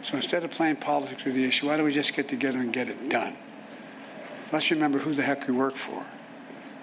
So 0.01 0.16
instead 0.16 0.43
of 0.43 0.51
playing 0.51 0.78
politics 0.78 1.26
with 1.26 1.34
the 1.34 1.43
issue, 1.43 1.68
why 1.68 1.78
don't 1.78 1.86
we 1.86 1.93
just 1.93 2.14
get 2.14 2.30
together 2.30 2.60
and 2.60 2.72
get 2.72 2.89
it 2.89 3.10
done? 3.10 3.36
Let's 4.51 4.70
remember 4.72 4.99
who 4.99 5.14
the 5.14 5.24
heck 5.24 5.47
we 5.47 5.54
work 5.54 5.76
for. 5.76 6.06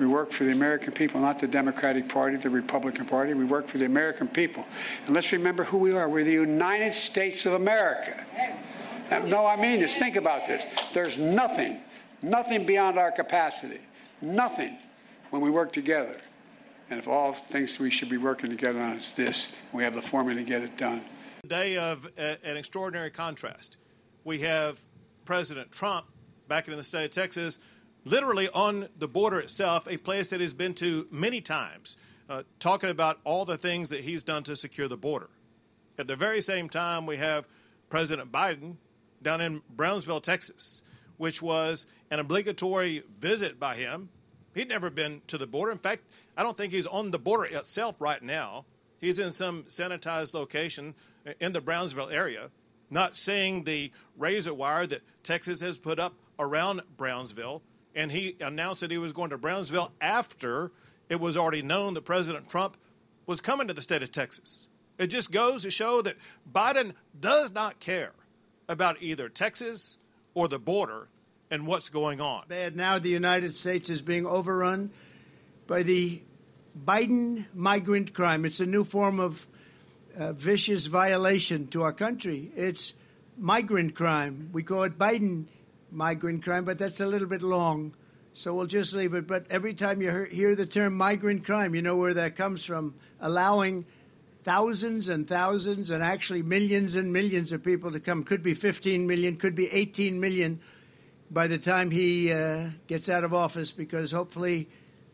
We 0.00 0.06
work 0.06 0.32
for 0.32 0.44
the 0.44 0.52
American 0.52 0.94
people, 0.94 1.20
not 1.20 1.38
the 1.38 1.46
Democratic 1.46 2.08
Party, 2.08 2.38
the 2.38 2.48
Republican 2.48 3.04
Party. 3.04 3.34
We 3.34 3.44
work 3.44 3.68
for 3.68 3.76
the 3.76 3.84
American 3.84 4.28
people. 4.28 4.64
And 5.04 5.14
let's 5.14 5.30
remember 5.30 5.62
who 5.62 5.76
we 5.76 5.92
are. 5.92 6.08
We're 6.08 6.24
the 6.24 6.32
United 6.32 6.94
States 6.94 7.44
of 7.44 7.52
America. 7.52 8.24
No, 9.26 9.44
I 9.44 9.60
mean 9.60 9.80
this. 9.80 9.98
Think 9.98 10.16
about 10.16 10.46
this. 10.46 10.64
There's 10.94 11.18
nothing, 11.18 11.82
nothing 12.22 12.64
beyond 12.64 12.98
our 12.98 13.12
capacity. 13.12 13.80
Nothing 14.22 14.78
when 15.28 15.42
we 15.42 15.50
work 15.50 15.70
together. 15.70 16.16
And 16.88 16.98
if 16.98 17.06
all 17.06 17.34
things 17.34 17.78
we 17.78 17.90
should 17.90 18.08
be 18.08 18.16
working 18.16 18.48
together 18.48 18.80
on 18.80 18.96
is 18.96 19.12
this, 19.16 19.48
we 19.74 19.84
have 19.84 19.94
the 19.94 20.02
formula 20.02 20.40
to 20.40 20.46
get 20.46 20.62
it 20.62 20.78
done. 20.78 21.02
Day 21.46 21.76
of 21.76 22.06
uh, 22.18 22.36
an 22.42 22.56
extraordinary 22.56 23.10
contrast. 23.10 23.76
We 24.24 24.38
have 24.40 24.80
President 25.26 25.70
Trump 25.70 26.06
back 26.48 26.68
in 26.68 26.76
the 26.76 26.82
state 26.82 27.04
of 27.04 27.10
Texas 27.10 27.58
literally 28.04 28.48
on 28.48 28.88
the 28.98 29.08
border 29.08 29.40
itself, 29.40 29.86
a 29.88 29.96
place 29.96 30.28
that 30.28 30.40
he's 30.40 30.54
been 30.54 30.74
to 30.74 31.06
many 31.10 31.40
times, 31.40 31.96
uh, 32.28 32.42
talking 32.58 32.90
about 32.90 33.20
all 33.24 33.44
the 33.44 33.56
things 33.56 33.90
that 33.90 34.02
he's 34.02 34.22
done 34.22 34.42
to 34.44 34.56
secure 34.56 34.88
the 34.88 34.96
border. 34.96 35.30
At 35.98 36.06
the 36.06 36.16
very 36.16 36.40
same 36.40 36.68
time, 36.68 37.06
we 37.06 37.16
have 37.16 37.46
President 37.88 38.32
Biden 38.32 38.76
down 39.22 39.40
in 39.40 39.62
Brownsville, 39.68 40.20
Texas, 40.20 40.82
which 41.18 41.42
was 41.42 41.86
an 42.10 42.18
obligatory 42.18 43.02
visit 43.18 43.60
by 43.60 43.76
him 43.76 44.08
He'd 44.54 44.68
never 44.68 44.90
been 44.90 45.22
to 45.28 45.38
the 45.38 45.46
border. 45.46 45.72
In 45.72 45.78
fact, 45.78 46.02
I 46.36 46.42
don't 46.42 46.56
think 46.56 46.72
he's 46.72 46.86
on 46.86 47.10
the 47.10 47.18
border 47.18 47.44
itself 47.44 47.96
right 48.00 48.22
now. 48.22 48.64
He's 48.98 49.18
in 49.18 49.32
some 49.32 49.64
sanitized 49.64 50.34
location 50.34 50.94
in 51.38 51.52
the 51.52 51.60
Brownsville 51.60 52.10
area, 52.10 52.50
not 52.90 53.16
seeing 53.16 53.64
the 53.64 53.92
razor 54.16 54.54
wire 54.54 54.86
that 54.86 55.02
Texas 55.22 55.60
has 55.60 55.78
put 55.78 55.98
up 55.98 56.14
around 56.38 56.82
Brownsville. 56.96 57.62
And 57.94 58.12
he 58.12 58.36
announced 58.40 58.80
that 58.80 58.90
he 58.90 58.98
was 58.98 59.12
going 59.12 59.30
to 59.30 59.38
Brownsville 59.38 59.92
after 60.00 60.70
it 61.08 61.20
was 61.20 61.36
already 61.36 61.62
known 61.62 61.94
that 61.94 62.02
President 62.02 62.48
Trump 62.48 62.76
was 63.26 63.40
coming 63.40 63.68
to 63.68 63.74
the 63.74 63.82
state 63.82 64.02
of 64.02 64.12
Texas. 64.12 64.68
It 64.98 65.08
just 65.08 65.32
goes 65.32 65.62
to 65.62 65.70
show 65.70 66.02
that 66.02 66.16
Biden 66.50 66.94
does 67.18 67.52
not 67.52 67.80
care 67.80 68.12
about 68.68 69.02
either 69.02 69.28
Texas 69.28 69.98
or 70.34 70.46
the 70.46 70.58
border 70.58 71.08
and 71.50 71.66
what's 71.66 71.88
going 71.88 72.20
on. 72.20 72.44
Bad 72.48 72.76
now 72.76 72.98
the 72.98 73.08
United 73.08 73.56
States 73.56 73.90
is 73.90 74.02
being 74.02 74.26
overrun 74.26 74.90
by 75.66 75.82
the 75.82 76.22
Biden 76.84 77.46
migrant 77.54 78.14
crime. 78.14 78.44
It's 78.44 78.60
a 78.60 78.66
new 78.66 78.84
form 78.84 79.18
of 79.18 79.46
uh, 80.16 80.32
vicious 80.32 80.86
violation 80.86 81.66
to 81.68 81.82
our 81.82 81.92
country. 81.92 82.52
It's 82.56 82.94
migrant 83.36 83.94
crime. 83.94 84.50
We 84.52 84.62
call 84.62 84.84
it 84.84 84.98
Biden 84.98 85.46
migrant 85.92 86.44
crime, 86.44 86.64
but 86.64 86.78
that's 86.78 87.00
a 87.00 87.06
little 87.06 87.28
bit 87.28 87.42
long. 87.42 87.94
So 88.32 88.54
we'll 88.54 88.66
just 88.66 88.94
leave 88.94 89.14
it. 89.14 89.26
But 89.26 89.46
every 89.50 89.74
time 89.74 90.00
you 90.00 90.24
hear 90.24 90.54
the 90.54 90.66
term 90.66 90.96
migrant 90.96 91.44
crime, 91.44 91.74
you 91.74 91.82
know 91.82 91.96
where 91.96 92.14
that 92.14 92.36
comes 92.36 92.64
from. 92.64 92.94
Allowing 93.20 93.84
thousands 94.44 95.08
and 95.08 95.26
thousands 95.28 95.90
and 95.90 96.02
actually 96.02 96.42
millions 96.42 96.94
and 96.94 97.12
millions 97.12 97.52
of 97.52 97.62
people 97.62 97.90
to 97.92 98.00
come. 98.00 98.24
Could 98.24 98.42
be 98.42 98.54
15 98.54 99.06
million, 99.06 99.36
could 99.36 99.54
be 99.54 99.68
18 99.70 100.18
million 100.20 100.60
by 101.30 101.46
the 101.46 101.58
time 101.58 101.90
he 101.90 102.32
uh, 102.32 102.68
gets 102.86 103.08
out 103.08 103.24
of 103.24 103.34
office 103.34 103.72
because 103.72 104.10
hopefully 104.10 104.68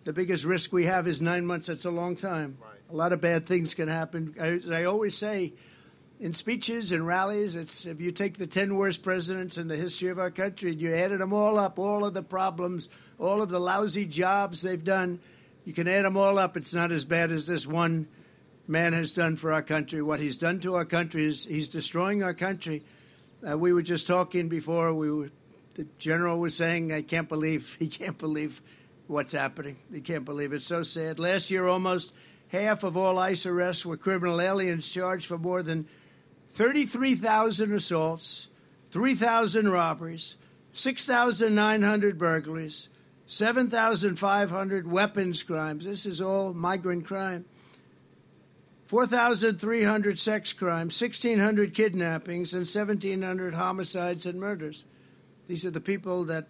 the 0.05 0.12
biggest 0.12 0.45
risk 0.45 0.72
we 0.72 0.85
have 0.85 1.07
is 1.09 1.20
nine 1.20 1.45
months. 1.45 1.66
That's 1.66 1.85
a 1.85 1.91
long 1.91 2.16
time. 2.16 2.59
Right. 2.62 2.79
A 2.91 2.95
lot 2.95 3.12
of 3.12 3.20
bad 3.20 3.47
things 3.47 3.74
can 3.74 3.89
happen. 3.89 4.35
I, 4.41 4.61
I 4.72 4.85
always 4.85 5.16
say 5.16 5.53
in 6.19 6.33
speeches 6.33 6.93
and 6.93 7.07
rallies, 7.07 7.57
it's 7.57 7.85
if 7.85 8.01
you 8.01 8.11
take 8.11 8.39
the 8.39 8.47
10 8.47 8.75
worst 8.75 9.03
presidents 9.03 9.59
in 9.59 9.69
the 9.69 9.77
history 9.77 10.09
of 10.09 10.19
our 10.19 10.31
country 10.31 10.73
and 10.73 10.81
you 10.81 10.95
added 10.95 11.21
them 11.21 11.33
all 11.33 11.59
up, 11.59 11.79
all 11.79 12.05
of 12.05 12.14
the 12.14 12.23
problems, 12.23 12.89
all 13.19 13.43
of 13.43 13.51
the 13.51 13.61
lousy 13.61 14.07
jobs 14.07 14.62
they've 14.62 14.83
done, 14.83 15.21
you 15.64 15.73
can 15.73 15.87
add 15.89 16.05
them 16.05 16.17
all 16.17 16.39
up. 16.39 16.57
It's 16.57 16.75
not 16.75 16.91
as 16.91 17.05
bad 17.05 17.31
as 17.31 17.47
this 17.47 17.67
one 17.67 18.09
man 18.67 18.93
has 18.95 19.12
done 19.12 19.37
for 19.37 19.53
our 19.53 19.62
country. 19.62 20.01
What 20.01 20.21
he's 20.21 20.37
done 20.37 20.61
to 20.61 20.77
our 20.77 20.85
country 20.85 21.25
is 21.27 21.45
he's 21.45 21.69
destroying 21.69 22.23
our 22.23 22.35
country. 22.35 22.83
Uh, 23.47 23.59
we 23.59 23.73
were 23.73 23.83
just 23.83 24.07
talking 24.07 24.49
before. 24.49 24.95
We 24.95 25.11
were, 25.11 25.31
the 25.75 25.87
general 25.99 26.39
was 26.39 26.57
saying, 26.57 26.93
"I 26.93 27.03
can't 27.03 27.29
believe 27.29 27.77
he 27.79 27.89
can't 27.89 28.17
believe 28.17 28.62
what's 29.07 29.33
happening. 29.33 29.77
He 29.93 30.01
can't 30.01 30.25
believe 30.25 30.53
it. 30.53 30.57
it's 30.57 30.64
so 30.64 30.83
sad." 30.83 31.19
Last 31.19 31.51
year, 31.51 31.67
almost 31.67 32.14
half 32.49 32.83
of 32.83 32.97
all 32.97 33.19
ICE 33.19 33.45
arrests 33.47 33.85
were 33.85 33.97
criminal 33.97 34.41
aliens 34.41 34.89
charged 34.89 35.27
for 35.27 35.39
more 35.39 35.62
than 35.62 35.87
33,000 36.57 37.75
assaults, 37.75 38.49
3,000 38.91 39.69
robberies, 39.69 40.37
6,900 40.73 42.17
burglaries, 42.17 42.89
7,500 43.27 44.91
weapons 44.91 45.43
crimes. 45.43 45.85
This 45.85 46.07
is 46.07 46.23
all 46.23 46.55
migrant 46.55 47.05
crime. 47.05 47.45
4,300 48.87 50.19
sex 50.19 50.55
crimes, 50.55 50.99
1,600 50.99 51.75
kidnappings, 51.75 52.55
and 52.55 52.63
1,700 52.63 53.53
homicides 53.53 54.25
and 54.25 54.41
murders. 54.41 54.87
These 55.49 55.67
are 55.67 55.71
the 55.71 55.83
people 55.83 56.25
that 56.25 56.49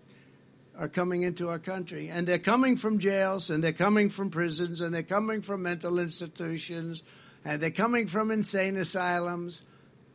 are 0.79 0.89
coming 0.89 1.23
into 1.23 1.49
our 1.49 1.59
country. 1.59 2.11
And 2.11 2.29
they're 2.29 2.39
coming 2.39 2.77
from 2.77 3.01
jails, 3.01 3.51
and 3.51 3.65
they're 3.65 3.73
coming 3.73 4.11
from 4.11 4.31
prisons, 4.31 4.81
and 4.83 4.95
they're 4.95 5.03
coming 5.03 5.43
from 5.43 5.63
mental 5.63 5.99
institutions, 5.99 7.03
and 7.45 7.61
they're 7.61 7.71
coming 7.73 8.07
from 8.07 8.31
insane 8.31 8.77
asylums, 8.77 9.65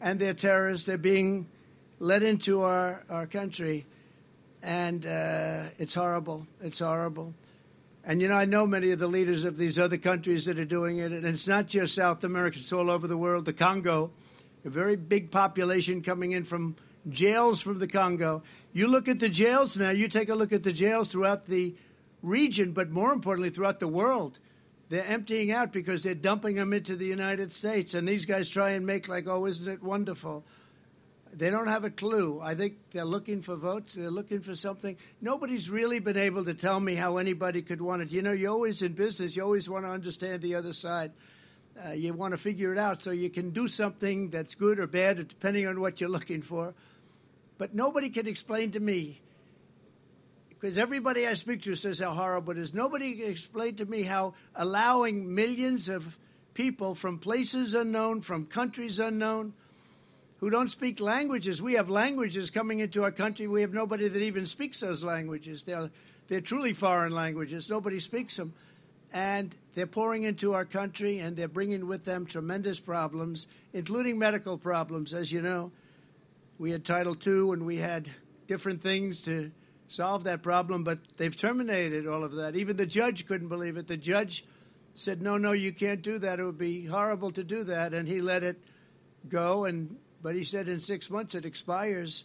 and 0.02 0.20
they're 0.20 0.34
terrorists. 0.34 0.86
They're 0.86 0.98
being 0.98 1.48
let 2.00 2.24
into 2.24 2.64
our, 2.64 3.04
our 3.10 3.28
country. 3.28 3.86
And 4.64 5.06
uh, 5.06 5.66
it's 5.78 5.94
horrible. 5.94 6.48
It's 6.62 6.80
horrible. 6.80 7.34
And 8.04 8.20
you 8.20 8.28
know, 8.28 8.36
I 8.36 8.46
know 8.46 8.66
many 8.66 8.92
of 8.92 9.00
the 9.00 9.08
leaders 9.08 9.44
of 9.44 9.58
these 9.58 9.78
other 9.78 9.98
countries 9.98 10.46
that 10.46 10.60
are 10.60 10.66
doing 10.66 10.98
it, 10.98 11.12
and 11.12 11.26
it's 11.26 11.48
not 11.48 11.68
just 11.68 11.94
South 11.94 12.24
America, 12.24 12.58
it's 12.60 12.74
all 12.74 12.90
over 12.90 13.08
the 13.08 13.18
world. 13.18 13.46
The 13.46 13.54
Congo, 13.54 14.10
a 14.66 14.70
very 14.70 14.96
big 14.96 15.30
population 15.30 16.02
coming 16.02 16.32
in 16.32 16.44
from 16.44 16.76
jails 17.10 17.62
from 17.62 17.78
the 17.78 17.88
Congo. 17.88 18.42
You 18.74 18.88
look 18.88 19.08
at 19.08 19.20
the 19.20 19.30
jails 19.30 19.78
now, 19.78 19.92
you 19.92 20.08
take 20.08 20.30
a 20.30 20.36
look 20.36 20.52
at 20.52 20.64
the 20.64 20.74
jails 20.74 21.10
throughout 21.10 21.46
the 21.46 21.76
region, 22.24 22.72
but 22.72 22.90
more 22.90 23.14
importantly, 23.14 23.52
throughout 23.52 23.80
the 23.80 23.88
world. 23.88 24.40
They're 24.92 25.06
emptying 25.06 25.54
out 25.54 25.72
because 25.72 26.04
they're 26.04 26.14
dumping 26.14 26.56
them 26.56 26.74
into 26.74 26.98
the 26.98 27.06
United 27.06 27.54
States. 27.54 27.94
And 27.94 28.06
these 28.06 28.26
guys 28.26 28.50
try 28.50 28.72
and 28.72 28.86
make, 28.86 29.08
like, 29.08 29.26
oh, 29.26 29.46
isn't 29.46 29.72
it 29.72 29.82
wonderful? 29.82 30.44
They 31.32 31.50
don't 31.50 31.68
have 31.68 31.86
a 31.86 31.90
clue. 31.90 32.42
I 32.44 32.56
think 32.56 32.76
they're 32.92 33.06
looking 33.06 33.42
for 33.42 33.56
votes. 33.56 33.94
They're 33.94 34.12
looking 34.12 34.42
for 34.42 34.54
something. 34.54 34.98
Nobody's 35.22 35.70
really 35.70 36.00
been 36.00 36.18
able 36.18 36.44
to 36.44 36.54
tell 36.54 36.78
me 36.78 36.96
how 36.96 37.16
anybody 37.16 37.62
could 37.62 37.82
want 37.82 38.02
it. 38.02 38.12
You 38.12 38.22
know, 38.22 38.34
you're 38.34 38.52
always 38.52 38.82
in 38.82 38.92
business. 38.92 39.34
You 39.34 39.44
always 39.44 39.70
want 39.70 39.86
to 39.86 39.92
understand 39.92 40.42
the 40.42 40.56
other 40.56 40.74
side. 40.74 41.14
Uh, 41.88 41.92
you 41.92 42.14
want 42.14 42.34
to 42.34 42.38
figure 42.38 42.74
it 42.74 42.78
out 42.78 43.02
so 43.02 43.12
you 43.12 43.30
can 43.30 43.52
do 43.52 43.70
something 43.70 44.30
that's 44.30 44.56
good 44.56 44.78
or 44.78 44.88
bad, 44.88 45.26
depending 45.26 45.68
on 45.68 45.80
what 45.80 46.02
you're 46.02 46.10
looking 46.10 46.42
for. 46.42 46.74
But 47.58 47.74
nobody 47.74 48.10
can 48.10 48.28
explain 48.28 48.72
to 48.72 48.82
me, 48.82 49.22
because 50.62 50.78
everybody 50.78 51.26
I 51.26 51.34
speak 51.34 51.64
to 51.64 51.76
says 51.76 51.98
how 51.98 52.12
horrible 52.12 52.52
it 52.52 52.60
is. 52.60 52.72
Nobody 52.72 53.16
can 53.16 53.32
explain 53.32 53.76
to 53.78 53.86
me 53.88 54.04
how 54.04 54.36
allowing 54.56 55.34
millions 55.34 55.90
of 55.90 56.20
people 56.54 56.94
from 56.94 57.18
places 57.18 57.74
unknown, 57.74 58.22
from 58.22 58.46
countries 58.46 59.00
unknown, 59.00 59.54
who 60.38 60.52
don't 60.52 60.68
speak 60.68 61.00
languages. 61.00 61.64
We 61.64 61.74
have 61.74 61.90
languages 61.90 62.52
coming 62.52 62.78
into 62.78 63.04
our 63.04 63.12
country. 63.12 63.48
We 63.48 63.62
have 63.62 63.74
nobody 63.74 64.08
that 64.08 64.22
even 64.22 64.46
speaks 64.46 64.82
those 64.82 65.04
languages. 65.04 65.64
They're, 65.64 65.90
they're 66.28 66.42
truly 66.42 66.74
foreign 66.74 67.16
languages. 67.16 67.68
Nobody 67.68 68.00
speaks 68.00 68.36
them. 68.36 68.54
And 69.12 69.56
they're 69.74 69.88
pouring 69.88 70.24
into 70.24 70.54
our 70.54 70.66
country 70.66 71.20
and 71.20 71.36
they're 71.36 71.48
bringing 71.48 71.88
with 71.88 72.06
them 72.06 72.28
tremendous 72.28 72.80
problems, 72.80 73.48
including 73.74 74.20
medical 74.20 74.60
problems. 74.60 75.12
As 75.12 75.32
you 75.32 75.42
know, 75.42 75.72
we 76.60 76.70
had 76.70 76.86
Title 76.86 77.18
II 77.26 77.54
and 77.54 77.66
we 77.66 77.78
had 77.78 78.08
different 78.48 78.84
things 78.84 79.24
to 79.24 79.52
solve 79.92 80.24
that 80.24 80.42
problem, 80.42 80.84
but 80.84 81.00
they've 81.18 81.36
terminated 81.36 82.08
all 82.08 82.24
of 82.24 82.34
that. 82.34 82.56
Even 82.56 82.78
the 82.78 82.86
judge 82.86 83.28
couldn't 83.28 83.50
believe 83.50 83.78
it. 83.78 83.88
The 83.88 83.98
judge 83.98 84.46
said, 84.94 85.22
No, 85.22 85.38
no, 85.38 85.52
you 85.52 85.72
can't 85.74 86.02
do 86.02 86.18
that. 86.20 86.40
It 86.40 86.46
would 86.46 86.58
be 86.58 86.86
horrible 86.86 87.32
to 87.32 87.44
do 87.44 87.64
that. 87.66 87.94
And 87.94 88.08
he 88.08 88.22
let 88.22 88.44
it 88.44 88.58
go. 89.28 89.66
And 89.66 89.98
but 90.24 90.36
he 90.36 90.44
said 90.44 90.70
in 90.70 90.80
six 90.80 91.10
months 91.10 91.36
it 91.36 91.46
expires, 91.46 92.24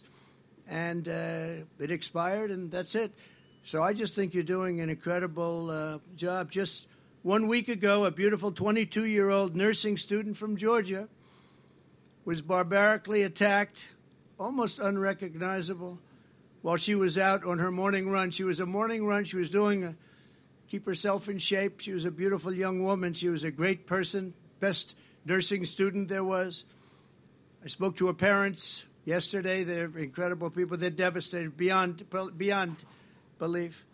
and 0.67 1.07
uh, 1.07 1.63
it 1.79 1.91
expired, 1.91 2.51
and 2.51 2.71
that's 2.71 2.95
it. 2.95 3.11
So 3.63 3.83
I 3.83 3.93
just 3.93 4.15
think 4.15 4.33
you're 4.33 4.43
doing 4.43 4.79
an 4.79 4.89
incredible 4.89 5.69
uh, 5.69 5.97
job. 6.15 6.51
Just 6.51 6.87
one 7.23 7.47
week 7.47 7.67
ago, 7.67 8.05
a 8.05 8.11
beautiful 8.11 8.51
22 8.51 9.05
year 9.05 9.29
old 9.29 9.55
nursing 9.55 9.97
student 9.97 10.37
from 10.37 10.55
Georgia 10.55 11.09
was 12.23 12.41
barbarically 12.41 13.23
attacked, 13.23 13.87
almost 14.39 14.79
unrecognizable, 14.79 15.99
while 16.67 16.75
she 16.75 16.95
was 16.95 17.17
out 17.17 17.45
on 17.45 17.59
her 17.59 17.71
morning 17.71 18.09
run. 18.09 18.29
She 18.29 18.43
was 18.43 18.59
a 18.59 18.65
morning 18.65 19.05
run. 19.05 19.23
She 19.23 19.37
was 19.37 19.49
doing 19.49 19.85
a 19.85 19.95
keep 20.67 20.85
herself 20.85 21.29
in 21.29 21.37
shape. 21.37 21.79
She 21.79 21.93
was 21.93 22.03
a 22.03 22.11
beautiful 22.11 22.53
young 22.53 22.83
woman. 22.83 23.13
She 23.13 23.29
was 23.29 23.45
a 23.45 23.51
great 23.51 23.87
person, 23.87 24.33
best 24.59 24.97
nursing 25.23 25.63
student 25.63 26.09
there 26.09 26.25
was. 26.25 26.65
I 27.63 27.69
spoke 27.69 27.95
to 27.95 28.07
her 28.07 28.13
parents 28.13 28.83
yesterday. 29.05 29.63
They're 29.63 29.97
incredible 29.97 30.49
people. 30.49 30.75
They're 30.75 30.89
devastated 30.89 31.55
beyond 31.55 32.03
beyond 32.37 32.83
belief. 33.39 33.85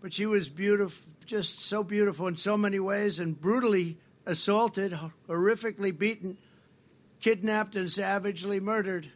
But 0.00 0.14
she 0.14 0.24
was 0.24 0.48
beautiful, 0.48 1.06
just 1.26 1.60
so 1.60 1.84
beautiful 1.84 2.26
in 2.26 2.36
so 2.36 2.56
many 2.56 2.80
ways, 2.80 3.18
and 3.18 3.38
brutally 3.38 3.98
assaulted, 4.24 4.98
horrifically 5.28 5.98
beaten, 5.98 6.38
kidnapped, 7.20 7.76
and 7.76 7.92
savagely 7.92 8.60
murdered. 8.60 9.12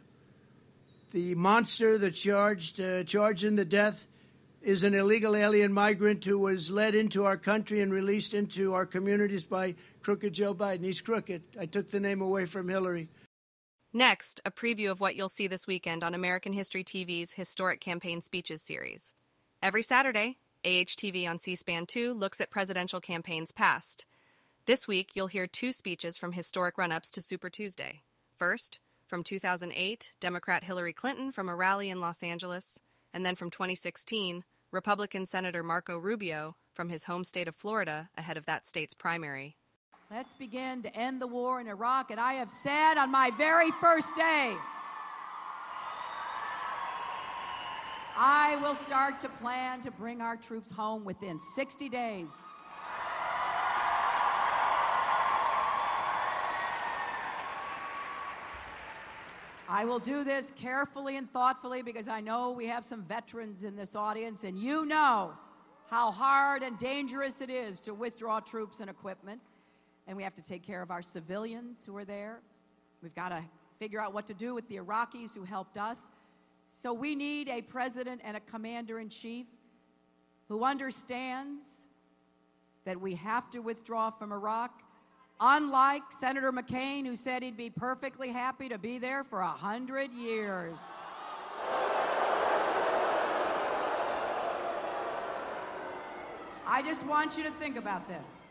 The 1.13 1.35
monster 1.35 1.99
that 1.99 2.13
charged 2.13 2.81
uh, 2.81 3.05
charged 3.05 3.45
in 3.45 3.57
the 3.57 3.67
death 3.67 4.07
is 4.63 4.83
an 4.83 4.95
illegal 4.95 5.37
alien 5.37 5.71
migrant 5.71 6.25
who 6.25 6.39
was 6.39 6.71
led 6.71 6.95
into 6.95 7.25
our 7.27 7.37
country 7.37 7.81
and 7.81 7.93
released 7.93 8.33
into 8.33 8.73
our 8.73 8.87
communities 8.87 9.43
by 9.43 9.75
crooked 10.03 10.33
Joe 10.33 10.55
Biden. 10.55 10.85
He's 10.85 11.03
crooked. 11.03 11.43
I 11.61 11.67
took 11.67 11.91
the 11.91 12.01
name 12.01 12.23
away 12.23 12.47
from 12.47 12.69
Hillary. 12.69 13.09
Next, 13.93 14.41
a 14.47 14.51
preview 14.51 14.91
of 14.91 15.01
what 15.01 15.15
you'll 15.15 15.29
see 15.29 15.47
this 15.47 15.67
weekend 15.67 16.03
on 16.03 16.15
American 16.15 16.55
History 16.55 16.83
TV's 16.83 17.33
Historic 17.33 17.81
Campaign 17.81 18.23
Speeches 18.23 18.63
series. 18.63 19.13
Every 19.63 19.83
Saturday, 19.83 20.39
AHTV 20.65 21.29
on 21.29 21.39
C 21.39 21.57
SPAN 21.57 21.85
2 21.85 22.15
looks 22.15 22.41
at 22.41 22.51
presidential 22.51 23.01
campaigns 23.01 23.53
past. 23.53 24.07
This 24.65 24.89
week, 24.89 25.11
you'll 25.15 25.27
hear 25.27 25.47
two 25.47 25.73
speeches 25.73 26.17
from 26.17 26.33
historic 26.33 26.79
run 26.79 26.91
ups 26.91 27.11
to 27.11 27.21
Super 27.21 27.51
Tuesday. 27.51 28.01
First, 28.35 28.79
from 29.13 29.23
2008, 29.23 30.15
Democrat 30.21 30.65
Hillary 30.65 30.95
Clinton 30.95 31.33
from 31.33 31.47
a 31.47 31.55
rally 31.55 31.91
in 31.91 32.01
Los 32.01 32.23
Angeles, 32.23 32.79
and 33.13 33.27
then 33.27 33.35
from 33.35 33.51
2016, 33.51 34.43
Republican 34.71 35.27
Senator 35.27 35.63
Marco 35.63 35.99
Rubio 35.99 36.57
from 36.73 36.89
his 36.89 37.05
home 37.05 37.23
state 37.23 37.47
of 37.47 37.55
Florida 37.55 38.09
ahead 38.17 38.39
of 38.39 38.47
that 38.47 38.67
state's 38.67 38.95
primary. 38.95 39.59
Let's 40.11 40.33
begin 40.33 40.83
to 40.85 40.97
end 40.97 41.21
the 41.21 41.27
war 41.27 41.61
in 41.61 41.69
Iraq. 41.69 42.11
And 42.11 42.19
I 42.19 42.33
have 42.33 42.51
said 42.51 42.95
on 42.95 43.13
my 43.13 43.31
very 43.37 43.71
first 43.73 44.17
day, 44.17 44.57
I 48.17 48.59
will 48.63 48.75
start 48.75 49.21
to 49.21 49.29
plan 49.29 49.83
to 49.83 49.91
bring 49.91 50.23
our 50.23 50.39
troops 50.39 50.73
home 50.73 51.05
within 51.05 51.39
60 51.39 51.91
days. 51.91 52.49
I 59.75 59.87
will 59.87 60.01
do 60.01 60.23
this 60.23 60.53
carefully 60.55 61.17
and 61.17 61.33
thoughtfully 61.33 61.81
because 61.81 62.07
I 62.07 62.21
know 62.21 62.51
we 62.51 62.67
have 62.67 62.85
some 62.85 63.05
veterans 63.05 63.65
in 63.65 63.75
this 63.75 63.97
audience, 63.97 64.45
and 64.45 64.59
you 64.59 64.85
know 64.85 65.33
how 65.89 66.11
hard 66.11 66.63
and 66.63 66.79
dangerous 66.79 67.41
it 67.41 67.49
is 67.49 67.81
to 67.81 67.95
withdraw 67.95 68.41
troops 68.41 68.81
and 68.81 68.91
equipment. 68.91 69.41
And 70.07 70.15
we 70.15 70.25
have 70.25 70.35
to 70.35 70.43
take 70.43 70.63
care 70.63 70.83
of 70.83 70.91
our 70.91 71.01
civilians 71.01 71.87
who 71.87 71.97
are 71.97 72.05
there. 72.05 72.41
We've 73.03 73.15
got 73.15 73.31
to 73.31 73.43
figure 73.79 73.99
out 73.99 74.13
what 74.13 74.27
to 74.27 74.35
do 74.35 74.55
with 74.55 74.69
the 74.69 74.77
Iraqis 74.77 75.35
who 75.35 75.45
helped 75.45 75.79
us. 75.79 76.09
So 76.83 76.93
we 76.93 77.15
need 77.15 77.49
a 77.49 77.63
president 77.63 78.21
and 78.23 78.37
a 78.37 78.41
commander 78.41 79.01
in 79.01 79.09
chief 79.09 79.47
who 80.49 80.65
understands 80.65 81.87
that 82.85 83.01
we 83.01 83.15
have 83.15 83.51
to 83.53 83.61
withdraw 83.61 84.11
from 84.11 84.33
Iraq 84.33 84.83
Unlike 85.45 86.13
Senator 86.13 86.53
McCain, 86.53 87.05
who 87.05 87.17
said 87.17 87.43
he'd 87.43 87.57
be 87.57 87.69
perfectly 87.69 88.29
happy 88.29 88.69
to 88.69 88.79
be 88.79 88.99
there 88.99 89.25
for 89.25 89.41
a 89.41 89.49
hundred 89.49 90.13
years. 90.13 90.79
I 96.65 96.81
just 96.85 97.05
want 97.07 97.37
you 97.37 97.43
to 97.43 97.51
think 97.51 97.77
about 97.77 98.07
this. 98.07 98.43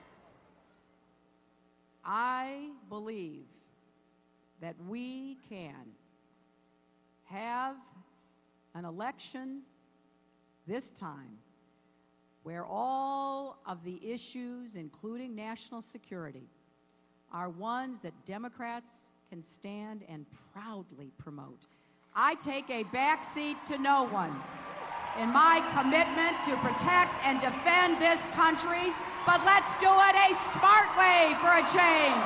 I 2.04 2.72
believe 2.90 3.46
that 4.60 4.76
we 4.90 5.38
can 5.48 5.94
have 7.28 7.78
an 8.76 8.84
election 8.84 9.62
this 10.68 10.90
time 10.90 11.38
where 12.44 12.66
all 12.66 13.62
of 13.66 13.86
the 13.86 14.12
issues, 14.12 14.76
including 14.76 15.36
national 15.36 15.82
security, 15.82 16.50
are 17.34 17.50
ones 17.50 18.02
that 18.02 18.14
Democrats 18.26 19.10
can 19.30 19.42
stand 19.42 20.04
and 20.10 20.26
proudly 20.54 21.12
promote. 21.18 21.60
I 22.16 22.36
take 22.36 22.70
a 22.70 22.84
backseat 22.86 23.56
to 23.68 23.78
no 23.78 24.04
one 24.04 24.36
in 25.20 25.30
my 25.30 25.62
commitment 25.74 26.44
to 26.46 26.56
protect 26.58 27.14
and 27.26 27.40
defend 27.40 28.02
this 28.02 28.26
country, 28.34 28.94
but 29.26 29.44
let's 29.46 29.80
do 29.80 29.88
it 29.88 30.16
a 30.16 30.34
smart 30.36 30.98
way 30.98 31.36
for 31.40 31.52
a 31.52 31.64
change. 31.72 32.26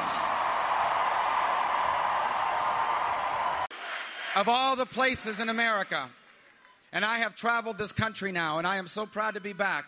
Of 4.35 4.49
all 4.49 4.75
the 4.75 4.85
places 4.85 5.39
in 5.39 5.49
America, 5.49 6.09
and 6.91 7.05
I 7.05 7.19
have 7.19 7.35
traveled 7.35 7.77
this 7.77 7.91
country 7.91 8.31
now, 8.31 8.57
and 8.57 8.67
I 8.67 8.77
am 8.77 8.87
so 8.87 9.05
proud 9.05 9.35
to 9.35 9.41
be 9.41 9.53
back 9.53 9.85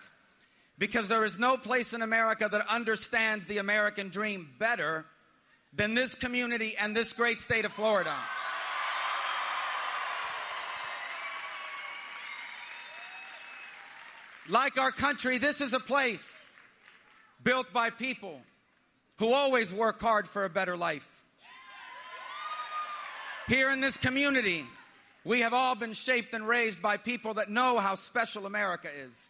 because 0.77 1.07
there 1.07 1.25
is 1.25 1.39
no 1.39 1.57
place 1.57 1.93
in 1.93 2.01
America 2.01 2.47
that 2.51 2.67
understands 2.69 3.45
the 3.45 3.57
American 3.57 4.09
dream 4.09 4.49
better 4.59 5.05
than 5.73 5.93
this 5.93 6.15
community 6.15 6.75
and 6.79 6.95
this 6.95 7.13
great 7.13 7.41
state 7.41 7.65
of 7.65 7.73
Florida. 7.73 8.13
Like 14.49 14.77
our 14.77 14.91
country, 14.91 15.39
this 15.39 15.59
is 15.59 15.73
a 15.73 15.79
place 15.79 16.43
built 17.43 17.73
by 17.73 17.89
people 17.89 18.41
who 19.17 19.33
always 19.33 19.73
work 19.73 19.99
hard 19.99 20.27
for 20.27 20.45
a 20.45 20.49
better 20.49 20.77
life. 20.77 21.25
Here 23.47 23.71
in 23.71 23.81
this 23.81 23.97
community, 23.97 24.65
we 25.25 25.41
have 25.41 25.53
all 25.53 25.75
been 25.75 25.93
shaped 25.93 26.33
and 26.33 26.47
raised 26.47 26.81
by 26.81 26.97
people 26.97 27.33
that 27.35 27.49
know 27.49 27.77
how 27.77 27.95
special 27.95 28.45
America 28.45 28.89
is 28.95 29.29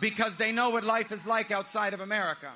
because 0.00 0.36
they 0.36 0.52
know 0.52 0.70
what 0.70 0.84
life 0.84 1.12
is 1.12 1.26
like 1.26 1.50
outside 1.50 1.94
of 1.94 2.00
America. 2.00 2.50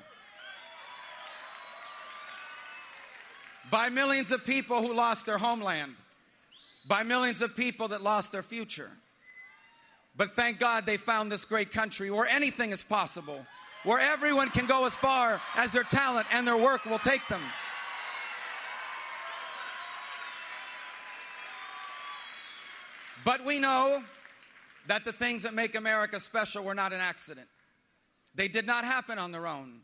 By 3.69 3.89
millions 3.89 4.31
of 4.31 4.45
people 4.45 4.81
who 4.81 4.93
lost 4.93 5.25
their 5.25 5.37
homeland, 5.37 5.95
by 6.87 7.03
millions 7.03 7.41
of 7.41 7.55
people 7.55 7.87
that 7.89 8.01
lost 8.01 8.31
their 8.31 8.43
future. 8.43 8.91
But 10.15 10.35
thank 10.35 10.59
God 10.59 10.85
they 10.85 10.97
found 10.97 11.31
this 11.31 11.45
great 11.45 11.71
country 11.71 12.11
where 12.11 12.27
anything 12.27 12.71
is 12.71 12.83
possible, 12.83 13.45
where 13.83 13.99
everyone 13.99 14.49
can 14.49 14.65
go 14.65 14.85
as 14.85 14.97
far 14.97 15.39
as 15.55 15.71
their 15.71 15.83
talent 15.83 16.27
and 16.33 16.45
their 16.45 16.57
work 16.57 16.85
will 16.85 16.99
take 16.99 17.25
them. 17.27 17.41
But 23.23 23.45
we 23.45 23.59
know 23.59 24.03
that 24.87 25.05
the 25.05 25.11
things 25.11 25.43
that 25.43 25.53
make 25.53 25.75
America 25.75 26.19
special 26.19 26.63
were 26.63 26.75
not 26.75 26.93
an 26.93 26.99
accident. 26.99 27.47
They 28.35 28.47
did 28.47 28.65
not 28.65 28.83
happen 28.85 29.19
on 29.19 29.31
their 29.31 29.47
own. 29.47 29.81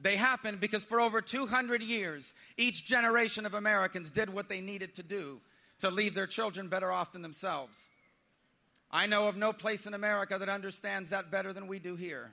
They 0.00 0.16
happened 0.16 0.60
because 0.60 0.84
for 0.84 1.00
over 1.00 1.20
200 1.20 1.82
years, 1.82 2.34
each 2.56 2.84
generation 2.84 3.46
of 3.46 3.54
Americans 3.54 4.10
did 4.10 4.32
what 4.32 4.48
they 4.48 4.60
needed 4.60 4.94
to 4.96 5.02
do 5.02 5.40
to 5.78 5.90
leave 5.90 6.14
their 6.14 6.26
children 6.26 6.68
better 6.68 6.90
off 6.90 7.12
than 7.12 7.22
themselves. 7.22 7.88
I 8.90 9.06
know 9.06 9.28
of 9.28 9.36
no 9.36 9.52
place 9.52 9.86
in 9.86 9.94
America 9.94 10.36
that 10.38 10.48
understands 10.48 11.10
that 11.10 11.30
better 11.30 11.52
than 11.52 11.66
we 11.66 11.78
do 11.78 11.96
here. 11.96 12.32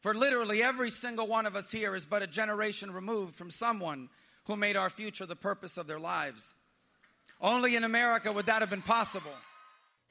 For 0.00 0.14
literally 0.14 0.62
every 0.62 0.90
single 0.90 1.26
one 1.26 1.46
of 1.46 1.54
us 1.56 1.70
here 1.70 1.94
is 1.94 2.06
but 2.06 2.22
a 2.22 2.26
generation 2.26 2.90
removed 2.90 3.34
from 3.34 3.50
someone 3.50 4.08
who 4.46 4.56
made 4.56 4.76
our 4.76 4.90
future 4.90 5.26
the 5.26 5.36
purpose 5.36 5.76
of 5.76 5.86
their 5.86 6.00
lives. 6.00 6.54
Only 7.40 7.76
in 7.76 7.84
America 7.84 8.32
would 8.32 8.46
that 8.46 8.62
have 8.62 8.70
been 8.70 8.82
possible. 8.82 9.32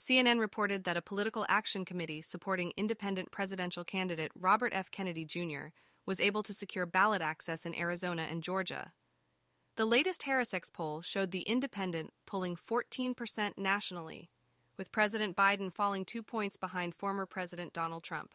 CNN 0.02 0.40
reported 0.40 0.84
that 0.84 0.98
a 0.98 1.02
political 1.02 1.46
action 1.48 1.86
committee 1.86 2.24
supporting 2.24 2.74
independent 2.76 3.30
presidential 3.30 3.84
candidate 3.84 4.32
Robert 4.34 4.74
F. 4.74 4.90
Kennedy 4.90 5.26
Jr. 5.26 5.68
was 6.08 6.20
able 6.20 6.42
to 6.42 6.56
secure 6.56 6.88
ballot 6.88 7.22
access 7.22 7.68
in 7.68 7.76
Arizona 7.76 8.26
and 8.28 8.42
Georgia. 8.42 8.94
The 9.76 9.86
latest 9.86 10.24
HarrisX 10.24 10.74
poll 10.74 11.04
showed 11.04 11.30
the 11.30 11.42
independent 11.42 12.14
pulling 12.26 12.56
14% 12.56 13.60
nationally, 13.60 14.32
with 14.76 14.92
President 14.92 15.38
Biden 15.38 15.72
falling 15.72 16.04
two 16.04 16.24
points 16.24 16.58
behind 16.58 16.96
former 16.96 17.28
President 17.28 17.72
Donald 17.72 18.02
Trump. 18.02 18.32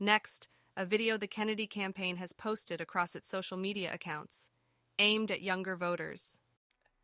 Next, 0.00 0.48
a 0.76 0.84
video 0.84 1.16
the 1.16 1.28
Kennedy 1.28 1.68
campaign 1.68 2.16
has 2.16 2.32
posted 2.32 2.80
across 2.80 3.14
its 3.14 3.28
social 3.28 3.56
media 3.56 3.94
accounts, 3.94 4.50
aimed 4.98 5.30
at 5.30 5.42
younger 5.42 5.76
voters. 5.76 6.40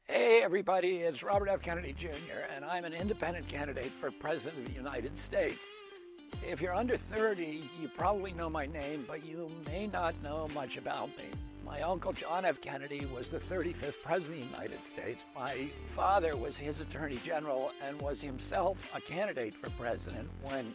Hey, 0.07 0.43
everybody, 0.43 0.99
it's 0.99 1.23
Robert 1.23 1.49
F. 1.49 1.63
Kennedy 1.63 1.95
Jr., 1.95 2.45
and 2.55 2.63
I'm 2.63 2.85
an 2.85 2.93
independent 2.93 3.49
candidate 3.49 3.91
for 3.91 4.11
President 4.11 4.59
of 4.59 4.67
the 4.67 4.75
United 4.75 5.19
States. 5.19 5.63
If 6.47 6.61
you're 6.61 6.75
under 6.75 6.99
30, 6.99 7.71
you 7.81 7.89
probably 7.89 8.35
know 8.35 8.51
my 8.51 8.67
name, 8.67 9.07
but 9.09 9.25
you 9.25 9.51
may 9.65 9.87
not 9.87 10.15
know 10.23 10.47
much 10.53 10.77
about 10.77 11.09
me. 11.17 11.25
My 11.65 11.81
uncle 11.81 12.13
John 12.13 12.45
F. 12.45 12.61
Kennedy 12.61 13.07
was 13.07 13.31
the 13.31 13.39
35th 13.39 14.03
President 14.03 14.43
of 14.43 14.51
the 14.51 14.57
United 14.57 14.85
States. 14.85 15.25
My 15.35 15.71
father 15.89 16.37
was 16.37 16.59
his 16.59 16.81
Attorney 16.81 17.19
General 17.25 17.73
and 17.83 17.99
was 18.03 18.21
himself 18.21 18.95
a 18.95 19.01
candidate 19.01 19.55
for 19.55 19.71
president 19.71 20.29
when 20.43 20.75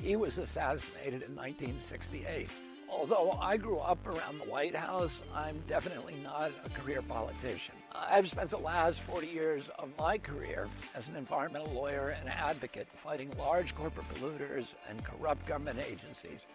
he 0.00 0.14
was 0.14 0.38
assassinated 0.38 1.22
in 1.22 1.34
1968. 1.34 2.48
Although 2.90 3.38
I 3.40 3.56
grew 3.56 3.78
up 3.78 4.04
around 4.06 4.40
the 4.40 4.50
White 4.50 4.74
House, 4.74 5.20
I'm 5.34 5.58
definitely 5.68 6.16
not 6.22 6.50
a 6.64 6.70
career 6.70 7.02
politician. 7.02 7.74
I've 7.94 8.28
spent 8.28 8.50
the 8.50 8.58
last 8.58 9.00
40 9.00 9.28
years 9.28 9.62
of 9.78 9.90
my 9.96 10.18
career 10.18 10.68
as 10.94 11.06
an 11.08 11.16
environmental 11.16 11.72
lawyer 11.72 12.16
and 12.18 12.28
advocate 12.28 12.88
fighting 12.88 13.32
large 13.38 13.74
corporate 13.74 14.08
polluters 14.08 14.66
and 14.88 15.04
corrupt 15.04 15.46
government 15.46 15.78
agencies 15.78 16.46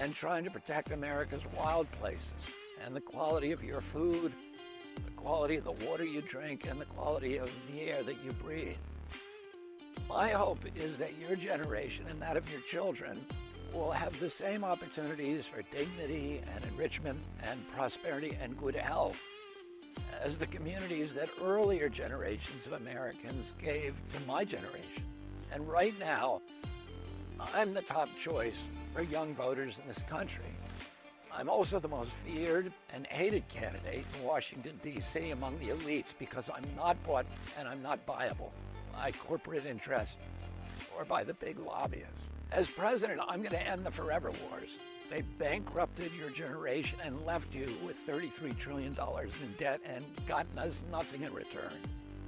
and 0.00 0.14
trying 0.14 0.44
to 0.44 0.50
protect 0.50 0.92
America's 0.92 1.42
wild 1.56 1.90
places 1.92 2.32
and 2.84 2.96
the 2.96 3.00
quality 3.00 3.52
of 3.52 3.62
your 3.62 3.80
food, 3.80 4.32
the 5.04 5.10
quality 5.12 5.56
of 5.56 5.64
the 5.64 5.86
water 5.86 6.04
you 6.04 6.22
drink, 6.22 6.66
and 6.68 6.80
the 6.80 6.86
quality 6.86 7.36
of 7.36 7.52
the 7.70 7.82
air 7.82 8.02
that 8.02 8.22
you 8.24 8.32
breathe. 8.32 8.76
My 10.08 10.30
hope 10.30 10.64
is 10.74 10.96
that 10.98 11.18
your 11.18 11.36
generation 11.36 12.06
and 12.08 12.20
that 12.22 12.36
of 12.36 12.50
your 12.50 12.60
children 12.62 13.24
will 13.74 13.90
have 13.90 14.18
the 14.20 14.30
same 14.30 14.64
opportunities 14.64 15.46
for 15.46 15.62
dignity 15.74 16.40
and 16.54 16.64
enrichment 16.64 17.18
and 17.42 17.68
prosperity 17.72 18.36
and 18.40 18.56
good 18.56 18.74
health 18.74 19.20
as 20.22 20.38
the 20.38 20.46
communities 20.46 21.12
that 21.14 21.28
earlier 21.42 21.88
generations 21.88 22.66
of 22.66 22.74
Americans 22.74 23.52
gave 23.60 23.94
to 24.12 24.26
my 24.26 24.44
generation. 24.44 25.04
And 25.52 25.68
right 25.68 25.98
now, 25.98 26.40
I'm 27.54 27.74
the 27.74 27.82
top 27.82 28.08
choice 28.18 28.56
for 28.92 29.02
young 29.02 29.34
voters 29.34 29.78
in 29.78 29.88
this 29.88 30.02
country. 30.08 30.44
I'm 31.36 31.48
also 31.48 31.80
the 31.80 31.88
most 31.88 32.10
feared 32.12 32.72
and 32.92 33.06
hated 33.08 33.46
candidate 33.48 34.04
in 34.16 34.24
Washington, 34.24 34.78
D.C. 34.82 35.30
among 35.30 35.58
the 35.58 35.70
elites 35.70 36.14
because 36.18 36.48
I'm 36.48 36.64
not 36.76 37.02
bought 37.04 37.26
and 37.58 37.66
I'm 37.66 37.82
not 37.82 38.06
buyable 38.06 38.52
by 38.92 39.10
corporate 39.10 39.66
interests 39.66 40.16
or 40.96 41.04
by 41.04 41.24
the 41.24 41.34
big 41.34 41.58
lobbyists. 41.58 42.30
As 42.54 42.70
president, 42.70 43.20
I'm 43.26 43.40
going 43.40 43.50
to 43.50 43.68
end 43.68 43.84
the 43.84 43.90
forever 43.90 44.30
wars. 44.48 44.78
They 45.10 45.22
bankrupted 45.22 46.12
your 46.16 46.30
generation 46.30 47.00
and 47.04 47.26
left 47.26 47.52
you 47.52 47.66
with 47.84 47.98
$33 48.06 48.56
trillion 48.56 48.96
in 48.96 49.54
debt 49.58 49.80
and 49.84 50.04
gotten 50.28 50.56
us 50.60 50.84
nothing 50.88 51.22
in 51.22 51.34
return. 51.34 51.72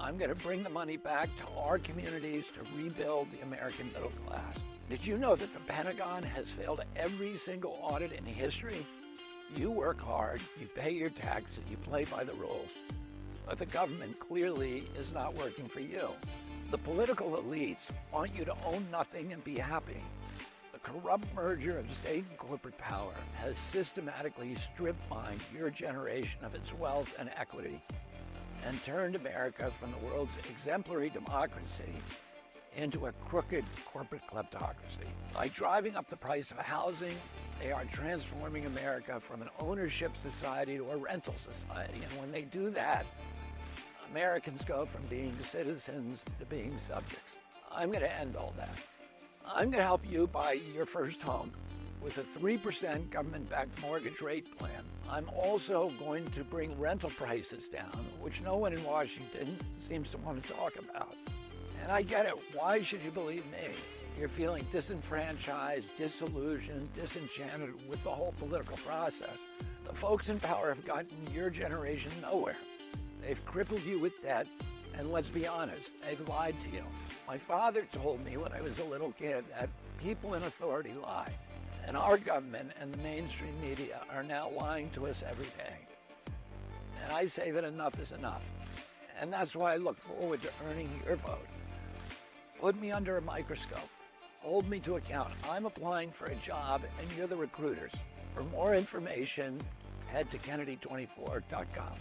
I'm 0.01 0.19
going 0.19 0.35
to 0.35 0.43
bring 0.43 0.65
the 0.65 0.69
money 0.69 0.97
back 0.97 1.29
to 1.39 1.61
our 1.61 1.79
communities 1.79 2.47
to 2.57 2.77
rebuild 2.77 3.29
the 3.31 3.43
American 3.43 3.89
middle 3.93 4.11
class. 4.27 4.57
Did 4.91 5.07
you 5.07 5.17
know 5.17 5.37
that 5.37 5.55
the 5.55 5.61
Pentagon 5.61 6.25
has 6.25 6.47
failed 6.47 6.81
every 6.97 7.37
single 7.39 7.79
audit 7.81 8.11
in 8.11 8.25
history? 8.25 8.85
You 9.55 9.71
work 9.71 10.01
hard, 10.01 10.41
you 10.61 10.67
pay 10.67 10.91
your 10.91 11.11
taxes, 11.11 11.63
you 11.71 11.77
play 11.77 12.05
by 12.05 12.25
the 12.25 12.35
rules. 12.35 12.71
But 13.49 13.61
the 13.61 13.67
government 13.67 14.19
clearly 14.19 14.89
is 14.99 15.13
not 15.13 15.37
working 15.37 15.69
for 15.69 15.81
you. 15.81 16.09
The 16.77 16.83
political 16.83 17.43
elites 17.43 17.89
want 18.13 18.37
you 18.37 18.45
to 18.45 18.55
own 18.67 18.87
nothing 18.93 19.33
and 19.33 19.43
be 19.43 19.57
happy. 19.57 20.05
The 20.75 20.79
corrupt 20.79 21.25
merger 21.35 21.79
of 21.79 21.91
state 21.97 22.27
and 22.29 22.37
corporate 22.37 22.77
power 22.77 23.15
has 23.37 23.57
systematically 23.57 24.55
stripped 24.57 25.01
mined 25.09 25.41
your 25.55 25.71
generation 25.71 26.45
of 26.45 26.55
its 26.55 26.75
wealth 26.75 27.17
and 27.19 27.31
equity 27.35 27.81
and 28.67 28.85
turned 28.85 29.17
America 29.17 29.73
from 29.81 29.91
the 29.91 30.07
world's 30.07 30.37
exemplary 30.51 31.09
democracy 31.09 31.95
into 32.77 33.07
a 33.07 33.13
crooked 33.27 33.65
corporate 33.87 34.27
kleptocracy. 34.31 35.09
By 35.33 35.49
driving 35.49 35.97
up 35.97 36.07
the 36.11 36.17
price 36.19 36.51
of 36.51 36.59
housing, 36.59 37.17
they 37.59 37.73
are 37.73 37.87
transforming 37.87 38.67
America 38.67 39.19
from 39.19 39.41
an 39.41 39.49
ownership 39.61 40.15
society 40.15 40.77
to 40.77 40.91
a 40.91 40.97
rental 40.99 41.37
society. 41.39 42.03
And 42.03 42.21
when 42.21 42.31
they 42.31 42.43
do 42.43 42.69
that, 42.69 43.07
Americans 44.11 44.63
go 44.65 44.87
from 44.87 45.05
being 45.07 45.37
citizens 45.43 46.23
to 46.39 46.47
being 46.47 46.77
subjects. 46.87 47.37
I'm 47.75 47.89
going 47.89 48.01
to 48.01 48.21
end 48.21 48.37
all 48.37 48.53
that. 48.57 48.77
I'm 49.47 49.67
going 49.67 49.79
to 49.79 49.83
help 49.83 50.09
you 50.09 50.27
buy 50.27 50.53
your 50.75 50.87
first 50.87 51.21
home 51.23 51.53
with 52.01 52.19
a 52.19 52.23
3% 52.23 53.11
government 53.11 53.49
backed 53.51 53.81
mortgage 53.81 54.21
rate 54.21 54.57
plan. 54.59 54.85
I'm 55.09 55.29
also 55.31 55.93
going 55.99 56.27
to 56.33 56.45
bring 56.45 56.79
rental 56.79 57.11
prices 57.11 57.69
down, 57.69 58.07
which 58.21 58.41
no 58.41 58.57
one 58.57 58.73
in 58.73 58.83
Washington 58.85 59.59
seems 59.89 60.11
to 60.11 60.19
want 60.19 60.43
to 60.43 60.53
talk 60.53 60.77
about. 60.79 61.15
And 61.83 61.93
I 61.93 62.03
get 62.03 62.27
it. 62.27 62.35
Why 62.55 62.83
should 62.83 63.03
you 63.03 63.11
believe 63.11 63.45
me? 63.47 63.75
You're 64.19 64.29
feeling 64.29 64.67
disenfranchised, 64.73 65.89
disillusioned, 65.99 66.93
disenchanted 66.95 67.75
with 67.89 68.03
the 68.03 68.11
whole 68.11 68.33
political 68.39 68.77
process. 68.79 69.39
The 69.87 69.95
folks 69.95 70.29
in 70.29 70.41
power 70.41 70.69
have 70.69 70.85
gotten 70.85 71.11
your 71.33 71.51
generation 71.51 72.11
nowhere. 72.23 72.57
They've 73.27 73.45
crippled 73.45 73.85
you 73.85 73.99
with 73.99 74.23
debt, 74.23 74.47
and 74.97 75.11
let's 75.11 75.29
be 75.29 75.49
honest, 75.49 75.91
they've 76.01 76.29
lied 76.29 76.55
to 76.61 76.71
you. 76.71 76.85
My 77.27 77.37
father 77.37 77.85
told 77.91 78.25
me 78.25 78.37
when 78.37 78.53
I 78.53 78.61
was 78.61 78.79
a 78.79 78.85
little 78.85 79.11
kid 79.11 79.45
that 79.51 79.69
people 79.99 80.35
in 80.35 80.45
authority 80.45 80.93
lie. 81.03 81.33
And 81.89 81.97
our 81.97 82.19
government 82.19 82.71
and 82.81 82.93
the 82.93 82.99
mainstream 82.99 83.61
media 83.61 84.01
are 84.13 84.23
now 84.23 84.49
lying 84.51 84.91
to 84.91 85.09
us 85.09 85.25
every 85.29 85.47
day. 85.59 85.75
And 87.03 87.13
I 87.13 87.27
say 87.27 87.51
that 87.51 87.65
enough 87.65 87.99
is 88.01 88.13
enough. 88.13 88.43
And 89.21 89.33
that's 89.33 89.57
why 89.57 89.75
I 89.75 89.77
look 89.77 89.99
forward 89.99 90.41
to 90.43 90.51
earning 90.69 90.89
your 91.05 91.17
vote. 91.17 91.47
Put 92.61 92.81
me 92.81 92.93
under 92.93 93.17
a 93.17 93.23
microscope. 93.23 93.91
Hold 94.43 94.69
me 94.71 94.79
to 94.81 94.97
account. 94.97 95.33
I'm 95.51 95.67
applying 95.67 96.11
for 96.11 96.27
a 96.27 96.35
job 96.37 96.83
and 97.01 97.09
you're 97.17 97.27
the 97.27 97.37
recruiters. 97.37 97.93
For 98.35 98.45
more 98.45 98.75
information, 98.75 99.61
head 100.07 100.31
to 100.31 100.39
Kennedy24.com. 100.39 101.95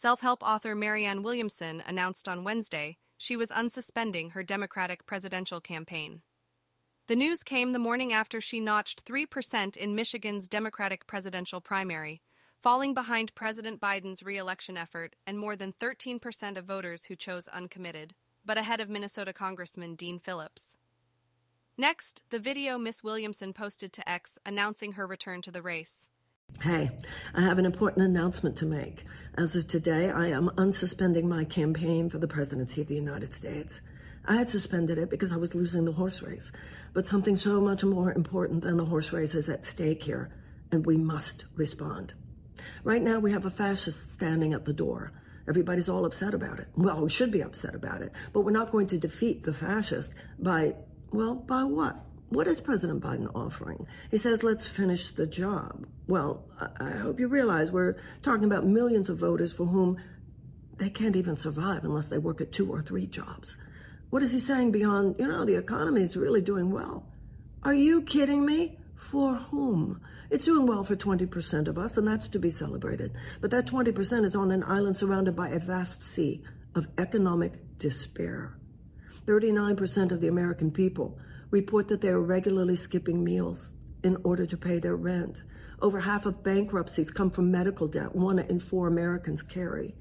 Self 0.00 0.22
help 0.22 0.42
author 0.42 0.74
Marianne 0.74 1.22
Williamson 1.22 1.82
announced 1.86 2.26
on 2.26 2.42
Wednesday 2.42 2.96
she 3.18 3.36
was 3.36 3.50
unsuspending 3.50 4.32
her 4.32 4.42
Democratic 4.42 5.04
presidential 5.04 5.60
campaign. 5.60 6.22
The 7.06 7.16
news 7.16 7.42
came 7.42 7.72
the 7.72 7.78
morning 7.78 8.10
after 8.10 8.40
she 8.40 8.60
notched 8.60 9.04
3% 9.04 9.76
in 9.76 9.94
Michigan's 9.94 10.48
Democratic 10.48 11.06
presidential 11.06 11.60
primary, 11.60 12.22
falling 12.62 12.94
behind 12.94 13.34
President 13.34 13.78
Biden's 13.78 14.22
reelection 14.22 14.78
effort 14.78 15.16
and 15.26 15.38
more 15.38 15.54
than 15.54 15.74
13% 15.74 16.56
of 16.56 16.64
voters 16.64 17.04
who 17.04 17.14
chose 17.14 17.46
uncommitted, 17.48 18.14
but 18.42 18.56
ahead 18.56 18.80
of 18.80 18.88
Minnesota 18.88 19.34
Congressman 19.34 19.96
Dean 19.96 20.18
Phillips. 20.18 20.76
Next, 21.76 22.22
the 22.30 22.38
video 22.38 22.78
Miss 22.78 23.04
Williamson 23.04 23.52
posted 23.52 23.92
to 23.92 24.08
X 24.08 24.38
announcing 24.46 24.92
her 24.92 25.06
return 25.06 25.42
to 25.42 25.50
the 25.50 25.60
race. 25.60 26.08
Hey, 26.62 26.90
I 27.34 27.40
have 27.40 27.58
an 27.58 27.64
important 27.64 28.04
announcement 28.04 28.56
to 28.56 28.66
make. 28.66 29.04
As 29.34 29.56
of 29.56 29.66
today, 29.66 30.10
I 30.10 30.26
am 30.26 30.50
unsuspending 30.56 31.24
my 31.24 31.44
campaign 31.44 32.10
for 32.10 32.18
the 32.18 32.28
presidency 32.28 32.82
of 32.82 32.88
the 32.88 32.94
United 32.94 33.32
States. 33.32 33.80
I 34.26 34.36
had 34.36 34.50
suspended 34.50 34.98
it 34.98 35.08
because 35.08 35.32
I 35.32 35.38
was 35.38 35.54
losing 35.54 35.86
the 35.86 35.92
horse 35.92 36.20
race. 36.20 36.52
But 36.92 37.06
something 37.06 37.34
so 37.34 37.62
much 37.62 37.82
more 37.82 38.12
important 38.12 38.62
than 38.62 38.76
the 38.76 38.84
horse 38.84 39.10
race 39.10 39.34
is 39.34 39.48
at 39.48 39.64
stake 39.64 40.02
here, 40.02 40.30
and 40.70 40.84
we 40.84 40.98
must 40.98 41.46
respond. 41.56 42.12
Right 42.84 43.00
now, 43.00 43.20
we 43.20 43.32
have 43.32 43.46
a 43.46 43.50
fascist 43.50 44.12
standing 44.12 44.52
at 44.52 44.66
the 44.66 44.74
door. 44.74 45.12
Everybody's 45.48 45.88
all 45.88 46.04
upset 46.04 46.34
about 46.34 46.60
it. 46.60 46.68
Well, 46.76 47.02
we 47.02 47.08
should 47.08 47.30
be 47.30 47.40
upset 47.40 47.74
about 47.74 48.02
it, 48.02 48.12
but 48.34 48.42
we're 48.42 48.50
not 48.50 48.70
going 48.70 48.88
to 48.88 48.98
defeat 48.98 49.44
the 49.44 49.54
fascist 49.54 50.14
by, 50.38 50.74
well, 51.10 51.36
by 51.36 51.64
what? 51.64 52.04
What 52.30 52.46
is 52.46 52.60
President 52.60 53.02
Biden 53.02 53.28
offering? 53.34 53.86
He 54.10 54.16
says, 54.16 54.44
let's 54.44 54.66
finish 54.66 55.10
the 55.10 55.26
job. 55.26 55.84
Well, 56.06 56.44
I 56.78 56.90
hope 56.90 57.18
you 57.18 57.26
realize 57.26 57.72
we're 57.72 57.96
talking 58.22 58.44
about 58.44 58.64
millions 58.64 59.10
of 59.10 59.18
voters 59.18 59.52
for 59.52 59.66
whom 59.66 59.98
they 60.76 60.90
can't 60.90 61.16
even 61.16 61.34
survive 61.34 61.82
unless 61.82 62.06
they 62.06 62.18
work 62.18 62.40
at 62.40 62.52
two 62.52 62.70
or 62.70 62.82
three 62.82 63.06
jobs. 63.06 63.56
What 64.10 64.22
is 64.22 64.32
he 64.32 64.38
saying 64.38 64.70
beyond, 64.70 65.16
you 65.18 65.26
know, 65.26 65.44
the 65.44 65.56
economy 65.56 66.02
is 66.02 66.16
really 66.16 66.40
doing 66.40 66.70
well? 66.70 67.04
Are 67.64 67.74
you 67.74 68.02
kidding 68.02 68.46
me? 68.46 68.78
For 68.94 69.34
whom? 69.34 70.00
It's 70.30 70.44
doing 70.44 70.66
well 70.66 70.84
for 70.84 70.94
20% 70.94 71.66
of 71.66 71.78
us, 71.78 71.96
and 71.96 72.06
that's 72.06 72.28
to 72.28 72.38
be 72.38 72.50
celebrated. 72.50 73.16
But 73.40 73.50
that 73.50 73.66
20% 73.66 74.24
is 74.24 74.36
on 74.36 74.52
an 74.52 74.62
island 74.62 74.96
surrounded 74.96 75.34
by 75.34 75.48
a 75.48 75.58
vast 75.58 76.04
sea 76.04 76.44
of 76.76 76.86
economic 76.96 77.78
despair. 77.78 78.56
39% 79.26 80.12
of 80.12 80.20
the 80.20 80.28
American 80.28 80.70
people 80.70 81.18
report 81.50 81.88
that 81.88 82.00
they 82.00 82.08
are 82.08 82.20
regularly 82.20 82.76
skipping 82.76 83.22
meals 83.22 83.72
in 84.02 84.16
order 84.24 84.46
to 84.46 84.56
pay 84.56 84.78
their 84.78 84.96
rent. 84.96 85.42
Over 85.80 86.00
half 86.00 86.26
of 86.26 86.42
bankruptcies 86.42 87.10
come 87.10 87.30
from 87.30 87.50
medical 87.50 87.88
debt, 87.88 88.14
one 88.14 88.38
in 88.38 88.58
four 88.58 88.88
Americans 88.88 89.42
carry. 89.42 89.94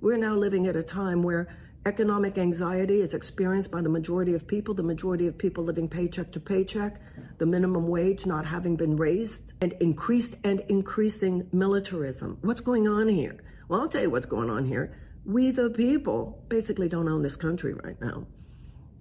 We're 0.00 0.18
now 0.18 0.36
living 0.36 0.66
at 0.66 0.76
a 0.76 0.82
time 0.82 1.22
where 1.22 1.48
Economic 1.84 2.38
anxiety 2.38 3.00
is 3.00 3.12
experienced 3.12 3.72
by 3.72 3.82
the 3.82 3.88
majority 3.88 4.34
of 4.34 4.46
people, 4.46 4.72
the 4.72 4.84
majority 4.84 5.26
of 5.26 5.36
people 5.36 5.64
living 5.64 5.88
paycheck 5.88 6.30
to 6.30 6.38
paycheck, 6.38 7.00
the 7.38 7.46
minimum 7.46 7.88
wage 7.88 8.24
not 8.24 8.46
having 8.46 8.76
been 8.76 8.96
raised, 8.96 9.52
and 9.60 9.72
increased 9.80 10.36
and 10.44 10.60
increasing 10.68 11.48
militarism. 11.52 12.38
What's 12.42 12.60
going 12.60 12.86
on 12.86 13.08
here? 13.08 13.36
Well, 13.66 13.80
I'll 13.80 13.88
tell 13.88 14.02
you 14.02 14.10
what's 14.10 14.26
going 14.26 14.48
on 14.48 14.64
here. 14.64 14.96
We, 15.24 15.50
the 15.50 15.70
people, 15.70 16.44
basically 16.48 16.88
don't 16.88 17.08
own 17.08 17.22
this 17.22 17.36
country 17.36 17.74
right 17.74 18.00
now. 18.00 18.28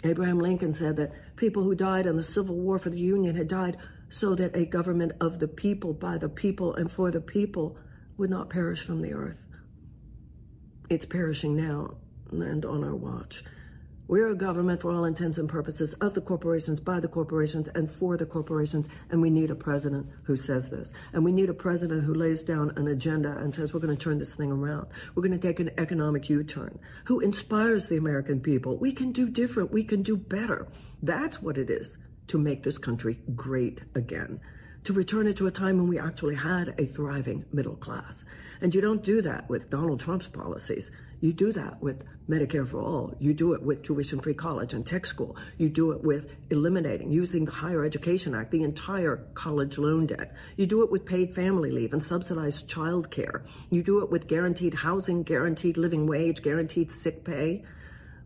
Abraham 0.04 0.40
Lincoln 0.40 0.74
said 0.74 0.98
that 0.98 1.14
people 1.36 1.64
who 1.64 1.76
died 1.76 2.06
in 2.06 2.16
the 2.16 2.24
Civil 2.24 2.56
War 2.56 2.80
for 2.80 2.90
the 2.90 3.00
Union 3.00 3.36
had 3.36 3.48
died 3.48 3.78
so 4.10 4.36
that 4.36 4.56
a 4.56 4.66
government 4.66 5.14
of 5.22 5.40
the 5.40 5.48
people, 5.48 5.94
by 5.94 6.18
the 6.18 6.30
people, 6.30 6.74
and 6.76 6.92
for 6.92 7.12
the 7.12 7.22
people 7.22 7.78
would 8.18 8.30
not 8.30 8.50
perish 8.50 8.84
from 8.84 9.02
the 9.02 9.14
earth. 9.14 9.46
It's 10.90 11.06
perishing 11.06 11.56
now 11.56 11.98
and 12.32 12.66
on 12.66 12.84
our 12.84 12.96
watch. 12.96 13.44
We're 14.08 14.32
a 14.32 14.36
government 14.36 14.82
for 14.82 14.92
all 14.92 15.06
intents 15.06 15.38
and 15.38 15.48
purposes 15.48 15.94
of 15.96 16.14
the 16.14 16.22
corporations, 16.22 16.80
by 16.80 17.00
the 17.00 17.08
corporations, 17.08 17.70
and 17.70 17.90
for 17.90 18.18
the 18.18 18.26
corporations. 18.26 18.90
And 19.10 19.22
we 19.22 19.30
need 19.30 19.52
a 19.52 19.56
president 19.56 20.08
who 20.24 20.36
says 20.36 20.70
this. 20.70 20.92
And 21.14 21.24
we 21.24 21.32
need 21.32 21.50
a 21.50 21.54
president 21.54 22.04
who 22.04 22.14
lays 22.14 22.44
down 22.44 22.72
an 22.76 22.88
agenda 22.88 23.38
and 23.38 23.54
says, 23.54 23.74
we're 23.74 23.80
going 23.80 23.96
to 23.96 24.04
turn 24.04 24.18
this 24.18 24.36
thing 24.36 24.52
around. 24.52 24.88
We're 25.16 25.24
going 25.24 25.40
to 25.40 25.48
take 25.48 25.60
an 25.60 25.72
economic 25.78 26.30
U 26.30 26.44
turn. 26.44 26.78
Who 27.06 27.20
inspires 27.20 27.88
the 27.88 27.98
American 27.98 28.42
people? 28.42 28.78
We 28.78 28.92
can 28.92 29.12
do 29.12 29.30
different. 29.30 29.72
We 29.72 29.84
can 29.84 30.02
do 30.02 30.18
better. 30.18 30.68
That's 31.02 31.42
what 31.42 31.58
it 31.58 31.70
is 31.70 31.98
to 32.28 32.38
make 32.38 32.64
this 32.64 32.78
country 32.78 33.20
great 33.36 33.84
again 33.96 34.42
to 34.84 34.94
return 34.94 35.28
it 35.28 35.38
to 35.38 35.48
a 35.48 35.52
time 35.52 35.78
when 35.78 35.88
we 35.88 36.00
actually 36.00 36.36
had 36.36 36.74
a 36.80 36.86
thriving 36.86 37.46
middle 37.54 37.76
class. 37.76 38.24
And 38.62 38.74
you 38.74 38.82
don't 38.82 39.04
do 39.04 39.22
that 39.22 39.50
with 39.50 39.70
Donald 39.70 40.00
Trump's 40.00 40.28
policies. 40.28 40.92
You 41.20 41.34
do 41.34 41.52
that 41.54 41.82
with 41.82 42.04
Medicare 42.28 42.68
for 42.68 42.80
all. 42.80 43.14
You 43.20 43.34
do 43.34 43.54
it 43.54 43.62
with 43.62 43.84
tuition 43.84 44.20
free 44.20 44.34
college 44.34 44.74
and 44.74 44.86
tech 44.86 45.06
school. 45.06 45.36
You 45.58 45.70
do 45.70 45.92
it 45.92 46.04
with 46.04 46.34
eliminating, 46.50 47.12
using 47.12 47.46
the 47.46 47.52
Higher 47.52 47.84
Education 47.86 48.34
Act, 48.34 48.52
the 48.52 48.64
entire 48.64 49.18
college 49.36 49.78
loan 49.78 50.08
debt. 50.08 50.36
You 50.58 50.66
do 50.66 50.84
it 50.84 50.92
with 50.92 51.06
paid 51.06 51.36
family 51.36 51.70
leave 51.70 51.94
and 51.94 52.02
subsidized 52.02 52.68
child 52.68 53.12
care. 53.12 53.44
You 53.70 53.84
do 53.84 54.04
it 54.04 54.10
with 54.10 54.28
guaranteed 54.28 54.74
housing, 54.74 55.22
guaranteed 55.24 55.78
living 55.78 56.08
wage, 56.08 56.42
guaranteed 56.42 56.92
sick 56.92 57.24
pay. 57.24 57.64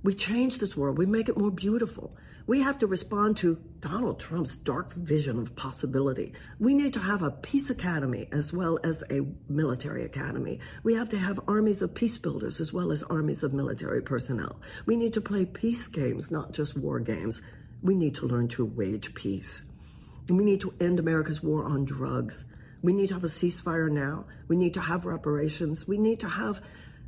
We 0.03 0.14
change 0.14 0.60
this 0.60 0.78
world. 0.78 0.97
We 0.97 1.06
make 1.06 1.28
it 1.28 1.38
more 1.38 1.51
beautiful. 1.51 2.16
We 2.48 2.62
have 2.62 2.78
to 2.80 2.88
respond 2.88 3.38
to 3.38 3.60
Donald 3.80 4.20
Trump's 4.20 4.56
dark 4.56 4.93
vision 4.93 5.39
of 5.39 5.56
possibility. 5.56 6.34
We 6.60 6.76
need 6.76 6.93
to 6.93 7.00
have 7.00 7.24
a 7.24 7.32
peace 7.32 7.72
academy 7.72 8.28
as 8.32 8.54
well 8.54 8.78
as 8.84 9.04
a 9.10 9.22
military 9.50 10.04
academy. 10.04 10.60
We 10.84 10.93
have 10.93 11.10
to 11.10 11.18
have 11.18 11.39
armies 11.48 11.82
of 11.82 11.96
peace 11.96 12.20
builders 12.20 12.62
as 12.62 12.72
well 12.72 12.91
as 12.91 13.02
armies 13.02 13.41
of 13.41 13.54
military 13.54 14.04
personnel. 14.04 14.62
We 14.86 14.96
need 14.96 15.14
to 15.14 15.22
play 15.22 15.46
peace 15.46 15.88
games, 15.88 16.30
not 16.30 16.52
just 16.52 16.78
war 16.78 17.00
games. 17.00 17.41
We 17.82 17.96
need 17.96 18.14
to 18.16 18.28
learn 18.28 18.48
to 18.50 18.66
wage 18.66 19.16
peace. 19.16 19.64
We 20.30 20.46
need 20.46 20.62
to 20.62 20.74
end 20.80 21.00
America's 21.00 21.41
war 21.41 21.66
on 21.66 21.84
drugs. 21.84 22.46
We 22.84 22.93
need 22.93 23.08
to 23.08 23.16
have 23.16 23.24
a 23.24 23.28
ceasefire 23.28 23.89
now. 23.89 24.26
We 24.48 24.56
need 24.56 24.76
to 24.76 24.82
have 24.82 25.08
reparations. 25.08 25.88
We 25.88 25.98
need 25.98 26.20
to 26.20 26.30
have 26.30 26.62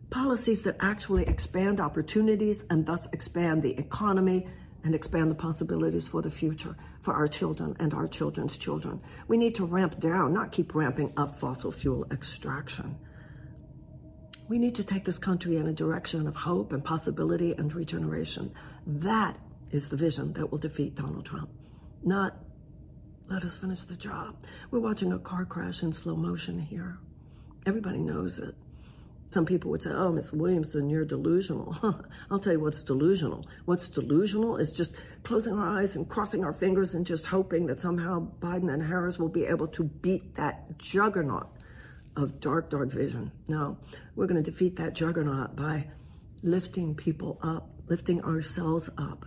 policies 0.09 0.63
that 0.63 0.77
actually 0.79 1.27
expand 1.27 1.79
opportunities 1.79 2.63
and 2.71 2.87
thus 2.87 3.07
expand 3.13 3.61
the 3.61 3.77
economy 3.77 4.47
and 4.83 4.95
expand 4.95 5.31
the 5.31 5.35
possibilities 5.35 6.07
for 6.07 6.21
the 6.21 6.29
future 6.29 6.75
for 7.01 7.13
our 7.13 7.27
children 7.27 7.75
and 7.79 7.93
our 7.93 8.07
children's 8.07 8.57
children. 8.57 9.01
We 9.27 9.37
need 9.37 9.55
to 9.55 9.65
ramp 9.65 9.99
down, 9.99 10.33
not 10.33 10.51
keep 10.51 10.75
ramping 10.75 11.13
up 11.17 11.35
fossil 11.35 11.71
fuel 11.71 12.05
extraction. 12.11 12.97
We 14.49 14.59
need 14.59 14.75
to 14.75 14.83
take 14.83 15.03
this 15.03 15.19
country 15.19 15.57
in 15.57 15.67
a 15.67 15.73
direction 15.73 16.27
of 16.27 16.35
hope 16.35 16.71
and 16.71 16.83
possibility 16.83 17.53
and 17.53 17.73
regeneration. 17.73 18.53
That 18.85 19.37
is 19.71 19.89
the 19.89 19.97
vision 19.97 20.33
that 20.33 20.49
will 20.49 20.57
defeat 20.57 20.95
Donald 20.95 21.25
Trump, 21.25 21.49
not 22.03 22.37
let 23.29 23.43
us 23.43 23.57
finish 23.57 23.83
the 23.83 23.97
job. 23.97 24.37
We're 24.71 24.79
watching 24.79 25.11
a 25.11 25.19
car 25.19 25.45
crash 25.45 25.83
in 25.83 25.91
slow 25.91 26.15
motion 26.15 26.59
here. 26.59 26.97
Everybody 27.65 27.99
knows 27.99 28.39
it. 28.39 28.55
Some 29.29 29.45
people 29.45 29.71
would 29.71 29.81
say, 29.81 29.91
oh, 29.91 30.11
Miss 30.11 30.31
Williamson, 30.31 30.89
you're 30.89 31.03
delusional. 31.03 31.75
I'll 32.31 32.39
tell 32.39 32.53
you 32.53 32.59
what's 32.61 32.81
delusional. 32.83 33.45
What's 33.65 33.89
delusional 33.89 34.57
is 34.57 34.71
just 34.71 34.95
closing 35.23 35.57
our 35.57 35.79
eyes 35.79 35.97
and 35.97 36.07
crossing 36.07 36.45
our 36.45 36.53
fingers 36.53 36.95
and 36.95 37.05
just 37.05 37.25
hoping 37.25 37.65
that 37.67 37.81
somehow 37.81 38.31
Biden 38.39 38.71
and 38.71 38.81
Harris 38.81 39.19
will 39.19 39.29
be 39.29 39.45
able 39.45 39.67
to 39.69 39.83
beat 39.83 40.35
that 40.35 40.77
juggernaut 40.77 41.49
of 42.15 42.39
dark, 42.39 42.69
dark 42.69 42.89
vision. 42.89 43.31
No, 43.47 43.77
we're 44.15 44.27
going 44.27 44.41
to 44.41 44.51
defeat 44.51 44.77
that 44.77 44.95
juggernaut 44.95 45.55
by 45.55 45.87
lifting 46.41 46.95
people 46.95 47.37
up, 47.43 47.69
lifting 47.87 48.23
ourselves 48.23 48.89
up 48.97 49.25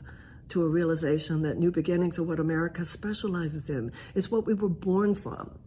to 0.49 0.63
a 0.63 0.69
realization 0.69 1.43
that 1.43 1.59
new 1.59 1.71
beginnings 1.71 2.19
are 2.19 2.25
what 2.25 2.41
America 2.41 2.85
specializes 2.85 3.71
in. 3.71 3.93
It's 4.15 4.31
what 4.31 4.47
we 4.47 4.55
were 4.55 4.69
born 4.69 5.15
from. 5.15 5.59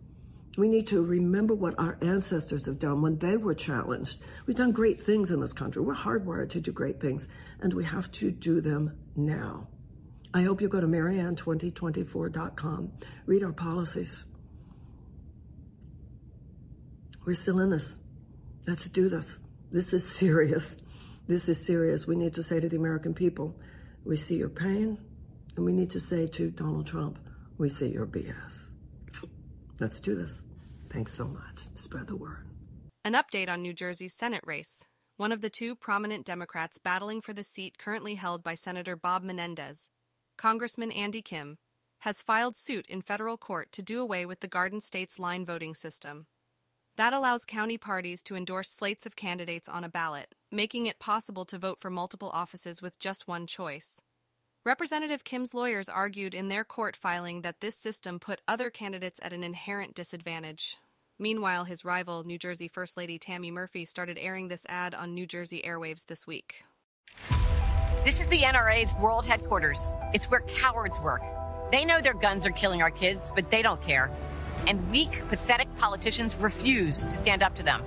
We 0.56 0.68
need 0.68 0.86
to 0.88 1.04
remember 1.04 1.56
what 1.56 1.80
our 1.80 1.97
ancestors 2.01 2.68
have 2.68 2.78
done 2.78 3.01
when 3.01 3.18
they 3.18 3.38
were 3.38 3.56
challenged. 3.56 4.22
We've 4.45 4.56
done 4.56 4.72
great 4.72 5.01
things 5.01 5.32
in 5.32 5.39
this 5.39 5.54
country. 5.54 5.82
We're 5.82 5.95
hardwired 5.95 6.51
to 6.51 6.62
do 6.62 6.72
great 6.72 7.01
things, 7.01 7.28
and 7.62 7.74
we 7.74 7.84
have 7.86 8.12
to 8.14 8.30
do 8.30 8.62
them 8.62 8.95
now. 9.16 9.68
I 10.32 10.43
hope 10.43 10.62
you 10.62 10.68
go 10.68 10.80
to 10.80 10.86
marianne2024.com, 10.88 12.91
read 13.26 13.43
our 13.43 13.51
policies. 13.51 14.26
We're 17.26 17.34
still 17.34 17.60
in 17.60 17.72
this. 17.72 17.99
Let's 18.68 18.88
do 18.89 19.10
this. 19.10 19.39
This 19.72 19.91
is 19.93 20.08
serious. 20.08 20.78
This 21.28 21.49
is 21.49 21.66
serious. 21.66 22.06
We 22.06 22.16
need 22.16 22.36
to 22.36 22.43
say 22.43 22.60
to 22.60 22.70
the 22.70 22.78
American 22.78 23.16
people, 23.16 23.56
we 24.06 24.18
see 24.18 24.36
your 24.36 24.49
pain, 24.49 24.99
and 25.56 25.66
we 25.66 25.72
need 25.72 25.89
to 25.91 25.99
say 25.99 26.28
to 26.28 26.51
Donald 26.51 26.86
Trump, 26.86 27.18
we 27.58 27.70
see 27.70 27.88
your 27.88 28.06
BS. 28.06 28.68
Let's 29.80 29.99
do 29.99 30.14
this. 30.16 30.43
Thanks 30.94 31.12
so 31.12 31.26
much. 31.26 31.64
Spread 31.74 32.06
the 32.06 32.16
word. 32.16 32.46
An 33.04 33.14
update 33.14 33.50
on 33.50 33.64
New 33.64 33.74
Jersey's 33.74 34.14
Senate 34.14 34.44
race. 34.46 34.84
One 35.18 35.32
of 35.32 35.41
the 35.41 35.50
two 35.50 35.76
prominent 35.76 36.24
Democrats 36.24 36.78
battling 36.78 37.20
for 37.20 37.34
the 37.34 37.41
seat 37.41 37.80
currently 37.80 38.14
held 38.14 38.44
by 38.44 38.54
Senator 38.54 38.96
Bob 38.96 39.24
Menendez, 39.24 39.89
Congressman 40.38 40.91
Andy 40.91 41.24
Kim, 41.24 41.58
has 42.02 42.22
filed 42.22 42.56
suit 42.56 42.86
in 42.88 43.02
federal 43.02 43.38
court 43.38 43.72
to 43.72 43.82
do 43.82 44.00
away 44.02 44.24
with 44.24 44.41
the 44.41 44.48
Garden 44.48 44.80
State's 44.80 45.18
line 45.18 45.44
voting 45.44 45.74
system. 45.74 46.28
That 46.96 47.12
allows 47.12 47.44
county 47.44 47.80
parties 47.80 48.22
to 48.24 48.36
endorse 48.36 48.70
slates 48.70 49.08
of 49.08 49.16
candidates 49.16 49.68
on 49.68 49.84
a 49.84 49.89
ballot, 49.89 50.36
making 50.52 50.86
it 50.86 51.00
possible 51.00 51.46
to 51.46 51.58
vote 51.58 51.80
for 51.80 51.89
multiple 51.89 52.30
offices 52.32 52.84
with 52.84 53.00
just 53.00 53.28
one 53.28 53.48
choice. 53.48 54.00
Representative 54.64 55.24
Kim's 55.24 55.56
lawyers 55.56 55.89
argued 55.89 56.36
in 56.36 56.50
their 56.50 56.64
court 56.64 56.96
filing 56.96 57.41
that 57.41 57.62
this 57.62 57.76
system 57.76 58.20
put 58.20 58.41
other 58.48 58.70
candidates 58.70 59.20
at 59.24 59.34
an 59.34 59.44
inherent 59.44 59.96
disadvantage. 59.96 60.78
Meanwhile, 61.20 61.66
his 61.66 61.86
rival, 61.86 62.24
New 62.24 62.39
Jersey 62.39 62.68
First 62.68 62.97
Lady 62.97 63.20
Tammy 63.20 63.51
Murphy, 63.51 63.86
started 63.86 64.18
airing 64.20 64.47
this 64.47 64.66
ad 64.68 64.95
on 64.95 65.14
New 65.14 65.28
Jersey 65.28 65.61
airwaves 65.66 66.05
this 66.07 66.26
week. 66.26 66.64
This 68.03 68.20
is 68.20 68.28
the 68.28 68.41
NRA's 68.41 68.93
world 68.95 69.26
headquarters. 69.26 69.91
It's 70.14 70.30
where 70.30 70.41
cowards 70.41 70.99
work. 70.99 71.22
They 71.72 71.86
know 71.86 72.01
their 72.01 72.14
guns 72.14 72.45
are 72.45 72.51
killing 72.51 72.82
our 72.82 72.91
kids, 72.91 73.32
but 73.34 73.49
they 73.51 73.61
don't 73.61 73.82
care. 73.82 74.11
And 74.68 74.89
weak, 74.91 75.24
pathetic 75.30 75.74
politicians 75.78 76.36
refuse 76.38 77.05
to 77.05 77.11
stand 77.11 77.43
up 77.43 77.55
to 77.55 77.64
them. 77.64 77.84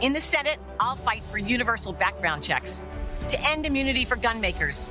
In 0.00 0.12
the 0.12 0.20
Senate, 0.20 0.58
I'll 0.80 0.96
fight 0.96 1.22
for 1.22 1.38
universal 1.38 1.92
background 1.92 2.42
checks, 2.42 2.86
to 3.28 3.48
end 3.48 3.66
immunity 3.66 4.04
for 4.04 4.16
gun 4.16 4.40
makers, 4.40 4.90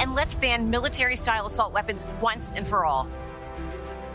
and 0.00 0.14
let's 0.14 0.34
ban 0.34 0.70
military 0.70 1.16
style 1.16 1.46
assault 1.46 1.72
weapons 1.72 2.06
once 2.20 2.52
and 2.52 2.66
for 2.66 2.84
all. 2.84 3.08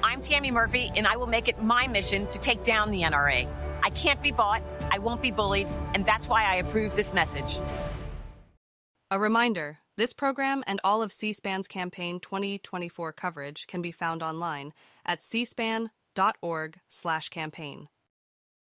I'm 0.05 0.21
Tammy 0.21 0.51
Murphy, 0.51 0.91
and 0.95 1.07
I 1.07 1.17
will 1.17 1.25
make 1.25 1.47
it 1.47 1.63
my 1.63 1.87
mission 1.87 2.27
to 2.27 2.37
take 2.37 2.61
down 2.61 2.91
the 2.91 3.01
NRA. 3.01 3.47
I 3.81 3.89
can't 3.89 4.21
be 4.21 4.31
bought, 4.31 4.61
I 4.91 4.99
won't 4.99 5.19
be 5.19 5.31
bullied, 5.31 5.71
and 5.95 6.05
that's 6.05 6.29
why 6.29 6.43
I 6.43 6.57
approve 6.57 6.95
this 6.95 7.11
message. 7.11 7.55
A 9.09 9.17
reminder 9.17 9.79
this 9.97 10.13
program 10.13 10.63
and 10.67 10.79
all 10.83 11.01
of 11.01 11.11
C 11.11 11.33
SPAN's 11.33 11.67
campaign 11.67 12.19
2024 12.19 13.13
coverage 13.13 13.65
can 13.65 13.81
be 13.81 13.91
found 13.91 14.21
online 14.21 14.73
at 15.07 15.21
cspan.org/campaign. 15.21 17.87